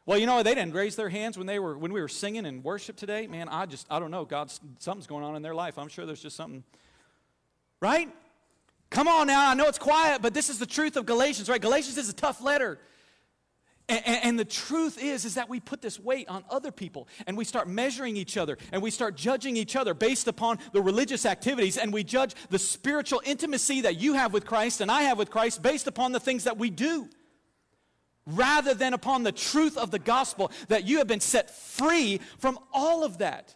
Well, 0.06 0.18
you 0.18 0.26
know, 0.26 0.42
they 0.42 0.54
didn't 0.54 0.74
raise 0.74 0.96
their 0.96 1.08
hands 1.08 1.36
when 1.38 1.46
they 1.46 1.58
were 1.58 1.76
when 1.76 1.92
we 1.92 2.00
were 2.00 2.08
singing 2.08 2.46
and 2.46 2.62
worship 2.64 2.96
today. 2.96 3.26
Man, 3.26 3.48
I 3.48 3.66
just 3.66 3.86
I 3.90 3.98
don't 3.98 4.10
know. 4.10 4.24
God, 4.24 4.50
something's 4.78 5.06
going 5.06 5.24
on 5.24 5.36
in 5.36 5.42
their 5.42 5.54
life. 5.54 5.78
I'm 5.78 5.88
sure 5.88 6.06
there's 6.06 6.22
just 6.22 6.36
something. 6.36 6.64
Right? 7.80 8.08
Come 8.90 9.08
on 9.08 9.26
now. 9.26 9.50
I 9.50 9.54
know 9.54 9.66
it's 9.66 9.78
quiet, 9.78 10.22
but 10.22 10.34
this 10.34 10.48
is 10.48 10.58
the 10.58 10.66
truth 10.66 10.96
of 10.96 11.04
Galatians, 11.04 11.48
right? 11.48 11.60
Galatians 11.60 11.98
is 11.98 12.08
a 12.08 12.12
tough 12.14 12.40
letter. 12.40 12.78
And, 13.86 14.02
and, 14.06 14.38
the 14.38 14.46
truth 14.46 14.96
is, 15.02 15.26
is 15.26 15.34
that 15.34 15.50
we 15.50 15.60
put 15.60 15.82
this 15.82 16.00
weight 16.00 16.26
on 16.28 16.42
other 16.48 16.72
people 16.72 17.06
and 17.26 17.36
we 17.36 17.44
start 17.44 17.68
measuring 17.68 18.16
each 18.16 18.38
other 18.38 18.56
and 18.72 18.82
we 18.82 18.90
start 18.90 19.14
judging 19.14 19.58
each 19.58 19.76
other 19.76 19.92
based 19.92 20.26
upon 20.26 20.58
the 20.72 20.80
religious 20.80 21.26
activities 21.26 21.76
and 21.76 21.92
we 21.92 22.02
judge 22.02 22.34
the 22.48 22.58
spiritual 22.58 23.20
intimacy 23.26 23.82
that 23.82 23.96
you 24.00 24.14
have 24.14 24.32
with 24.32 24.46
Christ 24.46 24.80
and 24.80 24.90
I 24.90 25.02
have 25.02 25.18
with 25.18 25.30
Christ 25.30 25.60
based 25.60 25.86
upon 25.86 26.12
the 26.12 26.20
things 26.20 26.44
that 26.44 26.56
we 26.56 26.70
do 26.70 27.10
rather 28.26 28.72
than 28.72 28.94
upon 28.94 29.22
the 29.22 29.32
truth 29.32 29.76
of 29.76 29.90
the 29.90 29.98
gospel 29.98 30.50
that 30.68 30.84
you 30.84 30.98
have 30.98 31.06
been 31.06 31.20
set 31.20 31.50
free 31.50 32.20
from 32.38 32.58
all 32.72 33.04
of 33.04 33.18
that. 33.18 33.54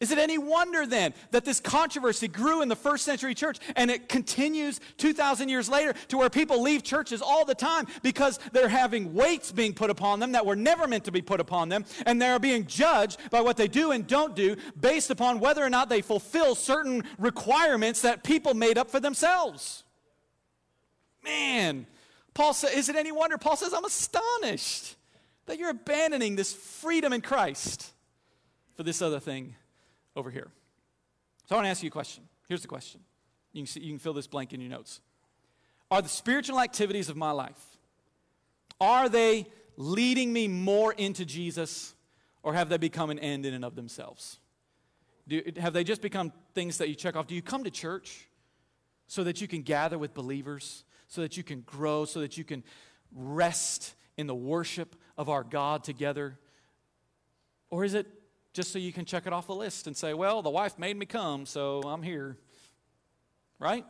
Is 0.00 0.12
it 0.12 0.18
any 0.18 0.38
wonder 0.38 0.86
then 0.86 1.12
that 1.32 1.44
this 1.44 1.58
controversy 1.58 2.28
grew 2.28 2.62
in 2.62 2.68
the 2.68 2.76
first 2.76 3.04
century 3.04 3.34
church 3.34 3.58
and 3.74 3.90
it 3.90 4.08
continues 4.08 4.78
2,000 4.98 5.48
years 5.48 5.68
later 5.68 5.92
to 6.06 6.16
where 6.16 6.30
people 6.30 6.62
leave 6.62 6.84
churches 6.84 7.20
all 7.20 7.44
the 7.44 7.54
time 7.54 7.86
because 8.02 8.38
they're 8.52 8.68
having 8.68 9.12
weights 9.12 9.50
being 9.50 9.74
put 9.74 9.90
upon 9.90 10.20
them 10.20 10.32
that 10.32 10.46
were 10.46 10.54
never 10.54 10.86
meant 10.86 11.04
to 11.04 11.10
be 11.10 11.20
put 11.20 11.40
upon 11.40 11.68
them 11.68 11.84
and 12.06 12.22
they're 12.22 12.38
being 12.38 12.64
judged 12.66 13.18
by 13.30 13.40
what 13.40 13.56
they 13.56 13.66
do 13.66 13.90
and 13.90 14.06
don't 14.06 14.36
do 14.36 14.54
based 14.78 15.10
upon 15.10 15.40
whether 15.40 15.64
or 15.64 15.70
not 15.70 15.88
they 15.88 16.00
fulfill 16.00 16.54
certain 16.54 17.02
requirements 17.18 18.02
that 18.02 18.22
people 18.22 18.54
made 18.54 18.78
up 18.78 18.88
for 18.88 19.00
themselves? 19.00 19.82
Man, 21.24 21.88
Paul 22.34 22.54
says, 22.54 22.70
is 22.72 22.88
it 22.88 22.94
any 22.94 23.10
wonder? 23.10 23.36
Paul 23.36 23.56
says, 23.56 23.74
I'm 23.74 23.84
astonished 23.84 24.94
that 25.46 25.58
you're 25.58 25.70
abandoning 25.70 26.36
this 26.36 26.52
freedom 26.52 27.12
in 27.12 27.20
Christ 27.20 27.92
for 28.76 28.84
this 28.84 29.02
other 29.02 29.18
thing 29.18 29.56
over 30.18 30.30
here. 30.30 30.48
So 31.46 31.54
I 31.54 31.58
want 31.58 31.66
to 31.66 31.70
ask 31.70 31.82
you 31.82 31.88
a 31.88 31.90
question. 31.90 32.24
Here's 32.48 32.62
the 32.62 32.68
question. 32.68 33.00
You 33.52 33.62
can, 33.62 33.66
see, 33.66 33.80
you 33.80 33.90
can 33.90 33.98
fill 33.98 34.12
this 34.12 34.26
blank 34.26 34.52
in 34.52 34.60
your 34.60 34.70
notes. 34.70 35.00
Are 35.90 36.02
the 36.02 36.08
spiritual 36.08 36.60
activities 36.60 37.08
of 37.08 37.16
my 37.16 37.30
life, 37.30 37.78
are 38.80 39.08
they 39.08 39.46
leading 39.76 40.32
me 40.32 40.48
more 40.48 40.92
into 40.92 41.24
Jesus 41.24 41.94
or 42.42 42.54
have 42.54 42.68
they 42.68 42.76
become 42.76 43.10
an 43.10 43.18
end 43.18 43.46
in 43.46 43.54
and 43.54 43.64
of 43.64 43.74
themselves? 43.74 44.38
Do, 45.26 45.42
have 45.58 45.72
they 45.72 45.84
just 45.84 46.02
become 46.02 46.32
things 46.54 46.78
that 46.78 46.88
you 46.88 46.94
check 46.94 47.16
off? 47.16 47.26
Do 47.26 47.34
you 47.34 47.42
come 47.42 47.64
to 47.64 47.70
church 47.70 48.28
so 49.06 49.24
that 49.24 49.40
you 49.40 49.48
can 49.48 49.62
gather 49.62 49.98
with 49.98 50.14
believers, 50.14 50.84
so 51.06 51.20
that 51.22 51.36
you 51.36 51.42
can 51.42 51.62
grow, 51.62 52.04
so 52.04 52.20
that 52.20 52.36
you 52.36 52.44
can 52.44 52.62
rest 53.14 53.94
in 54.16 54.26
the 54.26 54.34
worship 54.34 54.96
of 55.16 55.28
our 55.28 55.44
God 55.44 55.84
together? 55.84 56.38
Or 57.70 57.84
is 57.84 57.94
it 57.94 58.06
just 58.58 58.72
so 58.72 58.78
you 58.80 58.92
can 58.92 59.04
check 59.04 59.24
it 59.24 59.32
off 59.32 59.46
the 59.46 59.54
list 59.54 59.86
and 59.86 59.96
say, 59.96 60.14
well, 60.14 60.42
the 60.42 60.50
wife 60.50 60.80
made 60.80 60.96
me 60.96 61.06
come, 61.06 61.46
so 61.46 61.80
I'm 61.82 62.02
here. 62.02 62.36
Right? 63.60 63.86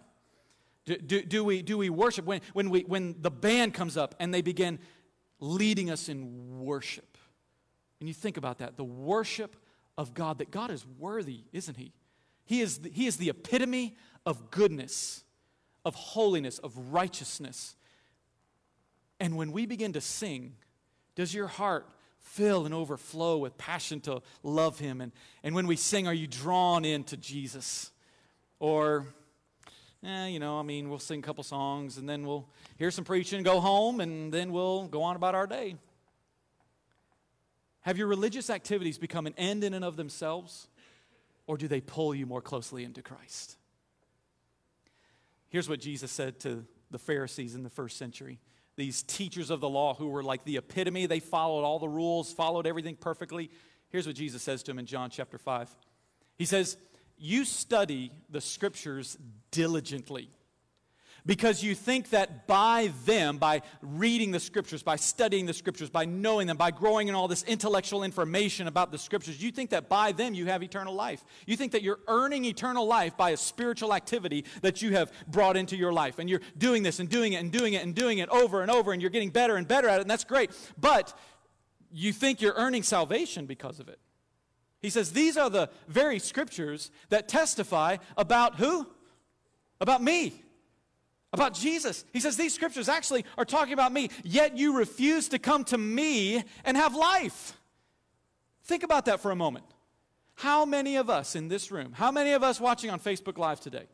Do, 0.84 0.98
do, 0.98 1.22
do, 1.22 1.42
we, 1.42 1.62
do 1.62 1.78
we 1.78 1.88
worship 1.88 2.26
when, 2.26 2.42
when, 2.52 2.68
we, 2.68 2.82
when 2.82 3.14
the 3.22 3.30
band 3.30 3.72
comes 3.72 3.96
up 3.96 4.14
and 4.20 4.34
they 4.34 4.42
begin 4.42 4.78
leading 5.40 5.90
us 5.90 6.10
in 6.10 6.60
worship? 6.60 7.16
And 7.98 8.10
you 8.10 8.14
think 8.14 8.36
about 8.36 8.58
that 8.58 8.76
the 8.76 8.84
worship 8.84 9.56
of 9.96 10.12
God, 10.12 10.36
that 10.36 10.50
God 10.50 10.70
is 10.70 10.84
worthy, 10.98 11.44
isn't 11.50 11.78
He? 11.78 11.94
He 12.44 12.60
is 12.60 12.80
the, 12.80 12.90
he 12.90 13.06
is 13.06 13.16
the 13.16 13.30
epitome 13.30 13.96
of 14.26 14.50
goodness, 14.50 15.24
of 15.82 15.94
holiness, 15.94 16.58
of 16.58 16.76
righteousness. 16.92 17.74
And 19.18 19.34
when 19.34 19.50
we 19.50 19.64
begin 19.64 19.94
to 19.94 20.02
sing, 20.02 20.56
does 21.14 21.32
your 21.32 21.46
heart 21.46 21.88
fill 22.28 22.66
and 22.66 22.74
overflow 22.74 23.38
with 23.38 23.58
passion 23.58 24.00
to 24.02 24.22
love 24.42 24.78
Him. 24.78 25.00
And, 25.00 25.12
and 25.42 25.54
when 25.54 25.66
we 25.66 25.76
sing, 25.76 26.06
are 26.06 26.14
you 26.14 26.26
drawn 26.26 26.84
into 26.84 27.16
Jesus? 27.16 27.90
Or, 28.60 29.06
eh, 30.04 30.26
you 30.26 30.38
know, 30.38 30.58
I 30.58 30.62
mean, 30.62 30.88
we'll 30.90 30.98
sing 30.98 31.20
a 31.20 31.22
couple 31.22 31.44
songs 31.44 31.96
and 31.96 32.08
then 32.08 32.26
we'll 32.26 32.48
hear 32.76 32.90
some 32.90 33.04
preaching, 33.04 33.42
go 33.42 33.60
home, 33.60 34.00
and 34.00 34.32
then 34.32 34.52
we'll 34.52 34.86
go 34.86 35.02
on 35.02 35.16
about 35.16 35.34
our 35.34 35.46
day. 35.46 35.76
Have 37.82 37.96
your 37.96 38.08
religious 38.08 38.50
activities 38.50 38.98
become 38.98 39.26
an 39.26 39.34
end 39.38 39.64
in 39.64 39.72
and 39.72 39.84
of 39.84 39.96
themselves, 39.96 40.68
or 41.46 41.56
do 41.56 41.68
they 41.68 41.80
pull 41.80 42.14
you 42.14 42.26
more 42.26 42.42
closely 42.42 42.84
into 42.84 43.02
Christ? 43.02 43.56
Here's 45.48 45.68
what 45.68 45.80
Jesus 45.80 46.12
said 46.12 46.38
to 46.40 46.66
the 46.90 46.98
Pharisees 46.98 47.54
in 47.54 47.62
the 47.62 47.70
first 47.70 47.96
century 47.96 48.38
these 48.78 49.02
teachers 49.02 49.50
of 49.50 49.60
the 49.60 49.68
law 49.68 49.92
who 49.92 50.08
were 50.08 50.22
like 50.22 50.44
the 50.44 50.56
epitome. 50.56 51.04
They 51.06 51.20
followed 51.20 51.64
all 51.64 51.80
the 51.80 51.88
rules, 51.88 52.32
followed 52.32 52.66
everything 52.66 52.94
perfectly. 52.94 53.50
Here's 53.90 54.06
what 54.06 54.16
Jesus 54.16 54.40
says 54.40 54.62
to 54.62 54.70
them 54.70 54.78
in 54.78 54.86
John 54.86 55.10
chapter 55.10 55.36
5. 55.36 55.68
He 56.36 56.44
says, 56.44 56.76
You 57.18 57.44
study 57.44 58.12
the 58.30 58.40
scriptures 58.40 59.18
diligently 59.50 60.30
because 61.26 61.62
you 61.62 61.74
think 61.74 62.10
that 62.10 62.46
by 62.46 62.92
them, 63.04 63.38
by 63.38 63.62
reading 63.82 64.30
the 64.30 64.40
scriptures, 64.40 64.82
by 64.82 64.96
studying 64.96 65.46
the 65.46 65.52
scriptures, 65.52 65.90
by 65.90 66.04
knowing 66.04 66.46
them, 66.46 66.56
by 66.56 66.70
growing 66.70 67.08
in 67.08 67.14
all 67.14 67.28
this 67.28 67.42
intellectual 67.44 68.02
information 68.02 68.66
about 68.66 68.90
the 68.92 68.98
scriptures, 68.98 69.42
you 69.42 69.50
think 69.50 69.70
that 69.70 69.88
by 69.88 70.12
them 70.12 70.34
you 70.34 70.46
have 70.46 70.62
eternal 70.62 70.94
life. 70.94 71.24
You 71.46 71.56
think 71.56 71.72
that 71.72 71.82
you're 71.82 72.00
earning 72.08 72.44
eternal 72.44 72.86
life 72.86 73.16
by 73.16 73.30
a 73.30 73.36
spiritual 73.36 73.94
activity 73.94 74.44
that 74.62 74.82
you 74.82 74.92
have 74.92 75.12
brought 75.26 75.56
into 75.56 75.76
your 75.76 75.92
life. 75.92 76.18
And 76.18 76.28
you're 76.30 76.40
doing 76.56 76.82
this 76.82 77.00
and 77.00 77.08
doing 77.08 77.34
it 77.34 77.36
and 77.36 77.52
doing 77.52 77.74
it 77.74 77.82
and 77.82 77.94
doing 77.94 78.18
it 78.18 78.28
over 78.28 78.62
and 78.62 78.70
over, 78.70 78.92
and 78.92 79.02
you're 79.02 79.10
getting 79.10 79.30
better 79.30 79.56
and 79.56 79.66
better 79.66 79.88
at 79.88 79.98
it, 79.98 80.02
and 80.02 80.10
that's 80.10 80.24
great. 80.24 80.50
But 80.78 81.16
you 81.90 82.12
think 82.12 82.40
you're 82.40 82.54
earning 82.54 82.82
salvation 82.82 83.46
because 83.46 83.80
of 83.80 83.88
it. 83.88 83.98
He 84.80 84.90
says, 84.90 85.12
These 85.12 85.36
are 85.36 85.50
the 85.50 85.70
very 85.88 86.18
scriptures 86.18 86.90
that 87.08 87.28
testify 87.28 87.96
about 88.16 88.56
who? 88.56 88.86
About 89.80 90.02
me 90.02 90.44
about 91.32 91.54
Jesus. 91.54 92.04
He 92.12 92.20
says, 92.20 92.36
These 92.36 92.54
scriptures 92.54 92.88
actually 92.88 93.24
are 93.36 93.44
talking 93.44 93.72
about 93.72 93.92
me, 93.92 94.10
yet 94.24 94.56
you 94.56 94.76
refuse 94.76 95.28
to 95.28 95.38
come 95.38 95.64
to 95.64 95.78
me 95.78 96.42
and 96.64 96.76
have 96.76 96.94
life. 96.94 97.58
Think 98.64 98.82
about 98.82 99.06
that 99.06 99.20
for 99.20 99.30
a 99.30 99.36
moment. 99.36 99.64
How 100.34 100.64
many 100.64 100.96
of 100.96 101.10
us 101.10 101.34
in 101.34 101.48
this 101.48 101.70
room, 101.70 101.92
how 101.92 102.12
many 102.12 102.32
of 102.32 102.42
us 102.42 102.60
watching 102.60 102.90
on 102.90 103.00
Facebook 103.00 103.38
Live 103.38 103.60
today, 103.60 103.86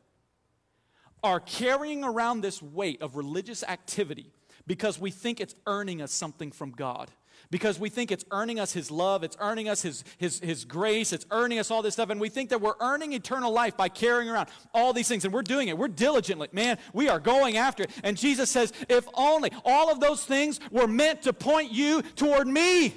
are 1.22 1.40
carrying 1.40 2.04
around 2.04 2.42
this 2.42 2.60
weight 2.60 3.00
of 3.00 3.16
religious 3.16 3.64
activity 3.64 4.30
because 4.66 4.98
we 4.98 5.10
think 5.10 5.40
it's 5.40 5.54
earning 5.66 6.02
us 6.02 6.12
something 6.12 6.52
from 6.52 6.72
God? 6.72 7.10
Because 7.54 7.78
we 7.78 7.88
think 7.88 8.10
it's 8.10 8.24
earning 8.32 8.58
us 8.58 8.72
His 8.72 8.90
love, 8.90 9.22
it's 9.22 9.36
earning 9.38 9.68
us 9.68 9.80
His, 9.80 10.02
His, 10.18 10.40
His 10.40 10.64
grace, 10.64 11.12
it's 11.12 11.24
earning 11.30 11.60
us 11.60 11.70
all 11.70 11.82
this 11.82 11.94
stuff, 11.94 12.10
and 12.10 12.20
we 12.20 12.28
think 12.28 12.50
that 12.50 12.60
we're 12.60 12.74
earning 12.80 13.12
eternal 13.12 13.52
life 13.52 13.76
by 13.76 13.88
carrying 13.88 14.28
around 14.28 14.48
all 14.74 14.92
these 14.92 15.06
things, 15.06 15.24
and 15.24 15.32
we're 15.32 15.42
doing 15.42 15.68
it. 15.68 15.78
We're 15.78 15.86
diligently, 15.86 16.48
man, 16.50 16.78
we 16.92 17.08
are 17.08 17.20
going 17.20 17.56
after 17.56 17.84
it. 17.84 17.90
And 18.02 18.16
Jesus 18.16 18.50
says, 18.50 18.72
if 18.88 19.06
only 19.14 19.52
all 19.64 19.88
of 19.88 20.00
those 20.00 20.24
things 20.24 20.58
were 20.72 20.88
meant 20.88 21.22
to 21.22 21.32
point 21.32 21.70
you 21.70 22.02
toward 22.02 22.48
me, 22.48 22.92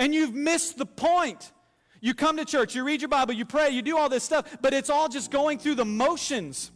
and 0.00 0.12
you've 0.12 0.34
missed 0.34 0.76
the 0.76 0.84
point. 0.84 1.52
You 2.00 2.12
come 2.12 2.38
to 2.38 2.44
church, 2.44 2.74
you 2.74 2.82
read 2.82 3.02
your 3.02 3.08
Bible, 3.08 3.34
you 3.34 3.44
pray, 3.44 3.70
you 3.70 3.82
do 3.82 3.96
all 3.96 4.08
this 4.08 4.24
stuff, 4.24 4.58
but 4.60 4.74
it's 4.74 4.90
all 4.90 5.08
just 5.08 5.30
going 5.30 5.60
through 5.60 5.76
the 5.76 5.84
motions. 5.84 6.72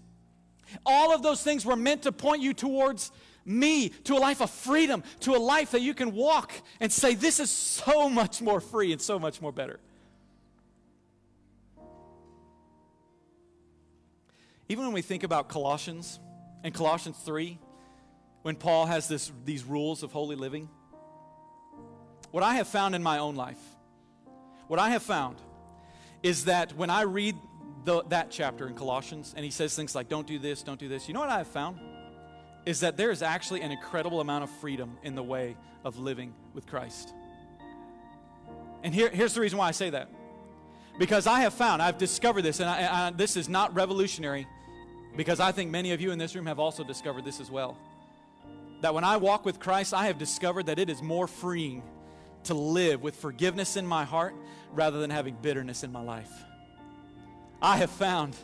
All 0.87 1.13
of 1.13 1.25
those 1.25 1.43
things 1.43 1.67
were 1.67 1.75
meant 1.75 2.03
to 2.03 2.13
point 2.13 2.41
you 2.41 2.55
towards 2.55 3.11
me 3.51 3.91
to 4.05 4.15
a 4.15 4.21
life 4.21 4.41
of 4.41 4.51
freedom, 4.51 5.03
to 5.21 5.35
a 5.35 5.39
life 5.39 5.73
that 5.73 5.81
you 5.81 5.93
can 5.93 6.15
walk 6.15 6.53
and 6.79 6.91
say, 6.91 7.15
This 7.15 7.41
is 7.41 7.51
so 7.51 8.09
much 8.09 8.41
more 8.41 8.61
free 8.61 8.93
and 8.93 9.01
so 9.01 9.19
much 9.19 9.43
more 9.43 9.53
better. 9.53 9.81
Even 14.69 14.85
when 14.85 14.95
we 14.95 15.03
think 15.03 15.25
about 15.25 15.49
Colossians 15.49 16.21
and 16.63 16.73
Colossians 16.73 17.17
3, 17.25 17.59
when 18.43 18.55
Paul 18.55 18.87
has 18.87 19.09
this, 19.09 19.33
these 19.45 19.65
rules 19.65 20.05
of 20.05 20.13
holy 20.13 20.37
living, 20.37 20.69
what 22.31 22.45
I 22.45 22.55
have 22.55 22.69
found 22.69 22.95
in 22.95 23.03
my 23.03 23.19
own 23.19 23.35
life, 23.35 23.59
what 24.69 24.79
I 24.79 24.91
have 24.91 25.03
found 25.03 25.39
is 26.23 26.45
that 26.45 26.77
when 26.77 26.89
I 26.89 27.03
read 27.03 27.35
the, 27.85 28.05
that 28.05 28.31
chapter 28.31 28.69
in 28.69 28.75
Colossians 28.75 29.35
and 29.37 29.45
he 29.45 29.51
says 29.51 29.75
things 29.75 29.97
like, 29.97 30.09
don't 30.09 30.27
do 30.27 30.39
this, 30.39 30.63
don't 30.63 30.79
do 30.79 30.89
this, 30.89 31.09
you 31.09 31.15
know 31.15 31.21
what 31.21 31.31
I 31.31 31.39
have 31.39 31.49
found? 31.49 31.81
Is 32.67 32.81
that 32.81 32.97
there 32.97 33.11
is 33.11 33.23
actually 33.23 33.63
an 33.63 33.71
incredible 33.71 34.21
amount 34.21 34.45
of 34.45 34.51
freedom 34.51 34.99
in 35.03 35.15
the 35.15 35.23
way 35.23 35.57
of 35.85 35.99
living 35.99 36.35
with 36.55 36.67
Christ. 36.67 37.15
And 38.83 38.95
here, 38.95 39.09
here's 39.11 39.35
the 39.35 39.41
reason 39.41 39.59
why 39.59 39.69
I 39.69 39.73
say 39.73 39.91
that. 39.91 40.09
Because 40.99 41.27
I 41.27 41.41
have 41.41 41.55
found, 41.55 41.81
I've 41.81 41.99
discovered 41.99 42.43
this, 42.43 42.61
and 42.61 42.69
I, 42.69 43.09
I, 43.09 43.11
this 43.11 43.37
is 43.37 43.49
not 43.49 43.75
revolutionary, 43.75 44.47
because 45.17 45.41
I 45.41 45.53
think 45.53 45.71
many 45.71 45.93
of 45.93 46.01
you 46.01 46.11
in 46.11 46.19
this 46.19 46.35
room 46.35 46.47
have 46.47 46.59
also 46.59 46.85
discovered 46.85 47.25
this 47.25 47.41
as 47.41 47.51
well. 47.51 47.77
That 48.83 48.95
when 48.95 49.05
I 49.05 49.17
walk 49.17 49.45
with 49.45 49.61
Christ, 49.61 49.95
I 49.95 50.07
have 50.07 50.19
discovered 50.19 50.67
that 50.67 50.79
it 50.79 50.91
is 50.91 51.03
more 51.03 51.27
freeing 51.27 51.83
to 52.45 52.55
live 52.55 53.03
with 53.03 53.17
forgiveness 53.17 53.77
in 53.77 53.87
my 53.87 54.05
heart 54.05 54.35
rather 54.73 55.01
than 55.01 55.11
having 55.11 55.37
bitterness 55.41 55.85
in 55.85 55.93
my 55.93 56.03
life. 56.03 56.31
I 57.61 57.77
have 57.77 57.91
found 57.91 58.37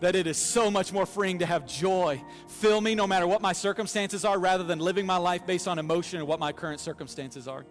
that 0.00 0.14
it 0.14 0.26
is 0.26 0.36
so 0.36 0.70
much 0.70 0.92
more 0.92 1.06
freeing 1.06 1.38
to 1.38 1.46
have 1.46 1.66
joy 1.66 2.22
fill 2.46 2.80
me 2.80 2.94
no 2.94 3.06
matter 3.06 3.26
what 3.26 3.42
my 3.42 3.52
circumstances 3.52 4.24
are 4.24 4.38
rather 4.38 4.64
than 4.64 4.78
living 4.78 5.06
my 5.06 5.16
life 5.16 5.46
based 5.46 5.68
on 5.68 5.78
emotion 5.78 6.18
and 6.18 6.28
what 6.28 6.40
my 6.40 6.52
current 6.52 6.80
circumstances 6.80 7.46
are. 7.46 7.66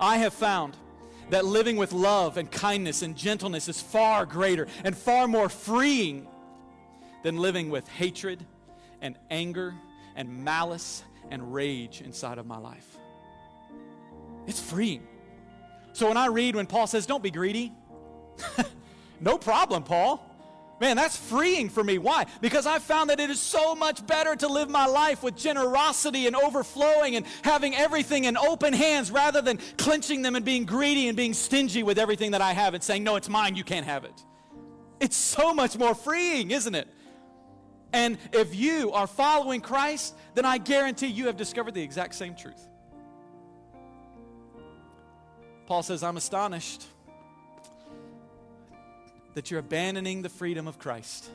I 0.00 0.18
have 0.18 0.34
found 0.34 0.76
that 1.30 1.44
living 1.44 1.76
with 1.76 1.92
love 1.92 2.36
and 2.36 2.50
kindness 2.50 3.02
and 3.02 3.16
gentleness 3.16 3.68
is 3.68 3.80
far 3.80 4.26
greater 4.26 4.66
and 4.84 4.96
far 4.96 5.28
more 5.28 5.48
freeing 5.48 6.26
than 7.22 7.36
living 7.36 7.70
with 7.70 7.86
hatred 7.88 8.44
and 9.00 9.16
anger 9.30 9.74
and 10.16 10.44
malice 10.44 11.02
and 11.30 11.52
rage 11.54 12.00
inside 12.00 12.38
of 12.38 12.46
my 12.46 12.58
life. 12.58 12.96
It's 14.46 14.60
freeing. 14.60 15.06
So 15.92 16.08
when 16.08 16.16
I 16.16 16.26
read 16.26 16.56
when 16.56 16.66
Paul 16.66 16.86
says, 16.86 17.06
Don't 17.06 17.22
be 17.22 17.30
greedy, 17.30 17.72
no 19.20 19.38
problem, 19.38 19.82
Paul. 19.82 20.24
Man, 20.80 20.96
that's 20.96 21.16
freeing 21.16 21.68
for 21.68 21.82
me. 21.82 21.98
Why? 21.98 22.26
Because 22.40 22.66
I've 22.66 22.84
found 22.84 23.10
that 23.10 23.18
it 23.18 23.30
is 23.30 23.40
so 23.40 23.74
much 23.74 24.06
better 24.06 24.36
to 24.36 24.48
live 24.48 24.70
my 24.70 24.86
life 24.86 25.22
with 25.22 25.36
generosity 25.36 26.26
and 26.28 26.36
overflowing 26.36 27.16
and 27.16 27.26
having 27.42 27.74
everything 27.74 28.24
in 28.24 28.36
open 28.36 28.72
hands 28.72 29.10
rather 29.10 29.40
than 29.40 29.58
clenching 29.76 30.22
them 30.22 30.36
and 30.36 30.44
being 30.44 30.64
greedy 30.64 31.08
and 31.08 31.16
being 31.16 31.34
stingy 31.34 31.82
with 31.82 31.98
everything 31.98 32.30
that 32.30 32.42
I 32.42 32.52
have 32.52 32.74
and 32.74 32.82
saying, 32.82 33.02
No, 33.02 33.16
it's 33.16 33.28
mine, 33.28 33.56
you 33.56 33.64
can't 33.64 33.86
have 33.86 34.04
it. 34.04 34.24
It's 35.00 35.16
so 35.16 35.52
much 35.52 35.76
more 35.76 35.94
freeing, 35.94 36.52
isn't 36.52 36.74
it? 36.74 36.88
And 37.92 38.18
if 38.32 38.54
you 38.54 38.92
are 38.92 39.06
following 39.06 39.60
Christ, 39.60 40.14
then 40.34 40.44
I 40.44 40.58
guarantee 40.58 41.06
you 41.06 41.26
have 41.26 41.36
discovered 41.36 41.74
the 41.74 41.82
exact 41.82 42.14
same 42.14 42.34
truth. 42.36 42.68
Paul 45.66 45.82
says, 45.82 46.02
I'm 46.02 46.16
astonished 46.16 46.86
that 49.38 49.52
you're 49.52 49.60
abandoning 49.60 50.20
the 50.20 50.28
freedom 50.28 50.66
of 50.66 50.80
Christ 50.80 51.30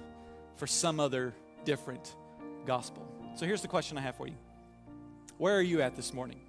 for 0.58 0.68
some 0.68 1.00
other 1.00 1.34
different 1.64 2.18
gospel. 2.66 3.08
So 3.36 3.46
here's 3.46 3.62
the 3.62 3.70
question 3.70 3.98
I 3.98 4.02
have 4.02 4.18
for 4.18 4.28
you 4.28 4.36
Where 5.38 5.56
are 5.56 5.62
you 5.62 5.82
at 5.82 5.96
this 5.96 6.14
morning? 6.14 6.42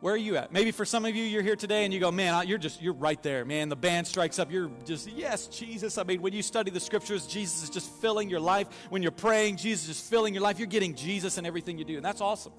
Where 0.00 0.14
are 0.14 0.16
you 0.16 0.38
at? 0.38 0.50
Maybe 0.50 0.70
for 0.70 0.86
some 0.86 1.04
of 1.04 1.14
you, 1.14 1.22
you're 1.22 1.42
here 1.42 1.56
today 1.56 1.84
and 1.84 1.92
you 1.92 2.00
go, 2.00 2.10
man, 2.10 2.48
you're 2.48 2.56
just, 2.56 2.80
you're 2.80 2.94
right 2.94 3.22
there, 3.22 3.44
man. 3.44 3.68
The 3.68 3.76
band 3.76 4.06
strikes 4.06 4.38
up. 4.38 4.50
You're 4.50 4.70
just, 4.86 5.08
yes, 5.08 5.46
Jesus. 5.48 5.98
I 5.98 6.04
mean, 6.04 6.22
when 6.22 6.32
you 6.32 6.40
study 6.40 6.70
the 6.70 6.80
scriptures, 6.80 7.26
Jesus 7.26 7.62
is 7.62 7.68
just 7.68 7.90
filling 8.00 8.30
your 8.30 8.40
life. 8.40 8.68
When 8.88 9.02
you're 9.02 9.12
praying, 9.12 9.58
Jesus 9.58 9.90
is 9.90 10.00
filling 10.00 10.32
your 10.32 10.42
life. 10.42 10.58
You're 10.58 10.68
getting 10.68 10.94
Jesus 10.94 11.36
in 11.36 11.44
everything 11.44 11.76
you 11.76 11.84
do. 11.84 11.96
And 11.96 12.04
that's 12.04 12.22
awesome. 12.22 12.54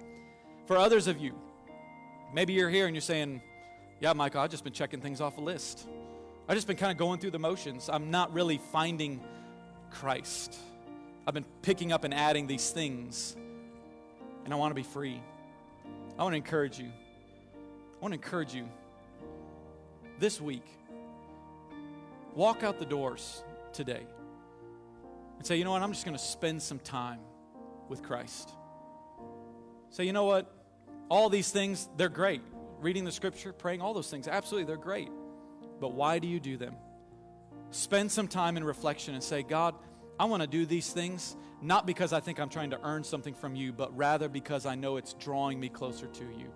For 0.68 0.78
others 0.78 1.08
of 1.08 1.18
you, 1.18 1.34
maybe 2.32 2.54
you're 2.54 2.70
here 2.70 2.86
and 2.86 2.96
you're 2.96 3.02
saying, 3.02 3.42
yeah, 4.00 4.14
Michael, 4.14 4.42
I've 4.42 4.52
just 4.52 4.64
been 4.64 4.72
checking 4.72 5.02
things 5.02 5.20
off 5.20 5.40
a 5.40 5.42
list. 5.42 5.88
I've 6.48 6.56
just 6.56 6.68
been 6.68 6.78
kind 6.78 6.92
of 6.92 6.98
going 6.98 7.20
through 7.20 7.32
the 7.32 7.40
motions. 7.40 7.90
I'm 7.90 8.12
not 8.12 8.34
really 8.34 8.60
finding 8.72 9.22
Christ. 9.92 10.56
I've 11.26 11.34
been 11.34 11.46
picking 11.62 11.92
up 11.92 12.04
and 12.04 12.14
adding 12.14 12.48
these 12.48 12.70
things, 12.70 13.36
and 14.44 14.54
I 14.54 14.58
want 14.58 14.72
to 14.72 14.76
be 14.76 14.84
free. 14.84 15.22
I 16.18 16.24
want 16.24 16.34
to 16.34 16.38
encourage 16.38 16.78
you 16.78 16.92
I 18.04 18.06
want 18.06 18.12
to 18.12 18.20
encourage 18.20 18.54
you 18.54 18.68
this 20.20 20.42
week 20.42 20.66
walk 22.36 22.62
out 22.62 22.78
the 22.78 22.86
doors 22.86 23.44
today 23.72 24.06
and 25.38 25.48
say, 25.48 25.56
you 25.56 25.64
know 25.64 25.72
what, 25.72 25.82
I'm 25.82 25.94
just 25.94 26.04
going 26.04 26.18
to 26.18 26.24
spend 26.24 26.62
some 26.62 26.80
time 26.80 27.20
with 27.88 28.04
Christ. 28.04 28.50
Say, 29.90 30.04
you 30.04 30.12
know 30.12 30.26
what, 30.26 30.52
all 31.08 31.30
these 31.30 31.50
things, 31.52 31.88
they're 31.96 32.10
great. 32.10 32.42
Reading 32.82 33.06
the 33.06 33.12
scripture, 33.12 33.54
praying, 33.54 33.82
all 33.82 33.94
those 33.94 34.10
things, 34.10 34.28
absolutely, 34.28 34.66
they're 34.66 34.76
great. 34.76 35.10
But 35.84 35.96
why 35.96 36.20
do 36.20 36.30
you 36.30 36.40
do 36.40 36.56
them? 36.56 36.78
Spend 37.72 38.10
some 38.10 38.30
time 38.30 38.56
in 38.56 38.64
reflection 38.64 39.16
and 39.16 39.22
say, 39.22 39.44
God, 39.44 39.76
I 40.18 40.24
want 40.24 40.42
to 40.42 40.48
do 40.48 40.66
these 40.66 40.94
things 40.94 41.36
not 41.62 41.86
because 41.86 42.14
I 42.14 42.22
think 42.22 42.40
I'm 42.40 42.48
trying 42.48 42.70
to 42.70 42.80
earn 42.86 43.04
something 43.04 43.34
from 43.34 43.54
you, 43.54 43.74
but 43.74 43.94
rather 43.98 44.30
because 44.30 44.66
I 44.66 44.76
know 44.76 44.96
it's 44.96 45.14
drawing 45.16 45.60
me 45.60 45.68
closer 45.68 46.08
to 46.08 46.24
you 46.24 46.54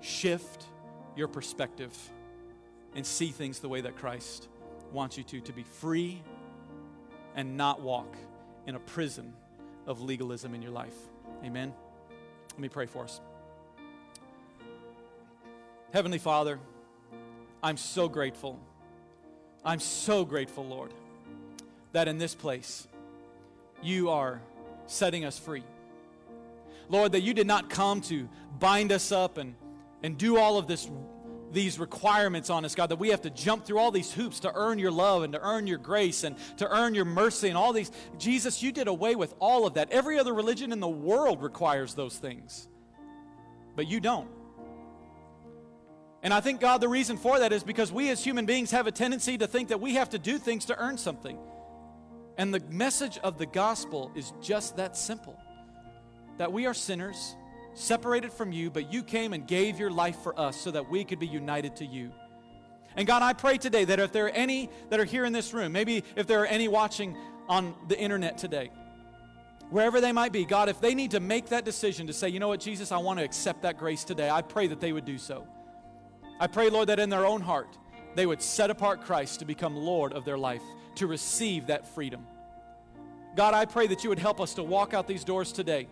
shift 0.00 0.66
your 1.16 1.26
perspective 1.26 1.92
and 2.94 3.04
see 3.04 3.30
things 3.30 3.58
the 3.58 3.68
way 3.68 3.80
that 3.80 3.96
Christ 3.96 4.46
wants 4.92 5.18
you 5.18 5.24
to, 5.24 5.40
to 5.40 5.52
be 5.52 5.64
free 5.64 6.22
and 7.34 7.56
not 7.56 7.80
walk 7.80 8.16
in 8.68 8.76
a 8.76 8.80
prison 8.80 9.34
of 9.88 10.00
legalism 10.00 10.54
in 10.54 10.62
your 10.62 10.70
life. 10.70 10.94
Amen. 11.44 11.74
Let 12.52 12.60
me 12.60 12.68
pray 12.68 12.86
for 12.86 13.02
us. 13.02 13.20
Heavenly 15.92 16.18
Father, 16.18 16.60
I'm 17.62 17.76
so 17.76 18.08
grateful. 18.08 18.58
I'm 19.64 19.80
so 19.80 20.24
grateful, 20.24 20.64
Lord, 20.64 20.92
that 21.92 22.08
in 22.08 22.18
this 22.18 22.34
place 22.34 22.88
you 23.82 24.10
are 24.10 24.40
setting 24.86 25.24
us 25.24 25.38
free. 25.38 25.64
Lord, 26.88 27.12
that 27.12 27.20
you 27.20 27.34
did 27.34 27.46
not 27.46 27.70
come 27.70 28.00
to 28.02 28.28
bind 28.58 28.92
us 28.92 29.12
up 29.12 29.38
and 29.38 29.54
and 30.02 30.16
do 30.16 30.38
all 30.38 30.56
of 30.56 30.66
this 30.66 30.90
these 31.52 31.80
requirements 31.80 32.48
on 32.48 32.64
us, 32.64 32.76
God, 32.76 32.90
that 32.90 33.00
we 33.00 33.08
have 33.08 33.22
to 33.22 33.30
jump 33.30 33.64
through 33.64 33.78
all 33.78 33.90
these 33.90 34.12
hoops 34.12 34.38
to 34.40 34.52
earn 34.54 34.78
your 34.78 34.92
love 34.92 35.24
and 35.24 35.32
to 35.32 35.40
earn 35.42 35.66
your 35.66 35.78
grace 35.78 36.22
and 36.22 36.36
to 36.58 36.70
earn 36.70 36.94
your 36.94 37.04
mercy 37.04 37.48
and 37.48 37.58
all 37.58 37.72
these. 37.72 37.90
Jesus, 38.18 38.62
you 38.62 38.70
did 38.70 38.86
away 38.86 39.16
with 39.16 39.34
all 39.40 39.66
of 39.66 39.74
that. 39.74 39.90
Every 39.90 40.16
other 40.16 40.32
religion 40.32 40.70
in 40.70 40.78
the 40.78 40.88
world 40.88 41.42
requires 41.42 41.94
those 41.94 42.16
things, 42.16 42.68
but 43.74 43.88
you 43.88 43.98
don't. 43.98 44.28
And 46.22 46.34
I 46.34 46.40
think, 46.40 46.60
God, 46.60 46.80
the 46.80 46.88
reason 46.88 47.16
for 47.16 47.38
that 47.38 47.52
is 47.52 47.62
because 47.62 47.90
we 47.90 48.10
as 48.10 48.22
human 48.22 48.44
beings 48.44 48.70
have 48.72 48.86
a 48.86 48.92
tendency 48.92 49.38
to 49.38 49.46
think 49.46 49.68
that 49.68 49.80
we 49.80 49.94
have 49.94 50.10
to 50.10 50.18
do 50.18 50.38
things 50.38 50.66
to 50.66 50.78
earn 50.78 50.98
something. 50.98 51.38
And 52.36 52.52
the 52.52 52.60
message 52.70 53.18
of 53.18 53.38
the 53.38 53.46
gospel 53.46 54.10
is 54.14 54.32
just 54.42 54.76
that 54.76 54.96
simple 54.96 55.38
that 56.38 56.52
we 56.52 56.64
are 56.64 56.72
sinners 56.72 57.36
separated 57.74 58.32
from 58.32 58.50
you, 58.50 58.70
but 58.70 58.90
you 58.90 59.02
came 59.02 59.34
and 59.34 59.46
gave 59.46 59.78
your 59.78 59.90
life 59.90 60.16
for 60.22 60.38
us 60.40 60.56
so 60.56 60.70
that 60.70 60.88
we 60.88 61.04
could 61.04 61.18
be 61.18 61.26
united 61.26 61.76
to 61.76 61.84
you. 61.84 62.10
And 62.96 63.06
God, 63.06 63.22
I 63.22 63.34
pray 63.34 63.58
today 63.58 63.84
that 63.84 64.00
if 64.00 64.10
there 64.10 64.26
are 64.26 64.30
any 64.30 64.70
that 64.88 64.98
are 64.98 65.04
here 65.04 65.24
in 65.24 65.32
this 65.32 65.52
room, 65.52 65.72
maybe 65.72 66.02
if 66.16 66.26
there 66.26 66.40
are 66.40 66.46
any 66.46 66.66
watching 66.66 67.16
on 67.48 67.74
the 67.88 67.98
internet 67.98 68.38
today, 68.38 68.70
wherever 69.68 70.00
they 70.00 70.12
might 70.12 70.32
be, 70.32 70.44
God, 70.44 70.68
if 70.68 70.80
they 70.80 70.94
need 70.94 71.12
to 71.12 71.20
make 71.20 71.48
that 71.50 71.64
decision 71.64 72.06
to 72.06 72.12
say, 72.12 72.28
you 72.28 72.40
know 72.40 72.48
what, 72.48 72.60
Jesus, 72.60 72.90
I 72.90 72.98
want 72.98 73.18
to 73.18 73.24
accept 73.24 73.62
that 73.62 73.78
grace 73.78 74.02
today, 74.02 74.30
I 74.30 74.42
pray 74.42 74.66
that 74.68 74.80
they 74.80 74.92
would 74.92 75.04
do 75.04 75.18
so. 75.18 75.46
I 76.40 76.48
pray, 76.48 76.70
Lord, 76.70 76.88
that 76.88 76.98
in 76.98 77.10
their 77.10 77.24
own 77.24 77.40
heart, 77.40 77.78
they 78.16 78.26
would 78.26 78.42
set 78.42 78.70
apart 78.70 79.02
Christ 79.02 79.38
to 79.38 79.44
become 79.44 79.76
Lord 79.76 80.12
of 80.12 80.24
their 80.24 80.38
life, 80.38 80.62
to 80.96 81.06
receive 81.06 81.68
that 81.68 81.86
freedom. 81.94 82.26
God, 83.36 83.54
I 83.54 83.64
pray 83.66 83.86
that 83.86 84.02
you 84.02 84.08
would 84.10 84.18
help 84.18 84.40
us 84.40 84.54
to 84.54 84.64
walk 84.64 84.92
out 84.92 85.06
these 85.06 85.22
doors 85.22 85.52
today 85.52 85.86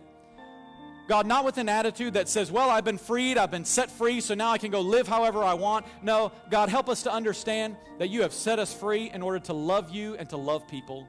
God, 1.09 1.25
not 1.25 1.43
with 1.43 1.57
an 1.57 1.67
attitude 1.67 2.13
that 2.13 2.29
says, 2.29 2.51
well, 2.51 2.69
I've 2.69 2.85
been 2.85 2.99
freed, 2.99 3.39
I've 3.39 3.49
been 3.49 3.65
set 3.65 3.89
free, 3.89 4.21
so 4.21 4.35
now 4.35 4.51
I 4.51 4.59
can 4.59 4.69
go 4.69 4.79
live 4.79 5.07
however 5.07 5.43
I 5.43 5.55
want. 5.55 5.87
No, 6.03 6.31
God, 6.51 6.69
help 6.69 6.87
us 6.87 7.01
to 7.03 7.11
understand 7.11 7.77
that 7.97 8.09
you 8.09 8.21
have 8.21 8.31
set 8.31 8.59
us 8.59 8.71
free 8.71 9.09
in 9.11 9.23
order 9.23 9.39
to 9.39 9.53
love 9.53 9.89
you 9.89 10.15
and 10.17 10.29
to 10.29 10.37
love 10.37 10.67
people. 10.67 11.07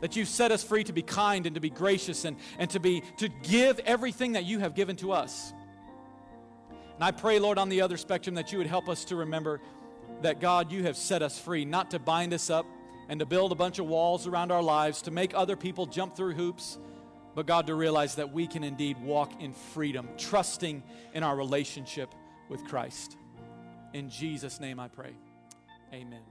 That 0.00 0.14
you've 0.14 0.28
set 0.28 0.52
us 0.52 0.62
free 0.62 0.84
to 0.84 0.92
be 0.92 1.02
kind 1.02 1.44
and 1.44 1.56
to 1.56 1.60
be 1.60 1.70
gracious 1.70 2.24
and, 2.24 2.36
and 2.56 2.70
to 2.70 2.78
be 2.78 3.02
to 3.16 3.28
give 3.28 3.80
everything 3.80 4.32
that 4.32 4.44
you 4.44 4.60
have 4.60 4.76
given 4.76 4.94
to 4.96 5.10
us. 5.10 5.52
And 7.00 7.04
I 7.04 7.12
pray, 7.12 7.38
Lord, 7.38 7.56
on 7.56 7.70
the 7.70 7.80
other 7.80 7.96
spectrum 7.96 8.34
that 8.34 8.52
you 8.52 8.58
would 8.58 8.66
help 8.66 8.86
us 8.86 9.06
to 9.06 9.16
remember 9.16 9.60
that 10.20 10.38
God, 10.38 10.70
you 10.70 10.82
have 10.82 10.98
set 10.98 11.22
us 11.22 11.38
free, 11.38 11.64
not 11.64 11.90
to 11.92 11.98
bind 11.98 12.34
us 12.34 12.50
up 12.50 12.66
and 13.08 13.18
to 13.20 13.24
build 13.26 13.52
a 13.52 13.54
bunch 13.54 13.78
of 13.78 13.86
walls 13.86 14.26
around 14.26 14.52
our 14.52 14.62
lives, 14.62 15.00
to 15.02 15.10
make 15.10 15.34
other 15.34 15.56
people 15.56 15.86
jump 15.86 16.14
through 16.14 16.34
hoops 16.34 16.78
but 17.34 17.46
God, 17.46 17.66
to 17.68 17.74
realize 17.74 18.16
that 18.16 18.32
we 18.32 18.46
can 18.46 18.64
indeed 18.64 19.00
walk 19.00 19.40
in 19.40 19.52
freedom, 19.52 20.08
trusting 20.18 20.82
in 21.14 21.22
our 21.22 21.36
relationship 21.36 22.14
with 22.48 22.64
Christ. 22.64 23.16
In 23.92 24.10
Jesus' 24.10 24.60
name 24.60 24.80
I 24.80 24.88
pray. 24.88 25.12
Amen. 25.92 26.22